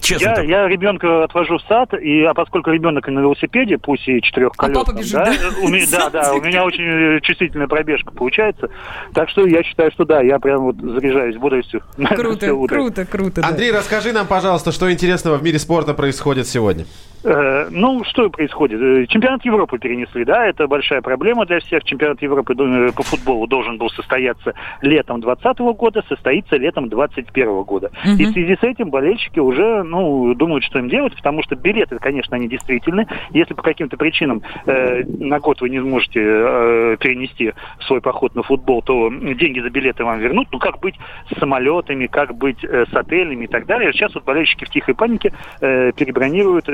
Честно 0.07 0.29
Я, 0.29 0.35
так. 0.35 0.45
я 0.45 0.67
ребенка 0.69 1.25
отвожу 1.25 1.57
в 1.57 1.61
сад, 1.63 1.93
и, 1.93 2.23
а 2.23 2.33
поскольку 2.33 2.71
ребенок 2.71 3.05
на 3.09 3.19
велосипеде, 3.19 3.77
пусть 3.77 4.07
и 4.07 4.21
четырехколесном, 4.21 4.81
А 4.81 4.85
папа 4.85 4.97
бежит, 4.97 5.13
да, 5.13 5.25
да? 5.25 5.61
у 5.61 5.67
меня, 5.67 5.85
да, 5.91 6.09
да, 6.09 6.33
у 6.33 6.41
меня 6.41 6.63
очень 6.63 7.17
э, 7.17 7.19
чувствительная 7.21 7.67
пробежка 7.67 8.13
получается. 8.13 8.69
Так 9.13 9.29
что 9.29 9.45
я 9.45 9.63
считаю, 9.63 9.91
что 9.91 10.05
да, 10.05 10.21
я 10.21 10.39
прям 10.39 10.61
вот 10.61 10.77
заряжаюсь 10.77 11.35
бодростью. 11.35 11.81
Круто, 11.97 12.47
круто, 12.67 13.05
круто. 13.05 13.41
да. 13.41 13.49
Андрей, 13.49 13.71
расскажи 13.71 14.13
нам, 14.13 14.27
пожалуйста, 14.27 14.71
что 14.71 14.89
интересного 14.89 15.35
в 15.35 15.43
мире 15.43 15.59
спорта 15.59 15.93
происходит 15.93 16.47
сегодня. 16.47 16.85
Э, 17.23 17.67
Ну, 17.71 18.03
что 18.03 18.29
происходит? 18.29 18.81
Э, 18.81 19.05
Чемпионат 19.07 19.43
Европы 19.45 19.77
перенесли, 19.77 20.23
да, 20.25 20.45
это 20.45 20.67
большая 20.67 21.01
проблема 21.01 21.45
для 21.45 21.59
всех. 21.59 21.83
Чемпионат 21.83 22.21
Европы 22.21 22.53
э, 22.53 22.91
по 22.93 23.03
футболу 23.03 23.47
должен 23.47 23.77
был 23.77 23.89
состояться 23.89 24.53
летом 24.81 25.21
2020 25.21 25.59
года, 25.77 26.03
состоится 26.07 26.55
летом 26.57 26.89
2021 26.89 27.63
года. 27.63 27.91
И 28.17 28.25
в 28.25 28.31
связи 28.31 28.57
с 28.59 28.63
этим 28.63 28.89
болельщики 28.89 29.39
уже, 29.39 29.83
ну, 29.83 30.33
думают, 30.33 30.63
что 30.63 30.79
им 30.79 30.89
делать, 30.89 31.15
потому 31.15 31.43
что 31.43 31.55
билеты, 31.55 31.97
конечно, 31.97 32.35
они 32.35 32.47
действительны. 32.47 33.07
Если 33.31 33.53
по 33.53 33.61
каким-то 33.61 33.97
причинам 33.97 34.41
э, 34.65 35.03
на 35.03 35.39
год 35.39 35.61
вы 35.61 35.69
не 35.69 35.79
сможете 35.79 36.21
э, 36.23 36.97
перенести 36.99 37.53
свой 37.81 38.01
поход 38.01 38.35
на 38.35 38.43
футбол, 38.43 38.81
то 38.81 39.09
деньги 39.09 39.59
за 39.59 39.69
билеты 39.69 40.03
вам 40.03 40.19
вернут. 40.19 40.47
Ну, 40.51 40.59
как 40.59 40.79
быть 40.79 40.95
с 41.31 41.39
самолетами, 41.39 42.07
как 42.07 42.35
быть 42.35 42.63
э, 42.63 42.85
с 42.91 42.95
отелями 42.95 43.45
и 43.45 43.47
так 43.47 43.65
далее. 43.65 43.91
Сейчас 43.93 44.13
вот 44.15 44.23
болельщики 44.23 44.65
в 44.65 44.69
тихой 44.69 44.95
панике 44.95 45.33
э, 45.61 45.91
перебронируют 45.93 46.67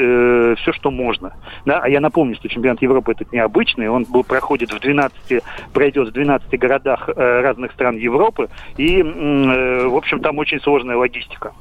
все, 0.60 0.72
что 0.74 0.92
можно. 0.92 1.34
Да? 1.66 1.80
А 1.80 1.90
я 1.90 2.00
напомню, 2.00 2.36
что 2.36 2.50
чемпионат 2.50 2.82
Европы 2.82 3.12
этот 3.12 3.32
необычный, 3.32 3.90
он 3.90 4.04
был, 4.04 4.24
проходит 4.24 4.72
в 4.72 4.80
12, 4.80 5.44
пройдет 5.74 6.10
в 6.10 6.12
12 6.12 6.60
городах 6.60 7.10
э, 7.10 7.42
разных 7.42 7.72
стран 7.74 7.98
Европы, 7.98 8.50
и, 8.78 9.02
э, 9.02 9.88
в 9.88 9.96
общем, 9.96 10.20
там 10.20 10.38
очень 10.38 10.60
сложная 10.60 10.98
логистика. 10.98 11.54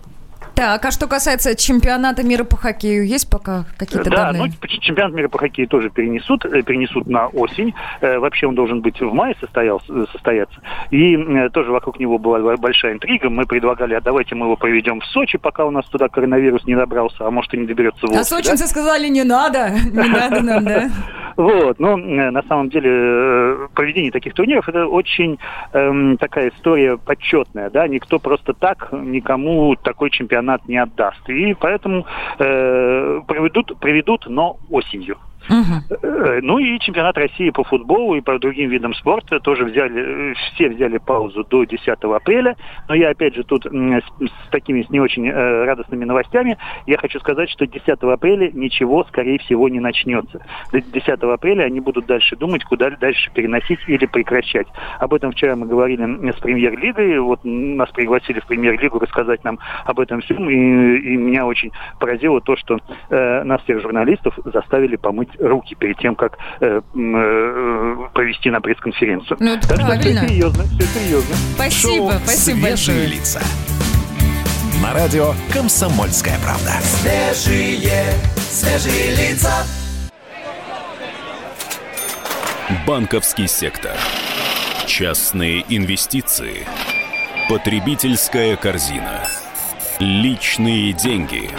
Так, 0.55 0.85
а 0.85 0.91
что 0.91 1.07
касается 1.07 1.55
чемпионата 1.57 2.23
мира 2.23 2.45
по 2.45 2.57
хоккею, 2.57 3.07
есть 3.07 3.29
пока 3.31 3.65
какие-то 3.79 4.11
Да, 4.11 4.17
данные? 4.33 4.43
ну, 4.61 4.69
ч- 4.69 4.79
чемпионат 4.81 5.15
мира 5.15 5.29
по 5.29 5.39
хоккею 5.39 5.67
тоже 5.67 5.89
перенесут, 5.91 6.45
э, 6.45 6.63
перенесут 6.63 7.07
на 7.07 7.29
осень. 7.29 7.75
Э, 8.01 8.19
Вообще 8.19 8.47
он 8.47 8.55
должен 8.55 8.81
быть 8.83 9.01
в 9.01 9.13
мае 9.15 9.35
состоялся, 9.41 9.93
э, 9.93 10.05
состояться. 10.13 10.61
И 10.91 11.17
тоже 11.53 11.73
вокруг 11.73 11.99
него 11.99 12.19
была 12.19 12.57
большая 12.59 12.93
интрига. 12.93 13.31
Мы 13.31 13.47
предлагали, 13.47 13.95
а 13.95 14.01
давайте 14.01 14.35
мы 14.35 14.47
его 14.47 14.57
проведем 14.57 15.01
в 15.01 15.07
Сочи, 15.07 15.39
пока 15.39 15.65
у 15.65 15.71
нас 15.71 15.87
туда 15.87 16.09
коронавирус 16.09 16.65
не 16.67 16.75
добрался, 16.77 17.27
а 17.27 17.31
может 17.31 17.53
и 17.55 17.57
не 17.59 17.67
доберется 17.67 18.07
в 18.07 18.11
А 18.11 18.15
Волжск, 18.15 18.31
да? 18.31 18.37
сочинцы 18.37 18.67
сказали, 18.67 19.09
не 19.09 19.25
надо, 19.25 19.71
не 19.93 20.09
надо 20.09 20.43
нам, 20.43 20.65
да? 20.65 20.91
Вот, 21.35 21.81
но 21.81 21.99
э, 21.99 22.31
на 22.31 22.43
самом 22.43 22.69
деле 22.69 23.67
проведение 23.75 24.11
таких 24.13 24.35
турниров 24.35 24.69
это 24.69 24.85
очень 24.87 25.39
эм, 25.73 26.19
такая 26.19 26.51
история 26.51 26.99
почетная, 26.99 27.71
да, 27.71 27.89
никто 27.89 28.19
просто 28.19 28.53
так 28.53 28.91
никому 28.93 29.75
такой 29.77 30.11
чемпионат 30.11 30.42
не 30.67 30.77
отдаст, 30.77 31.29
и 31.29 31.55
поэтому 31.55 32.07
э, 32.39 33.21
проведут, 33.27 33.79
проведут, 33.79 34.27
но 34.27 34.59
осенью. 34.71 35.19
Э, 35.49 36.41
Ну 36.43 36.59
и 36.59 36.79
чемпионат 36.79 37.17
России 37.17 37.51
по 37.51 37.65
футболу 37.65 38.15
и 38.15 38.21
по 38.21 38.39
другим 38.39 38.71
видам 38.71 38.95
спорта 38.95 39.41
тоже 39.41 39.65
взяли, 39.65 40.33
э, 40.33 40.35
все 40.35 40.69
взяли 40.69 40.99
паузу 40.99 41.45
до 41.45 41.65
10 41.65 42.15
апреля. 42.15 42.57
Но 42.89 42.95
я 42.95 43.11
опять 43.11 43.35
же 43.35 43.45
тут 43.45 43.67
с, 43.67 44.51
такими 44.51 44.83
с 44.83 44.91
не 44.91 45.01
очень 45.01 45.29
э, 45.29 45.65
радостными 45.65 46.05
новостями, 46.05 46.59
я 46.87 46.99
хочу 46.99 47.19
сказать, 47.21 47.51
что 47.51 47.67
10 47.67 47.89
апреля 47.89 48.51
ничего, 48.53 49.05
скорее 49.05 49.39
всего, 49.39 49.69
не 49.69 49.81
начнется. 49.81 50.45
До 50.73 50.81
10 50.81 51.09
апреля 51.09 51.65
они 51.65 51.81
будут 51.81 52.07
дальше 52.07 52.37
думать, 52.37 52.65
куда 52.65 52.91
дальше 52.91 53.31
переносить 53.33 53.81
или 53.87 54.07
прекращать. 54.07 54.67
Об 54.99 55.15
этом 55.15 55.33
вчера 55.33 55.57
мы 55.57 55.67
говорили 55.67 56.03
с 56.33 56.41
премьер-лигой. 56.41 57.19
Вот 57.21 57.41
нас 57.45 57.91
пригласили 57.91 58.41
в 58.41 58.47
премьер-лигу 58.47 58.99
рассказать 58.99 59.45
нам 59.45 59.59
об 59.85 60.01
этом 60.01 60.21
всем. 60.21 60.49
И, 60.49 60.55
и 60.55 61.17
меня 61.17 61.47
очень 61.47 61.73
поразило 61.99 62.41
то, 62.41 62.57
что 62.57 62.79
э, 63.11 63.43
нас 63.45 63.63
всех 63.63 63.81
журналистов 63.81 64.39
заставили 64.45 64.97
помыть 64.97 65.32
руки 65.41 65.75
перед 65.75 65.99
тем, 65.99 66.15
как 66.15 66.39
э, 66.61 66.81
э, 66.81 67.97
провести 68.15 68.51
на 68.51 68.61
пресс-конференцию. 68.61 69.37
Ну, 69.41 69.55
это 69.55 69.69
так 69.69 69.79
что 69.79 69.87
правильно. 69.87 70.21
все 70.21 70.29
серьезно, 70.29 70.65
все 70.65 70.87
серьезно. 71.01 71.37
Спасибо, 71.55 72.13
спасибо 72.25 72.27
«Свежие 72.27 72.63
большое. 72.63 73.07
лица». 73.07 73.41
На 74.83 74.93
радио 74.95 75.35
«Комсомольская 75.53 76.39
правда». 76.45 76.73
Свежие, 76.83 78.13
свежие 78.37 79.15
лица. 79.17 79.65
Банковский 82.87 83.47
сектор. 83.47 83.93
Частные 84.87 85.65
инвестиции. 85.69 86.67
Потребительская 87.49 88.57
корзина. 88.57 89.23
Личные 90.01 90.93
деньги. 90.93 91.51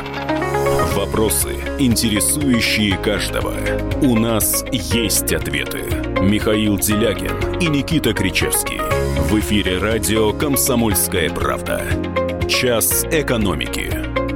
Вопросы, 1.14 1.54
интересующие 1.78 2.98
каждого. 2.98 3.54
У 4.02 4.18
нас 4.18 4.66
есть 4.72 5.32
ответы. 5.32 5.84
Михаил 6.20 6.80
Делягин 6.80 7.60
и 7.60 7.68
Никита 7.68 8.16
Кричевский. 8.16 8.80
В 9.30 9.40
эфире 9.40 9.78
радио 9.78 10.34
«Комсомольская 10.34 11.30
правда». 11.30 11.84
Час 12.50 13.06
экономики. 13.12 13.92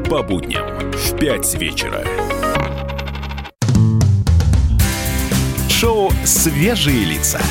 По 0.07 0.21
будням 0.21 0.91
в 0.91 1.17
5 1.17 1.55
вечера. 1.55 2.03
Шоу 5.71 6.11
«Свежие 6.25 7.05
лица». 7.05 7.41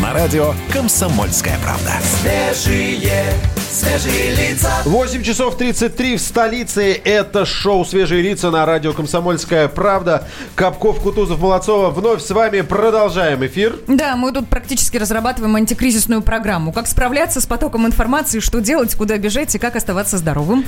На 0.00 0.12
радио 0.12 0.54
«Комсомольская 0.72 1.58
правда». 1.64 1.94
Свежие, 2.00 3.24
свежие 3.70 4.34
лица. 4.34 4.70
8 4.84 5.22
часов 5.22 5.56
33 5.56 6.16
в 6.16 6.20
столице. 6.20 6.92
Это 7.04 7.44
шоу 7.44 7.84
«Свежие 7.84 8.22
лица» 8.22 8.50
на 8.50 8.64
радио 8.64 8.92
«Комсомольская 8.92 9.68
правда». 9.68 10.26
Капков, 10.54 11.00
Кутузов, 11.00 11.40
Молодцова. 11.40 11.90
Вновь 11.90 12.22
с 12.22 12.30
вами 12.30 12.62
продолжаем 12.62 13.44
эфир. 13.44 13.78
Да, 13.86 14.16
мы 14.16 14.32
тут 14.32 14.48
практически 14.48 14.96
разрабатываем 14.96 15.56
антикризисную 15.56 16.22
программу. 16.22 16.72
Как 16.72 16.86
справляться 16.86 17.40
с 17.40 17.46
потоком 17.46 17.86
информации, 17.86 18.40
что 18.40 18.60
делать, 18.60 18.94
куда 18.94 19.18
бежать 19.18 19.54
и 19.54 19.58
как 19.58 19.76
оставаться 19.76 20.18
здоровым. 20.18 20.64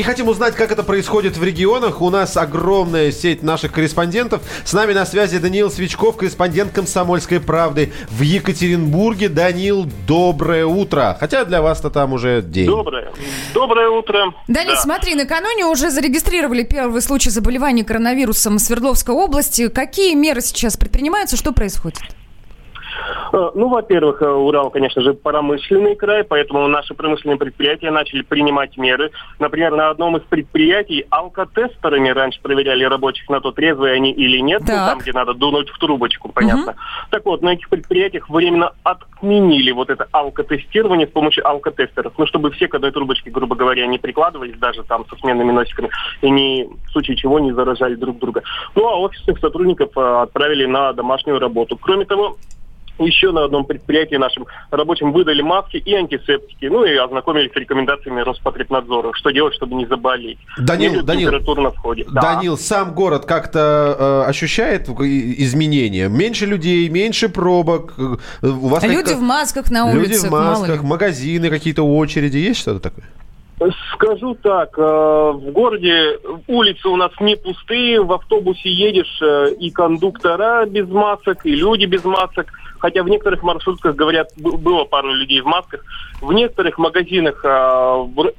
И 0.00 0.02
хотим 0.02 0.28
узнать, 0.28 0.56
как 0.56 0.72
это 0.72 0.82
происходит 0.82 1.36
в 1.36 1.44
регионах. 1.44 2.00
У 2.00 2.08
нас 2.08 2.34
огромная 2.38 3.12
сеть 3.12 3.42
наших 3.42 3.70
корреспондентов. 3.72 4.40
С 4.64 4.72
нами 4.72 4.94
на 4.94 5.04
связи 5.04 5.36
Даниил 5.36 5.70
Свечков, 5.70 6.16
корреспондент 6.16 6.72
«Комсомольской 6.72 7.38
правды» 7.38 7.92
в 8.08 8.22
Екатеринбурге. 8.22 9.28
Даниил, 9.28 9.86
доброе 10.06 10.64
утро. 10.64 11.18
Хотя 11.20 11.44
для 11.44 11.60
вас-то 11.60 11.90
там 11.90 12.14
уже 12.14 12.40
день. 12.40 12.64
Доброе. 12.64 13.12
Доброе 13.52 13.90
утро. 13.90 14.32
Данил, 14.48 14.72
Да. 14.76 14.80
смотри, 14.80 15.14
накануне 15.14 15.66
уже 15.66 15.90
зарегистрировали 15.90 16.62
первый 16.62 17.02
случай 17.02 17.28
заболевания 17.28 17.84
коронавирусом 17.84 18.56
в 18.56 18.60
Свердловской 18.62 19.14
области. 19.14 19.68
Какие 19.68 20.14
меры 20.14 20.40
сейчас 20.40 20.78
предпринимаются? 20.78 21.36
Что 21.36 21.52
происходит? 21.52 22.00
Э, 23.32 23.50
Ну, 23.54 23.68
во-первых, 23.68 24.22
э, 24.22 24.28
Урал, 24.28 24.70
конечно 24.70 25.02
же, 25.02 25.14
промышленный 25.14 25.96
край, 25.96 26.24
поэтому 26.24 26.66
наши 26.68 26.94
промышленные 26.94 27.36
предприятия 27.36 27.90
начали 27.90 28.22
принимать 28.22 28.76
меры. 28.76 29.10
Например, 29.38 29.72
на 29.72 29.90
одном 29.90 30.16
из 30.16 30.22
предприятий 30.22 31.06
алкотестерами 31.10 32.08
раньше 32.10 32.40
проверяли 32.40 32.84
рабочих 32.84 33.28
на 33.28 33.40
то, 33.40 33.52
трезвые 33.52 33.94
они 33.94 34.12
или 34.12 34.38
нет, 34.38 34.60
ну, 34.62 34.66
там, 34.66 34.98
где 34.98 35.12
надо 35.12 35.34
дунуть 35.34 35.68
в 35.70 35.78
трубочку, 35.78 36.28
понятно. 36.28 36.74
Так 37.10 37.24
вот, 37.24 37.42
на 37.42 37.50
этих 37.50 37.68
предприятиях 37.68 38.28
временно 38.28 38.72
отменили 38.82 39.72
вот 39.72 39.90
это 39.90 40.06
алкотестирование 40.12 41.06
с 41.06 41.10
помощью 41.10 41.46
алкотестеров. 41.46 42.12
Ну, 42.18 42.26
чтобы 42.26 42.50
все 42.50 42.68
к 42.68 42.74
одной 42.74 42.92
трубочке, 42.92 43.30
грубо 43.30 43.56
говоря, 43.56 43.86
не 43.86 43.98
прикладывались, 43.98 44.58
даже 44.58 44.82
там 44.84 45.04
со 45.08 45.16
сменными 45.16 45.52
носиками, 45.52 45.90
и 46.22 46.30
не, 46.30 46.68
в 46.86 46.92
случае 46.92 47.16
чего 47.16 47.38
не 47.38 47.52
заражали 47.52 47.94
друг 47.94 48.18
друга. 48.18 48.42
Ну, 48.74 48.86
а 48.86 48.96
офисных 48.96 49.38
сотрудников 49.38 49.90
э, 49.96 50.22
отправили 50.22 50.66
на 50.66 50.92
домашнюю 50.92 51.38
работу. 51.38 51.76
Кроме 51.76 52.04
того, 52.04 52.36
еще 53.06 53.32
на 53.32 53.44
одном 53.44 53.64
предприятии 53.64 54.16
нашим 54.16 54.46
рабочим 54.70 55.12
выдали 55.12 55.42
маски 55.42 55.76
и 55.76 55.94
антисептики. 55.94 56.66
Ну 56.66 56.84
и 56.84 56.94
ознакомились 56.96 57.52
с 57.52 57.56
рекомендациями 57.56 58.20
Роспотребнадзора. 58.20 59.12
Что 59.14 59.30
делать, 59.30 59.54
чтобы 59.54 59.74
не 59.76 59.86
заболеть. 59.86 60.38
Данил, 60.58 60.90
Меряют 60.90 61.06
Данил. 61.06 61.28
температуру 61.30 61.62
на 61.62 61.70
входе. 61.70 62.06
Да. 62.10 62.20
Данил, 62.20 62.56
сам 62.56 62.94
город 62.94 63.24
как-то 63.26 63.96
э, 64.26 64.28
ощущает 64.28 64.88
изменения? 64.88 66.08
Меньше 66.08 66.46
людей, 66.46 66.88
меньше 66.88 67.28
пробок? 67.28 67.94
э, 67.98 68.46
У 68.46 68.68
вас 68.68 68.82
Люди 68.84 69.12
в 69.14 69.20
масках 69.20 69.70
на 69.70 69.92
Люди 69.92 70.06
улицах, 70.06 70.28
в 70.30 70.32
мало 70.32 70.54
ли. 70.54 70.60
масках, 70.72 70.82
магазины, 70.82 71.50
какие-то 71.50 71.82
очереди. 71.82 72.36
Есть 72.38 72.60
что-то 72.60 72.80
такое? 72.80 73.04
Скажу 73.92 74.34
так, 74.42 74.70
э, 74.78 74.80
в 74.82 75.50
городе 75.52 76.18
улицы 76.46 76.88
у 76.88 76.96
нас 76.96 77.10
не 77.20 77.36
пустые, 77.36 78.02
в 78.02 78.10
автобусе 78.10 78.70
едешь 78.70 79.20
э, 79.20 79.52
и 79.60 79.70
кондуктора 79.70 80.64
без 80.64 80.88
масок, 80.88 81.44
и 81.44 81.54
люди 81.54 81.84
без 81.84 82.02
масок. 82.04 82.46
Хотя 82.80 83.02
в 83.02 83.08
некоторых 83.08 83.42
маршрутках, 83.42 83.94
говорят, 83.94 84.28
было 84.36 84.84
пару 84.84 85.12
людей 85.12 85.40
в 85.40 85.46
масках. 85.46 85.84
В 86.20 86.32
некоторых 86.32 86.78
магазинах 86.78 87.44
э, 87.44 88.32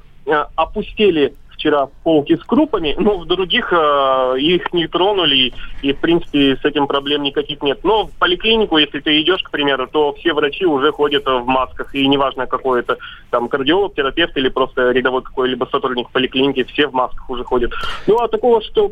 опустили 0.55 1.33
вчера 1.61 1.89
полки 2.03 2.35
с 2.35 2.43
крупами, 2.43 2.95
но 2.99 3.19
в 3.19 3.25
других 3.27 3.71
э, 3.71 4.35
их 4.39 4.73
не 4.73 4.87
тронули, 4.87 5.53
и, 5.81 5.93
в 5.93 5.99
принципе, 5.99 6.57
с 6.57 6.65
этим 6.65 6.87
проблем 6.87 7.23
никаких 7.23 7.61
нет. 7.61 7.79
Но 7.83 8.05
в 8.07 8.11
поликлинику, 8.13 8.77
если 8.77 8.99
ты 8.99 9.21
идешь, 9.21 9.43
к 9.43 9.51
примеру, 9.51 9.87
то 9.87 10.13
все 10.13 10.33
врачи 10.33 10.65
уже 10.65 10.91
ходят 10.91 11.25
в 11.25 11.45
масках, 11.45 11.93
и 11.93 12.07
неважно, 12.07 12.47
какой 12.47 12.79
это 12.79 12.97
там 13.29 13.47
кардиолог, 13.47 13.93
терапевт 13.93 14.35
или 14.37 14.49
просто 14.49 14.91
рядовой 14.91 15.21
какой-либо 15.21 15.65
сотрудник 15.71 16.09
поликлиники, 16.09 16.63
все 16.63 16.87
в 16.87 16.93
масках 16.93 17.29
уже 17.29 17.43
ходят. 17.43 17.71
Ну, 18.07 18.17
а 18.17 18.27
такого, 18.27 18.61
что 18.61 18.91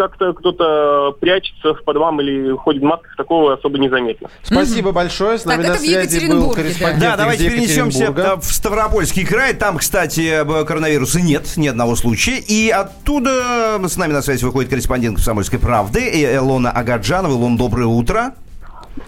как-то 0.00 0.32
кто-то 0.32 1.14
прячется 1.20 1.74
в 1.74 1.84
подвам 1.84 2.22
или 2.22 2.56
ходит 2.56 2.80
в 2.80 2.86
масках, 2.86 3.14
такого 3.16 3.52
особо 3.52 3.78
не 3.78 3.90
заметно. 3.90 4.30
Спасибо 4.42 4.92
большое. 4.92 5.36
С 5.36 5.44
нами 5.44 5.62
Так, 5.62 5.68
на 5.68 5.72
это 5.74 5.82
в 5.82 5.84
связи 5.86 6.26
был 6.30 6.50
корреспондент 6.52 7.00
Да, 7.02 7.16
давайте 7.18 7.50
перенесемся 7.50 8.04
э, 8.04 8.36
в 8.36 8.44
Ставропольский 8.44 9.26
край. 9.26 9.52
Там, 9.52 9.76
кстати, 9.76 10.42
б- 10.42 10.64
коронавируса 10.64 11.20
нет, 11.20 11.54
ни 11.58 11.68
одного 11.68 11.96
случая. 11.96 12.38
И 12.38 12.70
оттуда 12.70 13.78
с 13.86 13.96
нами 13.98 14.12
на 14.14 14.22
связь 14.22 14.42
выходит 14.42 14.70
корреспондент 14.70 15.16
«Комсомольской 15.16 15.58
правды» 15.58 16.00
э, 16.00 16.36
Илона 16.36 16.70
Агаджанова. 16.70 17.32
Илон, 17.32 17.58
доброе 17.58 17.86
утро. 17.86 18.32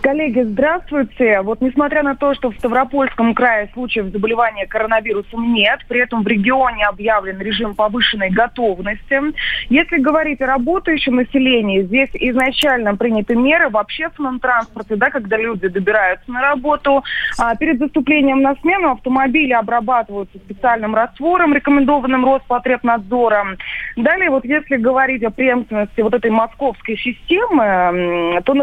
Коллеги, 0.01 0.43
здравствуйте. 0.43 1.41
Вот 1.43 1.61
несмотря 1.61 2.03
на 2.03 2.17
то, 2.17 2.35
что 2.35 2.51
в 2.51 2.57
Ставропольском 2.57 3.35
крае 3.35 3.69
случаев 3.73 4.07
заболевания 4.07 4.67
коронавирусом 4.67 5.53
нет, 5.53 5.81
при 5.89 6.01
этом 6.01 6.23
в 6.23 6.27
регионе 6.27 6.87
объявлен 6.87 7.39
режим 7.41 7.75
повышенной 7.75 8.31
готовности. 8.31 9.21
Если 9.69 9.99
говорить 9.99 10.41
о 10.41 10.47
работающем 10.47 11.17
населении, 11.17 11.83
здесь 11.83 12.11
изначально 12.15 12.97
приняты 12.97 13.35
меры 13.37 13.71
в 13.71 13.77
общественном 13.77 14.41
транспорте, 14.41 14.97
да, 14.97 15.11
когда 15.11 15.37
люди 15.37 15.69
добираются 15.69 16.31
на 16.31 16.41
работу. 16.43 17.03
А 17.39 17.55
перед 17.57 17.79
заступлением 17.79 18.43
на 18.43 18.55
смену 18.57 18.93
автомобили 18.93 19.53
обрабатываются 19.53 20.39
специальным 20.39 20.95
раствором, 20.95 21.55
рекомендованным 21.55 22.25
Роспотребнадзором. 22.25 23.57
Далее, 23.97 24.31
вот 24.31 24.45
если 24.45 24.77
говорить 24.77 25.23
о 25.25 25.31
преемственности 25.31 26.01
вот 26.01 26.15
этой 26.15 26.31
московской 26.31 26.97
системы, 26.97 28.41
то 28.45 28.55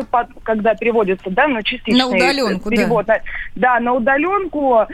когда 0.43 0.75
переводится 1.10 1.30
да, 1.30 1.48
на 1.48 1.63
частичный 1.63 2.00
На 2.00 2.08
удаленку, 2.08 2.69
да. 2.69 2.76
перевод, 2.76 3.08
на- 3.08 3.22
да, 3.56 3.80
на 3.80 3.93
удаленку, 3.93 4.80
э, 4.80 4.86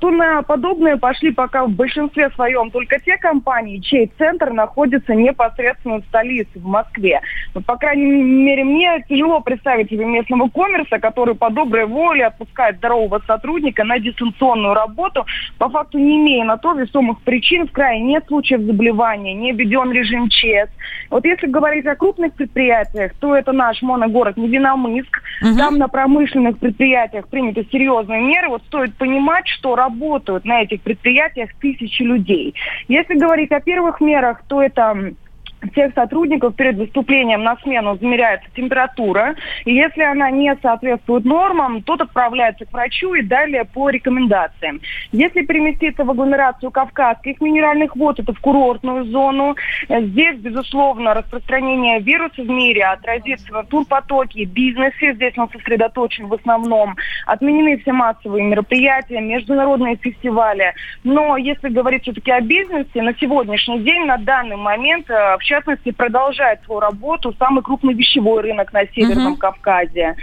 то 0.00 0.10
на 0.10 0.42
подобное 0.42 0.96
пошли 0.96 1.32
пока 1.32 1.64
в 1.66 1.70
большинстве 1.70 2.30
своем 2.30 2.70
только 2.70 2.98
те 3.00 3.16
компании, 3.16 3.78
чей 3.78 4.10
центр 4.18 4.50
находится 4.50 5.14
непосредственно 5.14 6.00
в 6.00 6.04
столице, 6.06 6.50
в 6.54 6.66
Москве. 6.66 7.20
Вот, 7.54 7.64
по 7.64 7.76
крайней 7.76 8.04
мере, 8.22 8.64
мне 8.64 9.04
тяжело 9.08 9.40
представить 9.40 9.90
себе 9.90 10.04
местного 10.04 10.48
коммерса, 10.48 10.98
который 10.98 11.34
по 11.34 11.50
доброй 11.50 11.86
воле 11.86 12.26
отпускает 12.26 12.76
здорового 12.76 13.20
сотрудника 13.26 13.84
на 13.84 13.98
дистанционную 13.98 14.74
работу, 14.74 15.24
по 15.58 15.68
факту 15.68 15.98
не 15.98 16.16
имея 16.16 16.44
на 16.44 16.56
то 16.56 16.72
весомых 16.72 17.20
причин, 17.22 17.66
в 17.66 17.72
крае 17.72 18.00
нет 18.00 18.24
случаев 18.26 18.62
заболевания, 18.62 19.34
не 19.34 19.52
введен 19.52 19.92
режим 19.92 20.28
ЧС. 20.28 20.70
Вот 21.10 21.24
если 21.24 21.46
говорить 21.46 21.86
о 21.86 21.96
крупных 21.96 22.34
предприятиях, 22.34 23.12
то 23.20 23.34
это 23.34 23.52
наш 23.52 23.82
моногород 23.82 24.36
Невиномыск. 24.36 25.22
Там 25.40 25.78
на 25.78 25.88
промышленных 25.88 26.58
предприятиях 26.58 27.28
приняты 27.28 27.66
серьезные 27.70 28.22
меры. 28.22 28.48
Вот 28.48 28.62
стоит 28.64 28.94
понимать, 28.96 29.46
что 29.46 29.76
работают 29.76 30.44
на 30.44 30.62
этих 30.62 30.82
предприятиях 30.82 31.50
тысячи 31.60 32.02
людей. 32.02 32.54
Если 32.88 33.14
говорить 33.14 33.52
о 33.52 33.60
первых 33.60 34.00
мерах, 34.00 34.42
то 34.48 34.62
это 34.62 35.12
всех 35.72 35.94
сотрудников 35.94 36.54
перед 36.56 36.76
выступлением 36.76 37.42
на 37.42 37.56
смену 37.56 37.96
замеряется 37.96 38.48
температура. 38.54 39.34
И 39.64 39.74
если 39.74 40.02
она 40.02 40.30
не 40.30 40.54
соответствует 40.62 41.24
нормам, 41.24 41.82
тот 41.82 42.00
отправляется 42.00 42.64
к 42.64 42.72
врачу 42.72 43.14
и 43.14 43.22
далее 43.22 43.64
по 43.64 43.90
рекомендациям. 43.90 44.80
Если 45.12 45.42
переместиться 45.42 46.04
в 46.04 46.10
агломерацию 46.10 46.70
Кавказских 46.70 47.40
минеральных 47.40 47.96
вод, 47.96 48.20
это 48.20 48.32
в 48.32 48.40
курортную 48.40 49.04
зону, 49.06 49.56
э, 49.88 50.02
здесь, 50.02 50.38
безусловно, 50.38 51.14
распространение 51.14 52.00
вируса 52.00 52.42
в 52.42 52.48
мире 52.48 52.84
отразится 52.84 53.52
на 53.52 53.64
турпотоке, 53.64 54.44
бизнесе. 54.44 55.14
Здесь 55.14 55.36
он 55.36 55.48
сосредоточен 55.50 56.26
в 56.26 56.34
основном. 56.34 56.96
Отменены 57.26 57.78
все 57.78 57.92
массовые 57.92 58.44
мероприятия, 58.44 59.20
международные 59.20 59.96
фестивали. 59.96 60.74
Но 61.04 61.36
если 61.36 61.68
говорить 61.68 62.02
все-таки 62.02 62.30
о 62.30 62.40
бизнесе, 62.40 63.02
на 63.02 63.14
сегодняшний 63.14 63.80
день, 63.80 64.04
на 64.04 64.18
данный 64.18 64.56
момент, 64.56 65.10
э, 65.10 65.36
в 65.38 65.47
частности, 65.48 65.90
продолжает 65.90 66.62
свою 66.64 66.80
работу 66.80 67.34
самый 67.38 67.62
крупный 67.62 67.94
вещевой 67.94 68.42
рынок 68.42 68.72
на 68.72 68.86
Северном 68.86 69.36
Кавказе. 69.36 70.14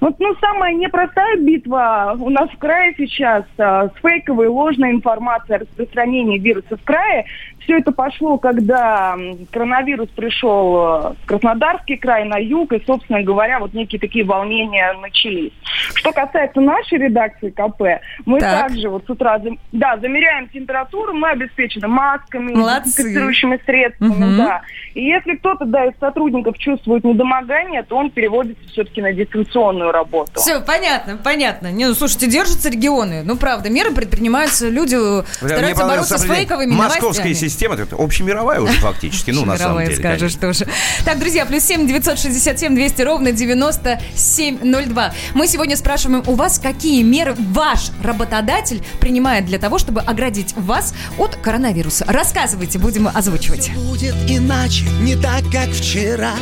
Вот, 0.00 0.20
ну, 0.20 0.34
самая 0.40 0.74
непростая 0.74 1.36
битва 1.38 2.16
у 2.18 2.30
нас 2.30 2.50
в 2.50 2.58
крае 2.58 2.94
сейчас 2.96 3.44
э, 3.56 3.88
с 3.88 4.00
фейковой 4.02 4.48
ложной 4.48 4.90
информацией 4.90 5.56
о 5.56 5.60
распространении 5.60 6.38
вируса 6.38 6.76
в 6.76 6.84
крае. 6.84 7.24
Все 7.64 7.78
это 7.78 7.92
пошло, 7.92 8.36
когда 8.38 9.16
коронавирус 9.50 10.08
пришел 10.10 10.76
э, 10.76 11.14
в 11.22 11.26
Краснодарский 11.26 11.96
край, 11.96 12.24
на 12.24 12.36
юг, 12.36 12.72
и, 12.72 12.82
собственно 12.86 13.22
говоря, 13.22 13.58
вот 13.58 13.72
некие 13.74 13.98
такие 13.98 14.24
волнения 14.24 14.92
начались. 15.00 15.52
Что 15.94 16.12
касается 16.12 16.60
нашей 16.60 16.98
редакции 16.98 17.50
КП, 17.50 18.02
мы 18.26 18.40
Так. 18.40 18.68
также 18.68 18.88
вот 18.90 19.04
с 19.06 19.10
утра 19.10 19.38
зам- 19.38 19.58
да, 19.72 19.96
замеряем 19.98 20.48
температуру, 20.48 21.14
мы 21.14 21.30
обеспечены 21.30 21.88
масками, 21.88 22.52
дезинфицирующими 22.52 23.58
средствами, 23.64 24.10
Мгм. 24.10 24.36
да. 24.36 24.62
И 24.94 25.02
если 25.04 25.36
кто-то 25.36 25.64
да, 25.64 25.86
из 25.86 25.98
сотрудников 25.98 26.58
чувствует 26.58 27.02
недомогание, 27.04 27.82
то 27.82 27.96
он 27.96 28.10
переводится 28.10 28.62
все-таки 28.68 29.00
на 29.00 29.12
дистанционную 29.12 29.90
работу. 29.90 30.32
Все, 30.36 30.60
понятно, 30.60 31.16
понятно. 31.16 31.72
Не, 31.72 31.86
ну, 31.86 31.94
слушайте, 31.94 32.26
держатся 32.28 32.68
регионы. 32.68 33.22
Ну, 33.24 33.36
правда, 33.36 33.70
меры 33.70 33.90
предпринимаются, 33.92 34.68
люди 34.68 34.94
Мне 34.96 35.24
стараются 35.48 35.86
бороться 35.86 36.18
с 36.18 36.24
фейковыми 36.24 36.72
Московская 36.72 37.24
новостями. 37.24 37.32
Система, 37.54 37.74
это 37.76 37.96
общемировая 37.96 38.60
уже 38.60 38.74
фактически, 38.74 39.30
ну, 39.30 39.44
на 39.44 39.56
самом 39.56 39.84
деле. 39.84 39.96
скажешь 39.96 40.34
тоже. 40.34 40.66
Так, 41.04 41.18
друзья, 41.18 41.46
плюс 41.46 41.62
семь 41.62 41.86
девятьсот 41.86 42.18
шестьдесят 42.18 42.58
семь 42.58 42.74
двести 42.74 43.02
ровно 43.02 43.32
девяносто 43.32 44.00
семь 44.14 44.58
ноль 44.62 44.86
два. 44.86 45.14
Мы 45.34 45.46
сегодня 45.46 45.76
спрашиваем 45.76 46.22
у 46.26 46.34
вас, 46.34 46.58
какие 46.58 47.02
меры 47.02 47.34
ваш 47.38 47.90
работодатель 48.02 48.82
принимает 49.00 49.46
для 49.46 49.58
того, 49.58 49.78
чтобы 49.78 50.00
оградить 50.00 50.54
вас 50.56 50.94
от 51.16 51.36
коронавируса. 51.36 52.04
Рассказывайте, 52.08 52.78
будем 52.78 53.08
озвучивать. 53.08 53.70
Будет 53.74 54.14
иначе, 54.28 54.84
не 55.00 55.16
так, 55.16 55.42
как 55.52 55.68
вчера. 55.70 56.32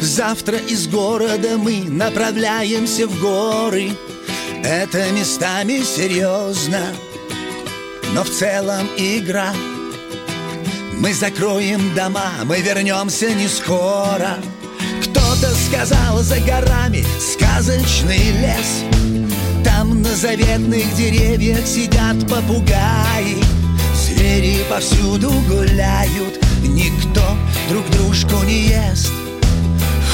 Завтра 0.00 0.56
из 0.56 0.86
города 0.86 1.58
мы 1.58 1.82
направляемся 1.88 3.06
в 3.06 3.20
горы. 3.20 3.90
Это 4.64 5.10
местами 5.10 5.82
серьезно, 5.82 6.80
но 8.14 8.22
в 8.22 8.30
целом 8.30 8.86
игра. 8.96 9.52
Мы 11.02 11.12
закроем 11.14 11.96
дома, 11.96 12.30
мы 12.44 12.60
вернемся 12.60 13.34
не 13.34 13.48
скоро. 13.48 14.38
Кто-то 15.02 15.52
сказал 15.66 16.18
за 16.18 16.38
горами 16.38 17.04
сказочный 17.18 18.30
лес. 18.30 18.84
Там 19.64 20.00
на 20.00 20.14
заветных 20.14 20.94
деревьях 20.94 21.66
сидят 21.66 22.20
попугаи. 22.30 23.36
Звери 23.96 24.58
повсюду 24.70 25.32
гуляют, 25.48 26.40
никто 26.62 27.36
друг 27.68 27.84
дружку 27.90 28.36
не 28.44 28.68
ест. 28.68 29.10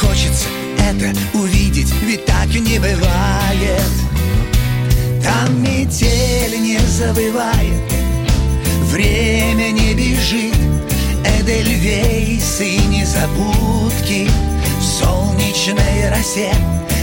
Хочется 0.01 0.47
это 0.79 1.13
увидеть, 1.35 1.93
ведь 2.03 2.25
так 2.25 2.47
не 2.47 2.79
бывает. 2.79 3.93
Там 5.23 5.63
метель 5.63 6.59
не 6.63 6.79
забывает, 6.79 7.93
время 8.89 9.71
не 9.71 9.95
бежит, 9.95 10.55
Эдельвейсы 11.25 12.69
и 12.69 12.87
незабудки 12.87 14.31
В 14.79 14.83
солнечной 14.83 16.11
росе 16.11 16.53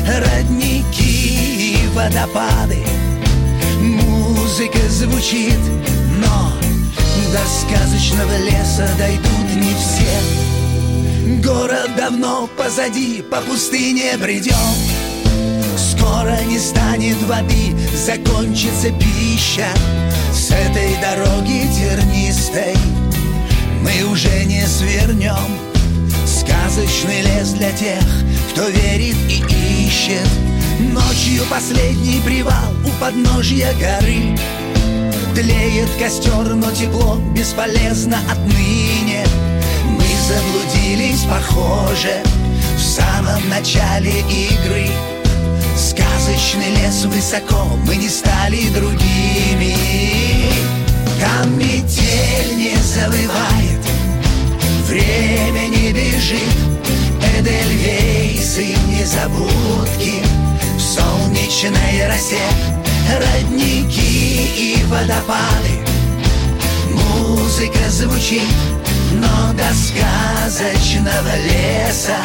родники 0.07 1.75
и 1.75 1.87
водопады. 1.93 2.83
Музыка 3.79 4.79
звучит, 4.89 5.59
но 6.17 6.51
до 7.31 7.39
сказочного 7.47 8.37
леса 8.37 8.89
дойдут 8.97 9.55
не 9.55 9.73
все. 9.75 11.47
Город 11.47 11.91
давно 11.97 12.47
позади, 12.57 13.21
по 13.21 13.41
пустыне 13.41 14.17
бредем 14.17 14.94
Скоро 16.15 16.41
не 16.45 16.57
станет 16.57 17.21
воды, 17.23 17.75
закончится 17.93 18.89
пища. 18.91 19.67
С 20.33 20.49
этой 20.49 20.95
дороги 21.01 21.67
тернистой 21.75 22.73
мы 23.81 24.09
уже 24.09 24.45
не 24.45 24.65
свернем. 24.65 25.59
Сказочный 26.25 27.21
лес 27.21 27.49
для 27.49 27.69
тех, 27.71 28.01
кто 28.51 28.69
верит 28.69 29.17
и 29.27 29.43
ищет. 29.85 30.25
Ночью 30.79 31.43
последний 31.49 32.21
привал 32.21 32.71
у 32.85 33.01
подножья 33.01 33.73
горы. 33.73 34.37
Тлеет 35.35 35.89
костер, 35.99 36.55
но 36.55 36.71
тепло 36.71 37.17
бесполезно 37.35 38.19
отныне. 38.31 39.25
Мы 39.85 40.05
заблудились, 40.29 41.25
похоже, 41.25 42.23
в 42.77 42.81
самом 42.81 43.49
начале 43.49 44.21
игры. 44.21 44.89
Сказочный 45.77 46.04
лес 46.85 47.05
высоко, 47.05 47.65
мы 47.85 47.95
не 47.95 48.09
стали 48.09 48.69
другими. 48.69 49.75
Там 51.19 51.57
метель 51.57 52.57
не 52.57 52.75
завывает, 52.77 53.81
время 54.87 55.67
не 55.67 55.91
бежит, 55.91 56.55
Эдельвейсы 57.37 58.75
незабудки 58.87 60.23
в 60.77 60.81
солнечной 60.81 62.07
росе, 62.07 62.41
Родники 63.19 64.77
и 64.79 64.83
водопады, 64.85 65.79
музыка 66.91 67.89
звучит, 67.89 68.47
но 69.13 69.53
до 69.53 69.73
сказочного 69.73 71.35
леса 71.45 72.17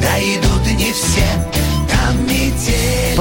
дойдут 0.00 0.66
не 0.76 0.92
все. 0.92 1.53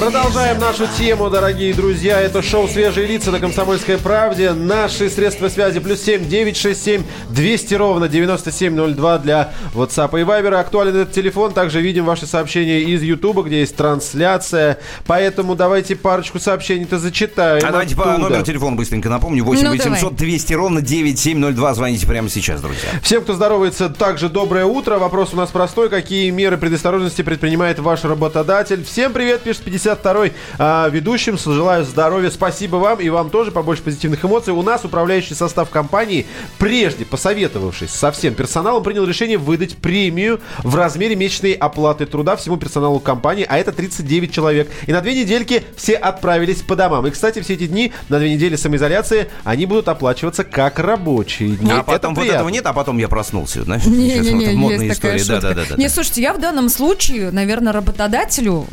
Продолжаем 0.04 0.60
нашу 0.60 0.86
тему, 0.98 1.30
дорогие 1.30 1.74
друзья. 1.74 2.20
Это 2.20 2.42
шоу 2.42 2.68
«Свежие 2.68 3.08
лица» 3.08 3.32
на 3.32 3.40
«Комсомольской 3.40 3.98
правде». 3.98 4.52
Наши 4.52 5.10
средства 5.10 5.48
связи 5.48 5.80
плюс 5.80 6.02
семь 6.02 6.28
девять 6.28 6.58
шесть 6.58 6.84
семь 6.84 7.04
двести 7.30 7.74
ровно 7.74 8.10
девяносто 8.10 8.52
семь 8.52 8.76
ноль 8.76 8.96
два 8.96 9.18
для 9.18 9.54
WhatsApp 9.74 10.10
и 10.20 10.26
Viber. 10.26 10.56
Актуален 10.56 10.94
этот 10.94 11.14
телефон. 11.14 11.54
Также 11.54 11.80
видим 11.80 12.04
ваши 12.04 12.26
сообщения 12.28 12.82
из 12.82 13.02
YouTube, 13.02 13.46
где 13.46 13.62
есть 13.62 13.78
трансляция. 13.78 14.78
Поэтому 15.08 15.56
давайте 15.56 15.96
парочку 15.96 16.38
сообщений-то 16.38 17.00
зачитаем. 17.00 17.66
А 17.66 17.72
давайте 17.72 17.96
по 17.96 18.18
номеру 18.18 18.44
телефона 18.44 18.76
быстренько 18.76 19.08
напомню. 19.08 19.46
8 19.46 19.64
Ну, 19.64 19.70
800 19.70 20.02
давай. 20.02 20.18
200 20.18 20.54
ровно 20.54 20.82
9702. 20.82 21.74
Звоните 21.76 22.06
прямо 22.08 22.28
сейчас, 22.28 22.60
друзья. 22.60 22.90
Всем, 23.02 23.22
кто 23.22 23.36
здоровается, 23.36 23.88
также 23.88 24.28
доброе 24.28 24.66
утро. 24.66 24.98
Вопрос 24.98 25.30
у 25.32 25.38
нас 25.38 25.50
простой. 25.50 25.90
Какие 25.90 26.30
меры 26.30 26.58
предосторожности 26.58 27.22
предпринимает 27.22 27.80
ваш 27.80 28.04
работодатель? 28.04 28.84
Всем 28.84 29.14
привет, 29.14 29.44
пишет 29.44 29.64
52-й 29.94 30.34
а, 30.60 30.90
ведущим. 30.90 31.38
Желаю 31.38 31.84
здоровья. 31.86 32.30
Спасибо 32.30 32.78
вам 32.78 33.00
и 33.00 33.10
вам 33.10 33.30
тоже 33.30 33.52
побольше 33.52 33.84
позитивных 33.84 34.24
эмоций. 34.26 34.54
У 34.54 34.62
нас 34.62 34.86
управляющий 34.86 35.34
состав 35.36 35.70
компании, 35.70 36.26
прежде 36.58 37.06
посоветовавшись 37.06 37.92
со 37.92 38.12
всем 38.12 38.34
персоналом, 38.34 38.84
принял 38.84 39.06
решение 39.06 39.38
выдать 39.38 39.78
премию 39.78 40.40
в 40.64 40.76
размере 40.76 41.16
месячной 41.16 41.54
оплаты 41.54 42.06
труда 42.06 42.36
всему 42.36 42.58
персоналу 42.58 43.00
компании, 43.00 43.46
а 43.48 43.58
это 43.58 43.72
39 43.72 44.32
человек. 44.34 44.70
И 44.88 44.92
на 44.92 45.02
две 45.02 45.16
недельки 45.16 45.64
все 45.76 45.96
отправились 45.96 46.62
по 46.62 46.76
домам. 46.76 47.06
И, 47.08 47.12
кстати, 47.12 47.42
все 47.42 47.54
эти 47.54 47.68
дни 47.68 47.92
на 48.10 48.20
две 48.20 48.34
недели 48.34 48.56
самоизоляции 48.56 49.30
они 49.44 49.66
будут 49.66 49.88
оплачиваться 49.88 50.44
как 50.44 50.80
рабочие 50.80 51.50
дни. 51.50 51.72
а 51.72 51.76
Это 51.76 51.84
потом 51.84 52.16
вот 52.16 52.22
приятно. 52.22 52.38
этого 52.40 52.50
нет, 52.50 52.66
а 52.66 52.74
потом 52.74 52.98
я 52.98 53.08
проснулся. 53.08 53.64
Вот 53.64 53.86
Не-не-не, 53.86 54.54
модная 54.54 54.86
есть 54.88 55.02
такая 55.02 55.18
история. 55.18 55.42
Да, 55.42 55.48
шутка. 55.50 55.62
да, 55.62 55.70
да, 55.70 55.76
да. 55.76 55.82
Не, 55.82 55.90
слушайте, 55.90 56.22
я 56.22 56.34
в 56.34 56.40
данном 56.40 56.70
случае, 56.70 57.32
наверное, 57.32 57.74
работодателю 57.74 58.66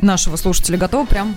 нашего 0.00 0.36
слушателя 0.36 0.59
готова 0.68 1.04
прям 1.06 1.36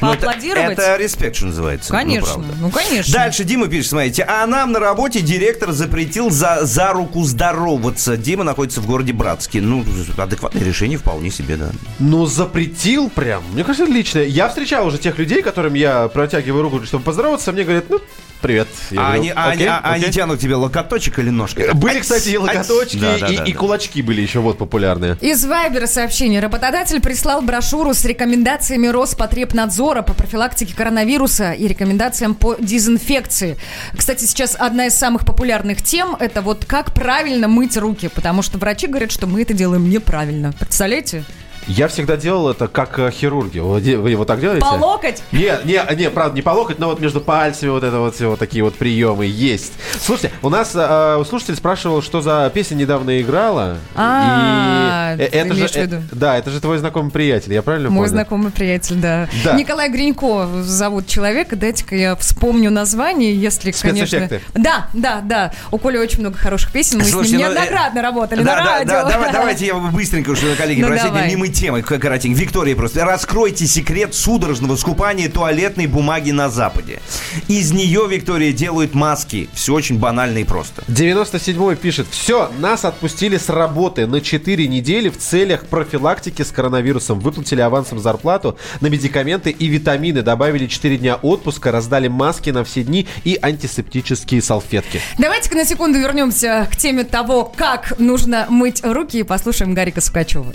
Ну, 0.00 0.12
это- 0.12 0.22
поаплодировать. 0.26 0.78
Это, 0.78 0.96
респект, 0.96 1.36
что 1.36 1.46
называется. 1.46 1.90
Конечно, 1.92 2.34
Ну, 2.36 2.42
правда. 2.44 2.54
ну, 2.60 2.70
конечно. 2.70 3.12
Дальше 3.12 3.44
Дима 3.44 3.68
пишет, 3.68 3.90
смотрите, 3.90 4.24
а 4.26 4.46
нам 4.46 4.72
на 4.72 4.78
работе 4.80 5.20
директор 5.20 5.72
запретил 5.72 6.30
за, 6.30 6.60
за 6.62 6.92
руку 6.92 7.22
здороваться. 7.24 8.16
Дима 8.16 8.44
находится 8.44 8.80
в 8.80 8.86
городе 8.86 9.12
Братске. 9.12 9.60
Ну, 9.60 9.84
адекватное 10.16 10.64
решение 10.64 10.96
вполне 10.98 11.30
себе, 11.30 11.56
да. 11.56 11.70
Ну, 11.98 12.24
запретил 12.26 13.10
прям. 13.10 13.42
Мне 13.52 13.62
кажется, 13.62 13.84
отлично. 13.84 14.20
Я 14.20 14.48
встречал 14.48 14.86
уже 14.86 14.98
тех 14.98 15.18
людей, 15.18 15.42
которым 15.42 15.74
я 15.74 16.08
протягиваю 16.08 16.62
руку, 16.62 16.82
чтобы 16.86 17.04
поздороваться. 17.04 17.52
Мне 17.52 17.64
говорят, 17.64 17.84
ну, 17.90 18.00
привет. 18.40 18.68
Я 18.90 19.00
а 19.00 19.04
говорю, 19.04 19.20
они, 19.20 19.30
а 19.30 19.44
они- 19.44 19.52
«Окей, 19.62 19.68
а 19.68 19.78
они 19.92 20.02
окей». 20.04 20.12
тянут 20.14 20.40
тебе 20.40 20.54
локоточек 20.56 21.18
или 21.18 21.30
ножки? 21.30 21.70
Были, 21.74 21.96
Ать, 21.96 22.02
кстати, 22.02 22.28
и 22.30 22.34
ать. 22.36 22.40
локоточки, 22.40 22.96
Да, 22.98 23.18
да, 23.18 23.26
и, 23.28 23.36
да, 23.36 23.44
и 23.44 23.52
да. 23.52 23.58
кулачки 23.58 24.02
были 24.02 24.20
еще 24.20 24.40
вот 24.40 24.58
популярные. 24.58 25.16
Из 25.20 25.44
Вайбера 25.44 25.86
сообщение. 25.86 26.40
Работодатель 26.40 27.00
прислал 27.00 27.42
брошюру 27.42 27.94
с 27.94 28.04
рекомендациями 28.04 28.86
Роспотребнадзора 28.88 30.02
по 30.02 30.14
профилактике 30.14 30.74
коронавируса 30.74 31.52
и 31.52 31.66
рекомендациям 31.68 32.34
по 32.34 32.56
дезинфекции. 32.58 33.56
Кстати, 33.96 34.24
сейчас 34.24 34.56
одна 34.58 34.86
из 34.86 34.94
самых 34.94 35.24
популярных 35.24 35.82
тем– 35.82 36.16
это 36.20 36.42
вот 36.42 36.64
как 36.64 36.92
правильно 36.94 37.48
мыть 37.48 37.76
руки, 37.76 38.08
потому 38.08 38.42
что 38.42 38.58
врачи 38.58 38.86
говорят, 38.86 39.12
что 39.12 39.26
мы 39.26 39.42
это 39.42 39.54
делаем 39.54 39.88
неправильно. 39.88 40.52
Представляете? 40.58 41.24
Я 41.70 41.86
всегда 41.86 42.16
делал 42.16 42.50
это 42.50 42.66
как 42.66 42.98
э, 42.98 43.12
хирурги. 43.12 43.60
Вы, 43.60 43.80
его 43.80 44.24
так 44.24 44.40
делаете? 44.40 44.60
По 44.60 44.74
локоть? 44.74 45.22
Не, 45.30 45.52
не, 45.64 45.80
не, 45.94 46.10
правда, 46.10 46.34
не 46.34 46.42
по 46.42 46.50
локоть, 46.50 46.80
но 46.80 46.88
вот 46.88 46.98
между 46.98 47.20
пальцами 47.20 47.70
вот 47.70 47.84
это 47.84 48.00
вот 48.00 48.16
все 48.16 48.28
вот 48.28 48.40
такие 48.40 48.64
вот 48.64 48.74
приемы 48.74 49.24
есть. 49.24 49.72
Слушайте, 50.00 50.32
у 50.42 50.48
нас 50.48 50.72
э, 50.74 51.22
слушатель 51.28 51.54
спрашивал, 51.54 52.02
что 52.02 52.22
за 52.22 52.50
песня 52.52 52.74
недавно 52.74 53.20
играла. 53.20 53.76
А, 53.94 55.14
И, 55.16 55.20
э, 55.22 55.26
это 55.26 55.54
же, 55.54 55.66
э, 55.66 56.02
да, 56.10 56.38
это 56.38 56.50
же 56.50 56.60
твой 56.60 56.78
знакомый 56.78 57.12
приятель, 57.12 57.52
я 57.54 57.62
правильно 57.62 57.88
Мой 57.88 58.06
понял? 58.06 58.10
знакомый 58.10 58.50
приятель, 58.50 58.96
да. 58.96 59.28
Да. 59.44 59.52
Николай 59.52 59.90
Гринько 59.90 60.48
зовут 60.62 61.06
человека. 61.06 61.54
Дайте-ка 61.54 61.94
я 61.94 62.16
вспомню 62.16 62.72
название, 62.72 63.32
если, 63.32 63.70
конечно... 63.70 64.28
Да, 64.54 64.88
да, 64.92 65.20
да. 65.22 65.52
У 65.70 65.78
Коли 65.78 65.98
очень 65.98 66.18
много 66.18 66.36
хороших 66.36 66.72
песен. 66.72 66.98
Мы 66.98 67.04
Слушайте, 67.04 67.36
с 67.36 67.38
ним 67.38 67.46
ну, 67.46 67.52
э, 67.52 67.54
неоднократно 67.54 68.02
работали 68.02 68.42
Да, 68.42 68.56
на 68.56 68.64
да, 68.64 68.70
радио. 68.72 68.90
да, 68.92 69.04
давай- 69.04 69.32
давайте 69.32 69.66
я 69.66 69.74
быстренько, 69.76 70.34
что 70.34 70.46
коллеги, 70.56 70.80
Ну, 70.80 70.88
простите, 70.88 71.26
мимо 71.28 71.46
темы, 71.60 71.82
коротенько. 71.82 72.40
Виктория 72.40 72.74
просто. 72.74 73.04
Раскройте 73.04 73.66
секрет 73.66 74.14
судорожного 74.14 74.76
скупания 74.76 75.28
туалетной 75.28 75.86
бумаги 75.86 76.30
на 76.30 76.48
Западе. 76.48 77.00
Из 77.48 77.70
нее, 77.70 78.06
Виктория, 78.08 78.50
делают 78.50 78.94
маски. 78.94 79.50
Все 79.52 79.74
очень 79.74 79.98
банально 79.98 80.38
и 80.38 80.44
просто. 80.44 80.82
97-й 80.88 81.76
пишет, 81.76 82.06
все, 82.10 82.50
нас 82.58 82.86
отпустили 82.86 83.36
с 83.36 83.50
работы 83.50 84.06
на 84.06 84.22
4 84.22 84.66
недели 84.68 85.10
в 85.10 85.18
целях 85.18 85.66
профилактики 85.66 86.40
с 86.40 86.50
коронавирусом. 86.50 87.20
Выплатили 87.20 87.60
авансом 87.60 87.98
зарплату 87.98 88.56
на 88.80 88.86
медикаменты 88.86 89.50
и 89.50 89.66
витамины, 89.66 90.22
добавили 90.22 90.66
4 90.66 90.96
дня 90.96 91.16
отпуска, 91.16 91.70
раздали 91.70 92.08
маски 92.08 92.48
на 92.48 92.64
все 92.64 92.84
дни 92.84 93.06
и 93.24 93.38
антисептические 93.40 94.40
салфетки. 94.40 95.02
Давайте-ка 95.18 95.56
на 95.56 95.66
секунду 95.66 95.98
вернемся 95.98 96.66
к 96.72 96.76
теме 96.76 97.04
того, 97.04 97.44
как 97.44 97.98
нужно 97.98 98.46
мыть 98.48 98.82
руки 98.82 99.18
и 99.18 99.24
послушаем 99.24 99.74
Гарика 99.74 100.00
Сукачева. 100.00 100.54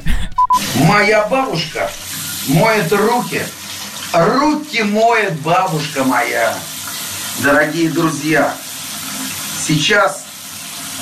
Моя 0.75 1.25
бабушка 1.25 1.89
моет 2.47 2.91
руки. 2.91 3.41
Руки 4.13 4.83
моет 4.83 5.39
бабушка 5.39 6.03
моя. 6.03 6.57
Дорогие 7.39 7.89
друзья, 7.89 8.53
сейчас 9.67 10.25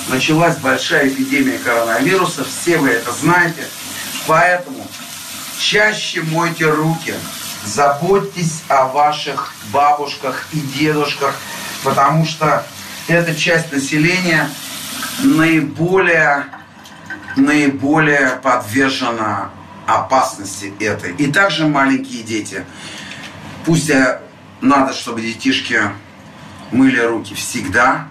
началась 0.10 0.58
большая 0.58 1.08
эпидемия 1.10 1.58
коронавируса. 1.60 2.44
Все 2.44 2.78
вы 2.78 2.90
это 2.90 3.12
знаете. 3.12 3.64
Поэтому 4.28 4.88
чаще 5.60 6.22
мойте 6.22 6.66
руки. 6.70 7.14
Заботьтесь 7.66 8.62
о 8.68 8.88
ваших 8.88 9.54
бабушках 9.72 10.48
и 10.52 10.60
дедушках, 10.60 11.36
потому 11.84 12.26
что 12.26 12.66
эта 13.08 13.34
часть 13.36 13.72
населения 13.72 14.50
наиболее 15.24 16.46
наиболее 17.36 18.40
подвержена 18.42 19.52
опасности 19.86 20.74
этой. 20.80 21.14
И 21.16 21.32
также 21.32 21.68
маленькие 21.68 22.24
дети. 22.24 22.66
Пусть 23.66 23.90
э, 23.90 24.22
надо, 24.62 24.94
чтобы 24.94 25.22
детишки 25.22 25.82
мыли 26.72 27.00
руки 27.00 27.34
всегда. 27.34 28.08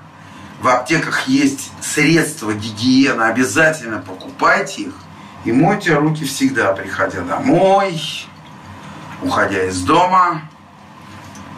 В 0.60 0.68
аптеках 0.68 1.26
есть 1.26 1.72
средства 1.80 2.52
гигиены, 2.54 3.22
обязательно 3.22 3.98
покупайте 3.98 4.82
их. 4.82 4.94
И 5.44 5.50
мойте 5.50 5.94
руки 5.94 6.24
всегда, 6.24 6.72
приходя 6.72 7.22
домой, 7.22 8.00
уходя 9.22 9.64
из 9.64 9.80
дома, 9.82 10.42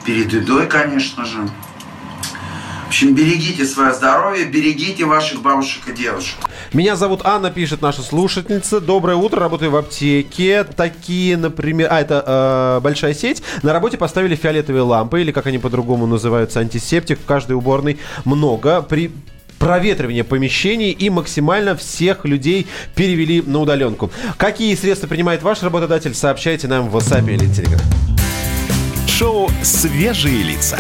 перед 0.07 0.33
едой, 0.33 0.66
конечно 0.68 1.27
же. 1.27 1.46
В 2.85 2.88
общем, 2.88 3.14
берегите 3.14 3.66
свое 3.66 3.92
здоровье, 3.92 4.46
берегите 4.46 5.04
ваших 5.04 5.42
бабушек 5.42 5.88
и 5.88 5.92
дедушек. 5.92 6.38
Меня 6.75 6.96
зовут 6.96 7.20
Анна, 7.22 7.52
пишет 7.52 7.83
наша 7.83 8.02
слушательница. 8.02 8.81
Доброе 8.81 9.16
утро, 9.16 9.38
работаю 9.38 9.70
в 9.70 9.77
аптеке. 9.77 10.64
Такие, 10.64 11.37
например... 11.37 11.87
А, 11.88 12.00
это 12.00 12.25
э, 12.27 12.81
большая 12.83 13.14
сеть. 13.14 13.44
На 13.62 13.72
работе 13.72 13.96
поставили 13.96 14.35
фиолетовые 14.35 14.83
лампы, 14.83 15.20
или 15.20 15.31
как 15.31 15.46
они 15.46 15.58
по-другому 15.58 16.06
называются, 16.06 16.58
антисептик. 16.58 17.20
В 17.20 17.25
каждой 17.27 17.52
уборной 17.52 17.98
много. 18.25 18.83
При 18.83 19.12
проветривание 19.60 20.25
помещений 20.25 20.90
и 20.90 21.10
максимально 21.10 21.77
всех 21.77 22.25
людей 22.25 22.66
перевели 22.96 23.40
на 23.40 23.60
удаленку. 23.60 24.10
Какие 24.37 24.75
средства 24.75 25.06
принимает 25.06 25.44
ваш 25.44 25.62
работодатель, 25.62 26.12
сообщайте 26.12 26.66
нам 26.66 26.90
в 26.90 26.96
WhatsApp 26.96 27.33
или 27.33 27.48
Telegram. 27.48 27.81
Шоу 29.06 29.48
«Свежие 29.62 30.42
лица». 30.42 30.77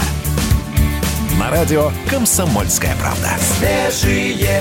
На 1.38 1.50
радио 1.50 1.92
«Комсомольская 2.10 2.96
правда». 3.00 3.30
Свежие, 3.38 4.60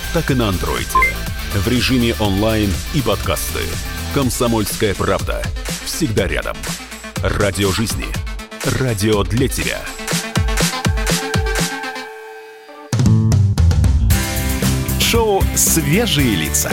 так 0.13 0.29
и 0.31 0.33
на 0.33 0.49
Android. 0.49 0.87
В 1.53 1.67
режиме 1.67 2.13
онлайн 2.19 2.71
и 2.93 3.01
подкасты. 3.01 3.61
«Комсомольская 4.13 4.93
правда». 4.93 5.41
Всегда 5.85 6.27
рядом. 6.27 6.57
Радио 7.23 7.71
жизни. 7.71 8.05
Радио 8.79 9.23
для 9.23 9.47
тебя. 9.47 9.79
Шоу 14.99 15.43
«Свежие 15.55 16.35
лица». 16.35 16.71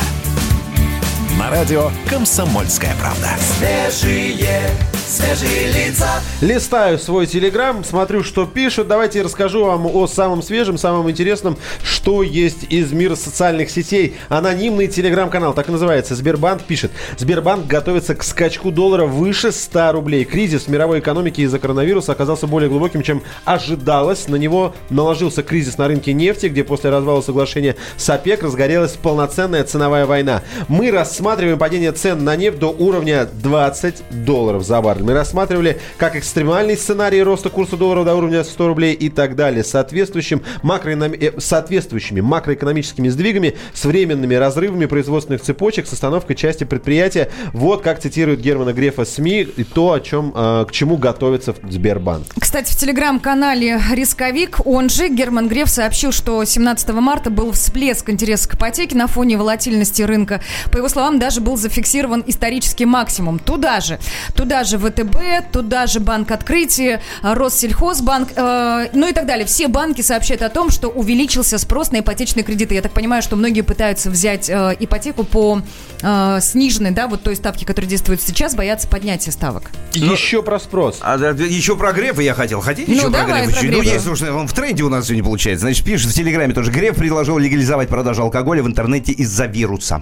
На 1.38 1.50
радио 1.50 1.92
«Комсомольская 2.08 2.96
правда». 2.96 3.36
Свежие, 3.58 4.70
свежие 5.08 5.72
лица. 5.72 6.20
Листаю 6.42 6.98
свой 6.98 7.26
телеграм, 7.26 7.82
смотрю, 7.82 8.22
что 8.22 8.44
пишут. 8.44 8.88
Давайте 8.88 9.18
я 9.18 9.24
расскажу 9.24 9.64
вам 9.64 9.86
о 9.86 10.06
самом 10.06 10.42
свежем, 10.42 10.76
самом 10.76 11.10
интересном, 11.10 11.56
что 11.82 12.22
есть 12.22 12.64
из 12.68 12.92
мира 12.92 13.16
социальных 13.16 13.70
сетей. 13.70 14.16
Анонимный 14.28 14.86
телеграм-канал, 14.86 15.54
так 15.54 15.68
и 15.68 15.72
называется. 15.72 16.14
Сбербанк 16.14 16.62
пишет. 16.62 16.90
Сбербанк 17.16 17.66
готовится 17.66 18.14
к 18.14 18.22
скачку 18.22 18.70
доллара 18.70 19.06
выше 19.06 19.50
100 19.50 19.92
рублей. 19.92 20.24
Кризис 20.24 20.64
в 20.64 20.68
мировой 20.68 21.00
экономике 21.00 21.42
из-за 21.42 21.58
коронавируса 21.58 22.12
оказался 22.12 22.46
более 22.46 22.68
глубоким, 22.68 23.02
чем 23.02 23.22
ожидалось. 23.46 24.28
На 24.28 24.36
него 24.36 24.74
наложился 24.90 25.42
кризис 25.42 25.78
на 25.78 25.88
рынке 25.88 26.12
нефти, 26.12 26.46
где 26.46 26.64
после 26.64 26.90
развала 26.90 27.22
соглашения 27.22 27.76
с 27.96 28.08
ОПЕК 28.10 28.42
разгорелась 28.42 28.92
полноценная 28.92 29.64
ценовая 29.64 30.04
война. 30.04 30.42
Мы 30.68 30.90
рассматриваем 30.90 31.58
падение 31.58 31.92
цен 31.92 32.22
на 32.24 32.36
нефть 32.36 32.58
до 32.58 32.68
уровня 32.68 33.26
20 33.42 34.24
долларов 34.24 34.64
за 34.64 34.82
баррель. 34.82 34.97
Мы 35.00 35.12
рассматривали 35.12 35.78
как 35.96 36.16
экстремальный 36.16 36.76
сценарий 36.76 37.22
роста 37.22 37.50
курса 37.50 37.76
доллара 37.76 38.04
до 38.04 38.14
уровня 38.14 38.44
100 38.44 38.68
рублей 38.68 38.94
и 38.94 39.08
так 39.08 39.36
далее. 39.36 39.64
Соответствующим 39.64 40.42
макроэконом... 40.62 41.12
э, 41.12 41.32
Соответствующими 41.38 42.20
макроэкономическими 42.20 43.08
сдвигами 43.08 43.56
с 43.72 43.84
временными 43.84 44.34
разрывами 44.34 44.86
производственных 44.86 45.42
цепочек 45.42 45.86
с 45.86 45.92
остановкой 45.92 46.36
части 46.36 46.64
предприятия. 46.64 47.30
Вот 47.52 47.82
как 47.82 48.00
цитирует 48.00 48.40
Германа 48.40 48.72
Грефа 48.72 49.04
СМИ 49.04 49.42
и 49.56 49.64
то, 49.64 49.92
о 49.92 50.00
чем, 50.00 50.32
э, 50.34 50.64
к 50.68 50.72
чему 50.72 50.96
готовится 50.96 51.54
Сбербанк. 51.68 52.26
Кстати, 52.38 52.72
в 52.72 52.76
телеграм-канале 52.76 53.80
«Рисковик» 53.92 54.66
он 54.66 54.88
же, 54.88 55.08
Герман 55.08 55.48
Греф, 55.48 55.68
сообщил, 55.68 56.12
что 56.12 56.44
17 56.44 56.88
марта 57.00 57.30
был 57.30 57.52
всплеск 57.52 58.08
интереса 58.10 58.48
к 58.48 58.54
ипотеке 58.54 58.96
на 58.96 59.06
фоне 59.06 59.36
волатильности 59.36 60.02
рынка. 60.02 60.40
По 60.72 60.78
его 60.78 60.88
словам, 60.88 61.18
даже 61.18 61.40
был 61.40 61.56
зафиксирован 61.56 62.24
исторический 62.26 62.86
максимум. 62.86 63.38
Туда 63.38 63.80
же, 63.80 63.98
туда 64.34 64.64
же 64.64 64.78
ВТБ, 64.90 65.52
туда 65.52 65.86
же 65.86 66.00
Банк 66.00 66.30
Открытия, 66.30 67.00
Россельхозбанк, 67.22 68.30
э, 68.34 68.88
ну 68.92 69.08
и 69.08 69.12
так 69.12 69.26
далее. 69.26 69.46
Все 69.46 69.68
банки 69.68 70.02
сообщают 70.02 70.42
о 70.42 70.48
том, 70.48 70.70
что 70.70 70.88
увеличился 70.88 71.58
спрос 71.58 71.90
на 71.90 72.00
ипотечные 72.00 72.44
кредиты. 72.44 72.74
Я 72.74 72.82
так 72.82 72.92
понимаю, 72.92 73.22
что 73.22 73.36
многие 73.36 73.62
пытаются 73.62 74.10
взять 74.10 74.48
э, 74.48 74.76
ипотеку 74.78 75.24
по 75.24 75.62
э, 76.02 76.38
сниженной, 76.40 76.90
да, 76.90 77.08
вот 77.08 77.22
той 77.22 77.36
ставке, 77.36 77.66
которая 77.66 77.88
действует 77.88 78.22
сейчас, 78.22 78.54
боятся 78.54 78.88
поднятия 78.88 79.30
ставок. 79.30 79.70
еще 79.92 80.42
про 80.42 80.58
спрос. 80.58 80.98
А, 81.00 81.16
да, 81.18 81.30
еще 81.30 81.76
про 81.76 81.92
Грефа 81.92 82.22
я 82.22 82.34
хотел. 82.34 82.60
Хотите 82.60 82.90
Ну, 82.90 82.98
еще 82.98 83.10
про 83.10 83.24
Грефа? 83.24 83.60
про? 83.60 83.70
Ну, 83.70 83.82
есть, 83.82 84.04
слушай, 84.04 84.30
он 84.30 84.48
в 84.48 84.52
тренде 84.52 84.82
у 84.82 84.88
нас 84.88 85.06
сегодня 85.06 85.24
получается. 85.24 85.62
Значит, 85.62 85.84
пишет 85.84 86.10
в 86.10 86.14
Телеграме 86.14 86.54
тоже. 86.54 86.70
Греф 86.70 86.96
предложил 86.96 87.38
легализовать 87.38 87.88
продажу 87.88 88.22
алкоголя 88.22 88.62
в 88.62 88.66
интернете 88.66 89.12
из-за 89.12 89.46
вируса. 89.46 90.00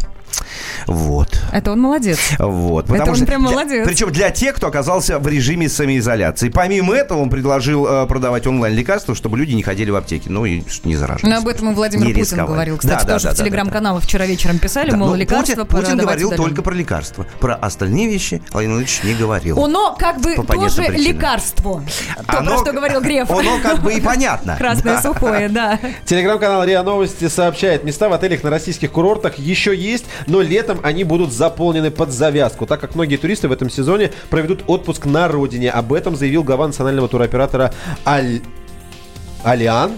Вот. 0.86 1.40
Это 1.52 1.72
он 1.72 1.80
молодец. 1.80 2.18
Вот. 2.38 2.90
Это 2.90 3.10
он 3.10 3.26
прям 3.26 3.42
для- 3.46 3.50
молодец. 3.50 3.86
причем 3.86 4.12
для 4.12 4.30
тех, 4.30 4.54
кто 4.56 4.66
оказался 4.68 5.18
в 5.18 5.26
режиме 5.28 5.68
самоизоляции. 5.68 6.48
Помимо 6.48 6.94
этого, 6.94 7.20
он 7.20 7.30
предложил 7.30 7.86
э, 7.86 8.06
продавать 8.06 8.46
онлайн-лекарства, 8.46 9.14
чтобы 9.14 9.38
люди 9.38 9.52
не 9.52 9.62
ходили 9.62 9.90
в 9.90 9.96
аптеки. 9.96 10.28
Ну 10.28 10.44
и 10.44 10.62
что, 10.68 10.88
не 10.88 10.96
заражались. 10.96 11.24
Ну, 11.32 11.36
об 11.40 11.48
этом 11.48 11.70
и 11.70 11.74
Владимир 11.74 12.06
Не 12.06 12.12
Путин 12.12 12.22
рисковали. 12.24 12.46
говорил. 12.52 12.76
Кстати, 12.78 13.00
Да, 13.00 13.04
да, 13.06 13.12
тоже 13.14 13.24
да, 13.24 13.30
в 13.32 13.36
да, 13.36 13.42
телеграм-каналах 13.44 14.02
вчера 14.04 14.26
вечером 14.26 14.58
писали, 14.58 14.90
Да, 14.90 14.96
мол, 14.96 15.08
ну, 15.10 15.14
лекарства 15.16 15.64
Путин, 15.64 15.84
Путин 15.84 15.98
говорил 15.98 16.28
удаленно. 16.28 16.48
только 16.48 16.62
про 16.62 16.74
лекарства. 16.74 17.26
Про 17.40 17.54
остальные 17.54 18.08
вещи 18.08 18.42
Владимир 18.52 18.76
Владимирович 18.76 19.00
не 19.04 19.14
говорил. 19.14 19.62
Оно 19.62 19.96
как 19.98 20.20
бы 20.20 20.34
По 20.34 20.44
тоже 20.44 20.82
причинам. 20.82 21.00
лекарство. 21.16 21.82
То, 22.28 22.38
Оно- 22.38 22.50
про 22.50 22.58
что 22.58 22.72
говорил 22.72 23.00
Греф. 23.00 23.30
оно 23.30 23.58
как 23.62 23.80
бы 23.82 23.92
и 23.94 24.00
понятно. 24.00 24.56
Красное 24.58 24.94
Да. 24.96 25.02
сухое, 25.02 25.48
да. 25.48 25.78
Телеграм-канал 26.04 26.64
РИА 26.64 26.82
Новости 26.82 27.28
сообщает, 27.28 27.84
места 27.84 28.08
в 28.08 28.12
отелях 28.12 28.42
на 28.42 28.50
российских 28.50 28.90
курортах 28.92 29.38
еще 29.38 29.74
есть, 29.76 30.04
но 30.26 30.40
летом 30.40 30.80
они 30.82 31.04
будут 31.04 31.32
заполнены 31.32 31.90
под 31.90 32.10
завязку, 32.10 32.66
так 32.66 32.80
как 32.80 32.94
многие 32.94 33.16
туристы 33.16 33.48
в 33.48 33.52
этом 33.52 33.70
сезоне 33.70 34.12
проведут 34.30 34.64
отпуск 34.66 35.06
на 35.06 35.28
родине. 35.28 35.70
Об 35.70 35.92
этом 35.92 36.16
заявил 36.16 36.42
глава 36.42 36.66
национального 36.66 37.08
туроператора 37.08 37.72
Аль... 38.04 38.40
Алиан. 39.44 39.92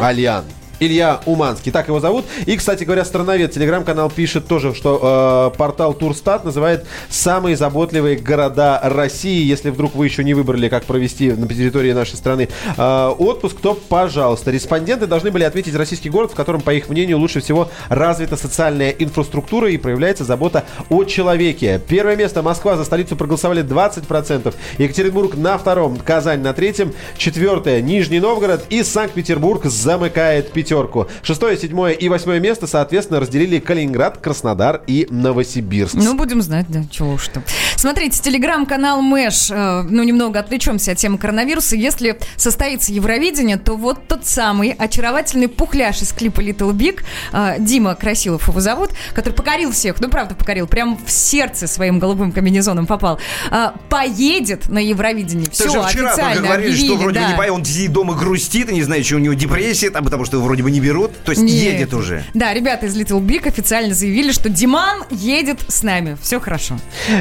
Алиан. 0.00 0.44
Илья 0.80 1.20
Уманский, 1.26 1.72
так 1.72 1.88
его 1.88 2.00
зовут. 2.00 2.24
И, 2.46 2.56
кстати 2.56 2.84
говоря, 2.84 3.04
страновед 3.04 3.52
телеграм-канал 3.52 4.10
пишет 4.10 4.46
тоже, 4.46 4.74
что 4.74 5.50
э, 5.52 5.56
портал 5.58 5.94
Турстат 5.94 6.44
называет 6.44 6.86
самые 7.08 7.56
заботливые 7.56 8.16
города 8.16 8.80
России. 8.82 9.44
Если 9.44 9.70
вдруг 9.70 9.94
вы 9.94 10.06
еще 10.06 10.24
не 10.24 10.34
выбрали, 10.34 10.68
как 10.68 10.84
провести 10.84 11.32
на 11.32 11.48
территории 11.48 11.92
нашей 11.92 12.16
страны 12.16 12.48
э, 12.76 13.14
отпуск, 13.18 13.60
то, 13.60 13.74
пожалуйста. 13.88 14.50
Респонденты 14.50 15.06
должны 15.06 15.30
были 15.30 15.44
ответить 15.44 15.74
российский 15.74 16.10
город, 16.10 16.32
в 16.32 16.34
котором, 16.34 16.60
по 16.60 16.72
их 16.72 16.88
мнению, 16.88 17.18
лучше 17.18 17.40
всего 17.40 17.70
развита 17.88 18.36
социальная 18.36 18.90
инфраструктура 18.90 19.70
и 19.70 19.76
проявляется 19.76 20.24
забота 20.24 20.64
о 20.88 21.04
человеке. 21.04 21.80
Первое 21.88 22.16
место 22.16 22.42
Москва 22.42 22.76
за 22.76 22.84
столицу 22.84 23.16
проголосовали 23.16 23.62
20%. 23.64 24.54
Екатеринбург 24.78 25.36
на 25.36 25.58
втором, 25.58 25.96
Казань 25.96 26.40
на 26.40 26.52
третьем. 26.52 26.92
Четвертое 27.16 27.80
Нижний 27.80 28.20
Новгород 28.20 28.64
и 28.70 28.82
Санкт-Петербург 28.82 29.64
замыкает 29.64 30.52
пятерку. 30.68 31.08
Шестое, 31.22 31.56
седьмое 31.56 31.92
и 31.92 32.08
восьмое 32.08 32.40
место, 32.40 32.66
соответственно, 32.66 33.20
разделили 33.20 33.58
Калининград, 33.58 34.18
Краснодар 34.18 34.82
и 34.86 35.06
Новосибирск. 35.10 35.94
Ну, 35.94 36.14
будем 36.14 36.42
знать, 36.42 36.66
да, 36.68 36.84
чего 36.90 37.14
уж 37.14 37.28
там. 37.28 37.42
Смотрите, 37.76 38.20
телеграм-канал 38.20 39.00
Мэш, 39.00 39.50
э, 39.50 39.82
ну, 39.88 40.02
немного 40.02 40.40
отвлечемся 40.40 40.92
от 40.92 40.98
темы 40.98 41.18
коронавируса. 41.18 41.76
Если 41.76 42.18
состоится 42.36 42.92
Евровидение, 42.92 43.56
то 43.56 43.76
вот 43.76 44.06
тот 44.08 44.26
самый 44.26 44.70
очаровательный 44.72 45.48
пухляш 45.48 46.02
из 46.02 46.12
клипа 46.12 46.40
Little 46.40 46.72
Big, 46.72 47.00
э, 47.32 47.56
Дима 47.58 47.94
Красилов 47.94 48.48
его 48.48 48.60
зовут, 48.60 48.90
который 49.14 49.34
покорил 49.34 49.72
всех, 49.72 50.00
ну, 50.00 50.08
правда, 50.08 50.34
покорил, 50.34 50.66
прям 50.66 50.98
в 51.04 51.10
сердце 51.10 51.66
своим 51.66 51.98
голубым 51.98 52.32
комбинезоном 52.32 52.86
попал, 52.86 53.18
э, 53.50 53.68
поедет 53.88 54.68
на 54.68 54.78
Евровидение. 54.78 55.48
Все, 55.50 55.70
же 55.70 55.82
вчера 55.82 56.10
официально 56.10 56.42
говорили, 56.42 56.74
что 56.74 56.84
объявили, 56.84 57.02
вроде 57.02 57.18
бы 57.20 57.24
да. 57.24 57.30
не 57.30 57.36
поет, 57.36 57.52
он 57.52 57.64
сидит 57.64 57.92
дома 57.92 58.14
грустит, 58.14 58.70
и 58.70 58.74
не 58.74 58.82
знает, 58.82 59.06
что 59.06 59.16
у 59.16 59.18
него 59.18 59.34
депрессия, 59.34 59.90
там, 59.90 60.04
потому 60.04 60.24
что 60.24 60.36
его 60.36 60.48
вроде 60.58 60.62
бы 60.62 60.70
не 60.70 60.80
берут. 60.80 61.12
То 61.24 61.32
есть 61.32 61.42
Нет. 61.42 61.54
едет 61.54 61.94
уже. 61.94 62.24
Да, 62.34 62.52
ребята 62.52 62.86
из 62.86 62.96
Little 62.96 63.20
Big 63.20 63.46
официально 63.46 63.94
заявили, 63.94 64.32
что 64.32 64.48
Диман 64.48 65.04
едет 65.10 65.58
с 65.68 65.82
нами. 65.82 66.16
Все 66.20 66.40
хорошо. 66.40 66.78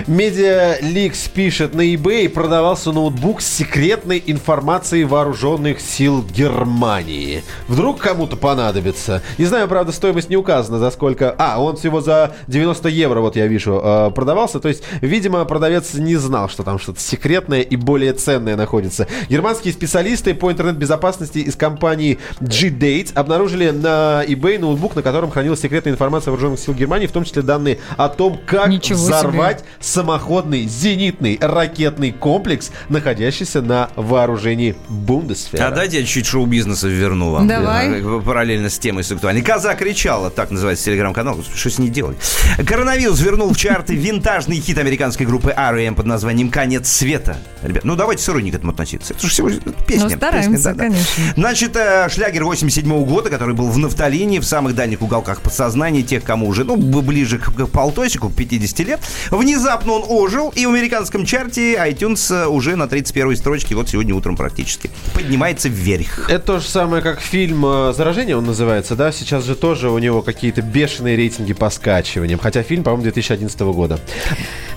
Медиа 0.07 0.77
Ликс 0.81 1.27
пишет, 1.27 1.75
на 1.75 1.81
eBay 1.81 2.29
продавался 2.29 2.91
ноутбук 2.91 3.41
с 3.41 3.47
секретной 3.47 4.23
информацией 4.25 5.03
вооруженных 5.03 5.81
сил 5.81 6.23
Германии. 6.23 7.43
Вдруг 7.67 7.99
кому-то 7.99 8.37
понадобится. 8.37 9.21
Не 9.37 9.45
знаю, 9.45 9.67
правда, 9.67 9.91
стоимость 9.91 10.29
не 10.29 10.37
указана, 10.37 10.79
за 10.79 10.89
сколько... 10.91 11.35
А, 11.37 11.61
он 11.61 11.77
всего 11.77 12.01
за 12.01 12.35
90 12.47 12.89
евро, 12.89 13.21
вот 13.21 13.35
я 13.35 13.47
вижу, 13.47 13.79
э, 13.83 14.11
продавался. 14.15 14.59
То 14.59 14.69
есть, 14.69 14.83
видимо, 15.01 15.43
продавец 15.45 15.93
не 15.93 16.15
знал, 16.15 16.49
что 16.49 16.63
там 16.63 16.79
что-то 16.79 16.99
секретное 16.99 17.61
и 17.61 17.75
более 17.75 18.13
ценное 18.13 18.55
находится. 18.55 19.07
Германские 19.29 19.73
специалисты 19.73 20.33
по 20.33 20.51
интернет-безопасности 20.51 21.39
из 21.39 21.55
компании 21.55 22.17
G-Date 22.39 23.13
обнаружили 23.27 23.71
на 23.71 24.23
eBay 24.25 24.57
ноутбук, 24.57 24.95
на 24.95 25.01
котором 25.01 25.29
хранилась 25.31 25.59
секретная 25.59 25.91
информация 25.91 26.31
вооруженных 26.31 26.59
сил 26.59 26.73
Германии, 26.73 27.07
в 27.07 27.11
том 27.11 27.25
числе 27.25 27.41
данные 27.41 27.77
о 27.97 28.07
том, 28.07 28.39
как 28.45 28.69
Ничего 28.69 28.97
себе. 28.97 29.15
взорвать 29.17 29.65
самоходный 29.81 30.63
зенитный 30.65 31.37
ракетный 31.41 32.11
комплекс, 32.13 32.71
находящийся 32.87 33.61
на 33.61 33.89
вооружении 33.97 34.75
Бундесфера. 34.87 35.67
А 35.67 35.71
дайте 35.71 35.99
я 35.99 36.05
чуть 36.05 36.25
шоу-бизнеса 36.25 36.87
верну 36.87 37.31
вам. 37.31 37.47
Давай. 37.47 38.01
Э, 38.01 38.21
Параллельно 38.25 38.69
с 38.69 38.79
темой 38.79 39.03
с 39.03 39.11
актуальной. 39.11 39.41
Коза 39.41 39.75
кричала, 39.75 40.29
так 40.29 40.49
называется 40.49 40.85
телеграм-канал. 40.85 41.37
Что 41.53 41.69
с 41.69 41.77
ней 41.79 41.89
делать? 41.89 42.17
Коронавирус 42.65 43.19
вернул 43.19 43.53
в 43.53 43.57
чарты 43.57 43.95
винтажный 43.95 44.61
хит 44.61 44.77
американской 44.77 45.25
группы 45.25 45.53
R.E.M. 45.55 45.95
под 45.95 46.05
названием 46.05 46.49
«Конец 46.49 46.87
света». 46.87 47.37
Ребят, 47.61 47.83
ну 47.83 47.95
давайте 47.95 48.23
с 48.23 48.29
иронией 48.29 48.53
к 48.53 48.55
этому 48.55 48.71
относиться. 48.71 49.13
Это 49.13 49.21
же 49.23 49.29
всего 49.29 49.49
песня. 49.85 50.09
Ну, 50.09 50.15
стараемся, 50.15 50.51
песня, 50.51 50.63
да-да. 50.71 50.83
конечно. 50.83 51.23
Значит, 51.35 51.75
э, 51.75 52.07
шлягер 52.09 52.43
87 52.43 53.05
года, 53.05 53.16
который 53.25 53.55
был 53.55 53.69
в 53.69 53.77
нафталине, 53.77 54.39
в 54.39 54.45
самых 54.45 54.75
дальних 54.75 55.01
уголках 55.01 55.41
подсознания 55.41 56.03
тех, 56.03 56.23
кому 56.23 56.47
уже, 56.47 56.63
ну, 56.63 56.75
ближе 56.77 57.37
к, 57.37 57.51
к 57.53 57.67
полтосику, 57.67 58.29
к 58.29 58.35
50 58.35 58.79
лет. 58.79 58.99
Внезапно 59.31 59.93
он 59.93 60.03
ожил, 60.07 60.49
и 60.55 60.65
в 60.65 60.69
американском 60.69 61.25
чарте 61.25 61.75
iTunes 61.75 62.33
э, 62.33 62.47
уже 62.47 62.75
на 62.75 62.87
31 62.87 63.35
строчке, 63.35 63.75
вот 63.75 63.89
сегодня 63.89 64.15
утром 64.15 64.35
практически, 64.35 64.89
поднимается 65.13 65.69
вверх. 65.69 66.29
Это 66.29 66.45
то 66.45 66.59
же 66.59 66.67
самое, 66.67 67.03
как 67.03 67.19
фильм 67.19 67.65
э, 67.65 67.93
«Заражение» 67.95 68.37
он 68.37 68.45
называется, 68.45 68.95
да? 68.95 69.11
Сейчас 69.11 69.45
же 69.45 69.55
тоже 69.55 69.89
у 69.89 69.97
него 69.97 70.21
какие-то 70.21 70.61
бешеные 70.61 71.15
рейтинги 71.15 71.53
по 71.53 71.69
скачиваниям. 71.69 72.39
Хотя 72.39 72.63
фильм, 72.63 72.83
по-моему, 72.83 73.03
2011 73.03 73.59
года. 73.61 73.99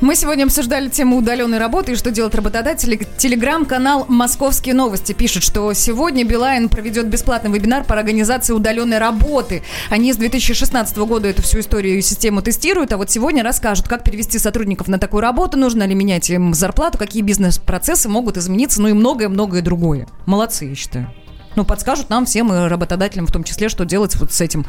Мы 0.01 0.17
сегодня 0.17 0.45
обсуждали 0.45 0.89
тему 0.89 1.19
удаленной 1.19 1.59
работы 1.59 1.93
и 1.93 1.95
что 1.95 2.11
делать 2.11 2.35
работодатели. 2.35 3.07
Телеграм-канал 3.19 4.07
«Московские 4.09 4.75
новости» 4.75 5.13
пишет, 5.13 5.43
что 5.43 5.71
сегодня 5.75 6.25
Билайн 6.25 6.71
проведет 6.71 7.09
бесплатный 7.09 7.51
вебинар 7.51 7.85
по 7.85 7.95
организации 7.95 8.55
удаленной 8.55 8.97
работы. 8.97 9.63
Они 9.91 10.11
с 10.15 10.17
2016 10.17 10.97
года 10.99 11.29
эту 11.29 11.43
всю 11.43 11.61
историю 11.61 11.99
и 11.99 12.01
систему 12.01 12.41
тестируют, 12.41 12.95
а 12.95 12.97
вот 12.97 13.11
сегодня 13.11 13.43
расскажут, 13.43 13.89
как 13.89 14.03
перевести 14.03 14.39
сотрудников 14.39 14.89
на 14.89 14.99
такую 14.99 15.21
работу, 15.21 15.59
нужно 15.59 15.83
ли 15.83 15.95
менять 15.95 16.31
им 16.31 16.55
зарплату, 16.55 16.97
какие 16.97 17.23
бизнес-процессы 17.23 18.09
могут 18.09 18.39
измениться, 18.39 18.81
ну 18.81 18.89
и 18.89 18.95
многое-многое 18.95 19.61
другое. 19.61 20.09
Молодцы, 20.25 20.65
я 20.65 20.75
считаю. 20.75 21.13
Ну, 21.57 21.65
подскажут 21.65 22.09
нам 22.09 22.25
всем 22.25 22.53
и 22.53 22.69
работодателям 22.69 23.27
в 23.27 23.33
том 23.33 23.45
числе, 23.45 23.69
что 23.69 23.85
делать 23.85 24.17
вот 24.17 24.33
с 24.33 24.41
этим 24.41 24.65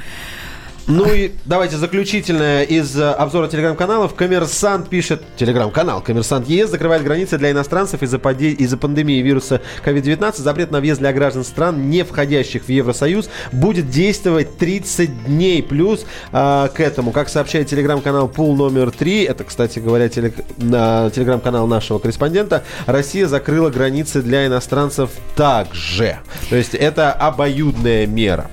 Ну 0.87 1.13
и 1.13 1.31
давайте 1.45 1.77
заключительное 1.77 2.63
из 2.63 2.97
э, 2.99 3.11
обзора 3.11 3.47
телеграм-каналов. 3.47 4.15
Коммерсант 4.15 4.89
пишет, 4.89 5.21
телеграм-канал 5.37 6.01
Коммерсант 6.01 6.47
ЕС 6.49 6.69
закрывает 6.69 7.03
границы 7.03 7.37
для 7.37 7.51
иностранцев 7.51 8.01
из-за, 8.01 8.17
поде- 8.17 8.51
из-за 8.51 8.77
пандемии 8.77 9.21
вируса 9.21 9.61
COVID-19. 9.85 10.41
Запрет 10.41 10.71
на 10.71 10.79
въезд 10.79 10.99
для 10.99 11.13
граждан 11.13 11.43
стран, 11.43 11.89
не 11.89 12.03
входящих 12.03 12.63
в 12.65 12.69
Евросоюз, 12.69 13.29
будет 13.51 13.89
действовать 13.89 14.57
30 14.57 15.25
дней. 15.25 15.61
Плюс 15.63 16.05
э, 16.31 16.67
к 16.73 16.79
этому, 16.79 17.11
как 17.11 17.29
сообщает 17.29 17.67
телеграм-канал 17.67 18.27
Пул 18.27 18.55
номер 18.55 18.91
3, 18.91 19.23
это, 19.23 19.43
кстати 19.43 19.79
говоря, 19.79 20.07
телег- 20.09 20.43
на- 20.57 21.09
телеграм-канал 21.11 21.67
нашего 21.67 21.99
корреспондента, 21.99 22.63
Россия 22.87 23.27
закрыла 23.27 23.69
границы 23.69 24.21
для 24.23 24.47
иностранцев 24.47 25.11
также. 25.35 26.17
То 26.49 26.55
есть 26.55 26.73
это 26.73 27.11
обоюдная 27.13 28.07
мера. 28.07 28.49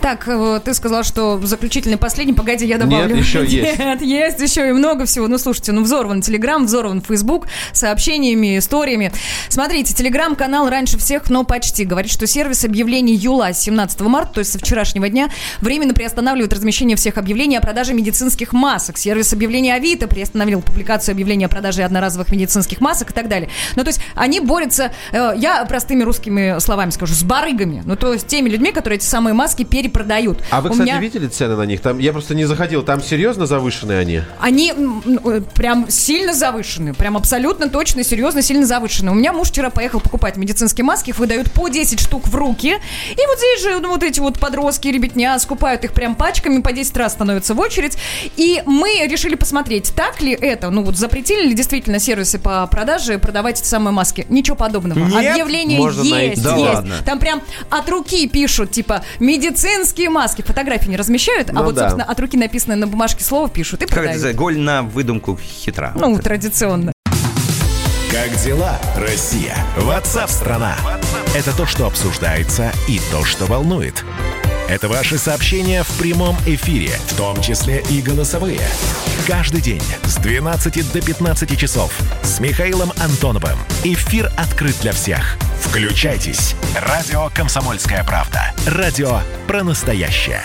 Так, 0.00 0.28
э, 0.28 0.60
ты 0.64 0.74
сказал, 0.74 1.02
что 1.02 1.40
заключительный 1.44 1.96
последний. 1.96 2.32
Погоди, 2.32 2.66
я 2.66 2.78
добавлю. 2.78 3.16
Нет, 3.16 3.24
еще 3.24 3.44
есть. 3.44 3.78
Нет, 3.78 4.02
есть 4.02 4.40
еще 4.40 4.68
и 4.68 4.72
много 4.72 5.06
всего. 5.06 5.26
Ну, 5.28 5.38
слушайте, 5.38 5.72
ну, 5.72 5.82
взорван 5.82 6.22
Телеграм, 6.22 6.66
взорван 6.66 7.02
Фейсбук 7.02 7.46
сообщениями, 7.72 8.58
историями. 8.58 9.12
Смотрите, 9.48 9.94
Телеграм-канал 9.94 10.68
раньше 10.68 10.98
всех, 10.98 11.30
но 11.30 11.44
почти. 11.44 11.84
Говорит, 11.84 12.10
что 12.10 12.26
сервис 12.26 12.64
объявлений 12.64 13.14
Юла 13.14 13.52
с 13.52 13.60
17 13.60 14.00
марта, 14.02 14.34
то 14.34 14.38
есть 14.40 14.52
со 14.52 14.58
вчерашнего 14.58 15.08
дня, 15.08 15.28
временно 15.60 15.94
приостанавливает 15.94 16.52
размещение 16.52 16.96
всех 16.96 17.18
объявлений 17.18 17.56
о 17.56 17.60
продаже 17.60 17.94
медицинских 17.94 18.52
масок. 18.52 18.98
Сервис 18.98 19.32
объявлений 19.32 19.70
Авито 19.70 20.06
приостановил 20.06 20.62
публикацию 20.62 21.12
объявлений 21.12 21.44
о 21.46 21.48
продаже 21.48 21.82
одноразовых 21.82 22.30
медицинских 22.30 22.80
масок 22.80 23.10
и 23.10 23.14
так 23.14 23.28
далее. 23.28 23.50
Ну, 23.76 23.82
то 23.82 23.88
есть 23.88 24.00
они 24.14 24.40
борются, 24.40 24.92
э, 25.12 25.32
я 25.36 25.64
простыми 25.64 26.02
русскими 26.02 26.58
словами 26.60 26.90
скажу, 26.90 27.14
с 27.14 27.22
барыгами. 27.22 27.82
Ну, 27.84 27.96
то 27.96 28.12
есть 28.12 28.26
теми 28.26 28.48
людьми, 28.48 28.72
которые 28.72 28.98
эти 28.98 29.04
самые 29.04 29.34
маски 29.34 29.64
перепродают. 29.88 30.42
А 30.50 30.60
вы, 30.60 30.68
У 30.68 30.72
кстати, 30.72 30.88
меня- 30.88 31.00
видели 31.00 31.26
цены 31.26 31.56
на 31.56 31.62
них? 31.62 31.80
Там 31.80 31.98
я 31.98 32.12
просто 32.12 32.34
не 32.34 32.44
заходил. 32.44 32.82
Там 32.82 33.02
серьезно 33.02 33.46
завышенные 33.46 33.98
они? 34.00 34.22
Они 34.40 34.72
м, 34.72 35.44
прям 35.54 35.86
сильно 35.90 36.32
завышены. 36.34 36.94
Прям 36.94 37.16
абсолютно 37.16 37.68
точно, 37.68 38.04
серьезно, 38.04 38.42
сильно 38.42 38.66
завышены. 38.66 39.10
У 39.10 39.14
меня 39.14 39.32
муж 39.32 39.48
вчера 39.48 39.70
поехал 39.70 40.00
покупать 40.00 40.36
медицинские 40.36 40.84
маски, 40.84 41.10
их 41.10 41.18
выдают 41.18 41.50
по 41.52 41.68
10 41.68 42.00
штук 42.00 42.28
в 42.28 42.34
руки. 42.34 42.68
И 43.12 43.26
вот 43.26 43.38
здесь 43.38 43.62
же 43.62 43.78
ну, 43.80 43.88
вот 43.90 44.02
эти 44.02 44.20
вот 44.20 44.38
подростки, 44.38 44.88
ребятня, 44.88 45.38
скупают 45.38 45.84
их 45.84 45.92
прям 45.92 46.14
пачками, 46.14 46.60
по 46.60 46.72
10 46.72 46.96
раз 46.96 47.12
становятся 47.12 47.54
в 47.54 47.60
очередь. 47.60 47.96
И 48.36 48.62
мы 48.66 49.06
решили 49.08 49.34
посмотреть, 49.34 49.92
так 49.94 50.20
ли 50.20 50.32
это, 50.32 50.70
ну 50.70 50.82
вот 50.82 50.96
запретили 50.96 51.46
ли 51.48 51.54
действительно 51.54 51.98
сервисы 51.98 52.38
по 52.38 52.66
продаже 52.66 53.18
продавать 53.18 53.60
эти 53.60 53.66
самые 53.68 53.92
маски. 53.92 54.26
Ничего 54.28 54.56
подобного. 54.56 54.98
Нет? 54.98 55.32
Объявление 55.32 55.78
Можно 55.78 56.02
есть, 56.02 56.12
найти. 56.12 56.40
Да 56.42 56.56
есть. 56.56 56.74
ладно. 56.74 56.94
Там 57.04 57.18
прям 57.18 57.42
от 57.70 57.88
руки 57.88 58.28
пишут, 58.28 58.70
типа, 58.72 59.02
медицинские 59.20 59.77
маски. 60.08 60.42
Фотографии 60.42 60.88
не 60.88 60.96
размещают, 60.96 61.52
Ну 61.52 61.60
а 61.60 61.64
вот, 61.64 61.74
да. 61.74 61.82
собственно, 61.90 62.04
от 62.10 62.18
руки 62.20 62.36
написанное 62.36 62.76
на 62.76 62.86
бумажке 62.86 63.22
слово 63.24 63.48
пишут 63.48 63.82
и 63.82 63.86
Как 63.86 63.90
продают. 63.94 64.14
называется? 64.14 64.38
Голь 64.38 64.58
на 64.58 64.82
выдумку 64.82 65.38
хитра. 65.40 65.92
Ну, 65.94 66.18
традиционно. 66.18 66.92
Как 68.10 68.34
дела, 68.42 68.78
Россия? 68.96 69.56
Ватсап-страна! 69.76 70.76
Это 71.36 71.56
то, 71.56 71.66
что 71.66 71.86
обсуждается 71.86 72.72
и 72.88 73.00
то, 73.12 73.24
что 73.24 73.44
волнует. 73.46 74.04
Это 74.68 74.86
ваши 74.86 75.16
сообщения 75.16 75.82
в 75.82 75.98
прямом 75.98 76.36
эфире, 76.44 76.90
в 77.06 77.16
том 77.16 77.40
числе 77.40 77.82
и 77.88 78.02
голосовые. 78.02 78.60
Каждый 79.26 79.62
день 79.62 79.82
с 80.04 80.16
12 80.16 80.92
до 80.92 81.00
15 81.00 81.58
часов 81.58 81.90
с 82.22 82.38
Михаилом 82.38 82.92
Антоновым. 83.00 83.58
Эфир 83.82 84.30
открыт 84.36 84.76
для 84.82 84.92
всех. 84.92 85.38
Включайтесь. 85.62 86.54
Радио 86.76 87.30
«Комсомольская 87.34 88.04
правда». 88.04 88.52
Радио 88.66 89.20
про 89.46 89.64
настоящее. 89.64 90.42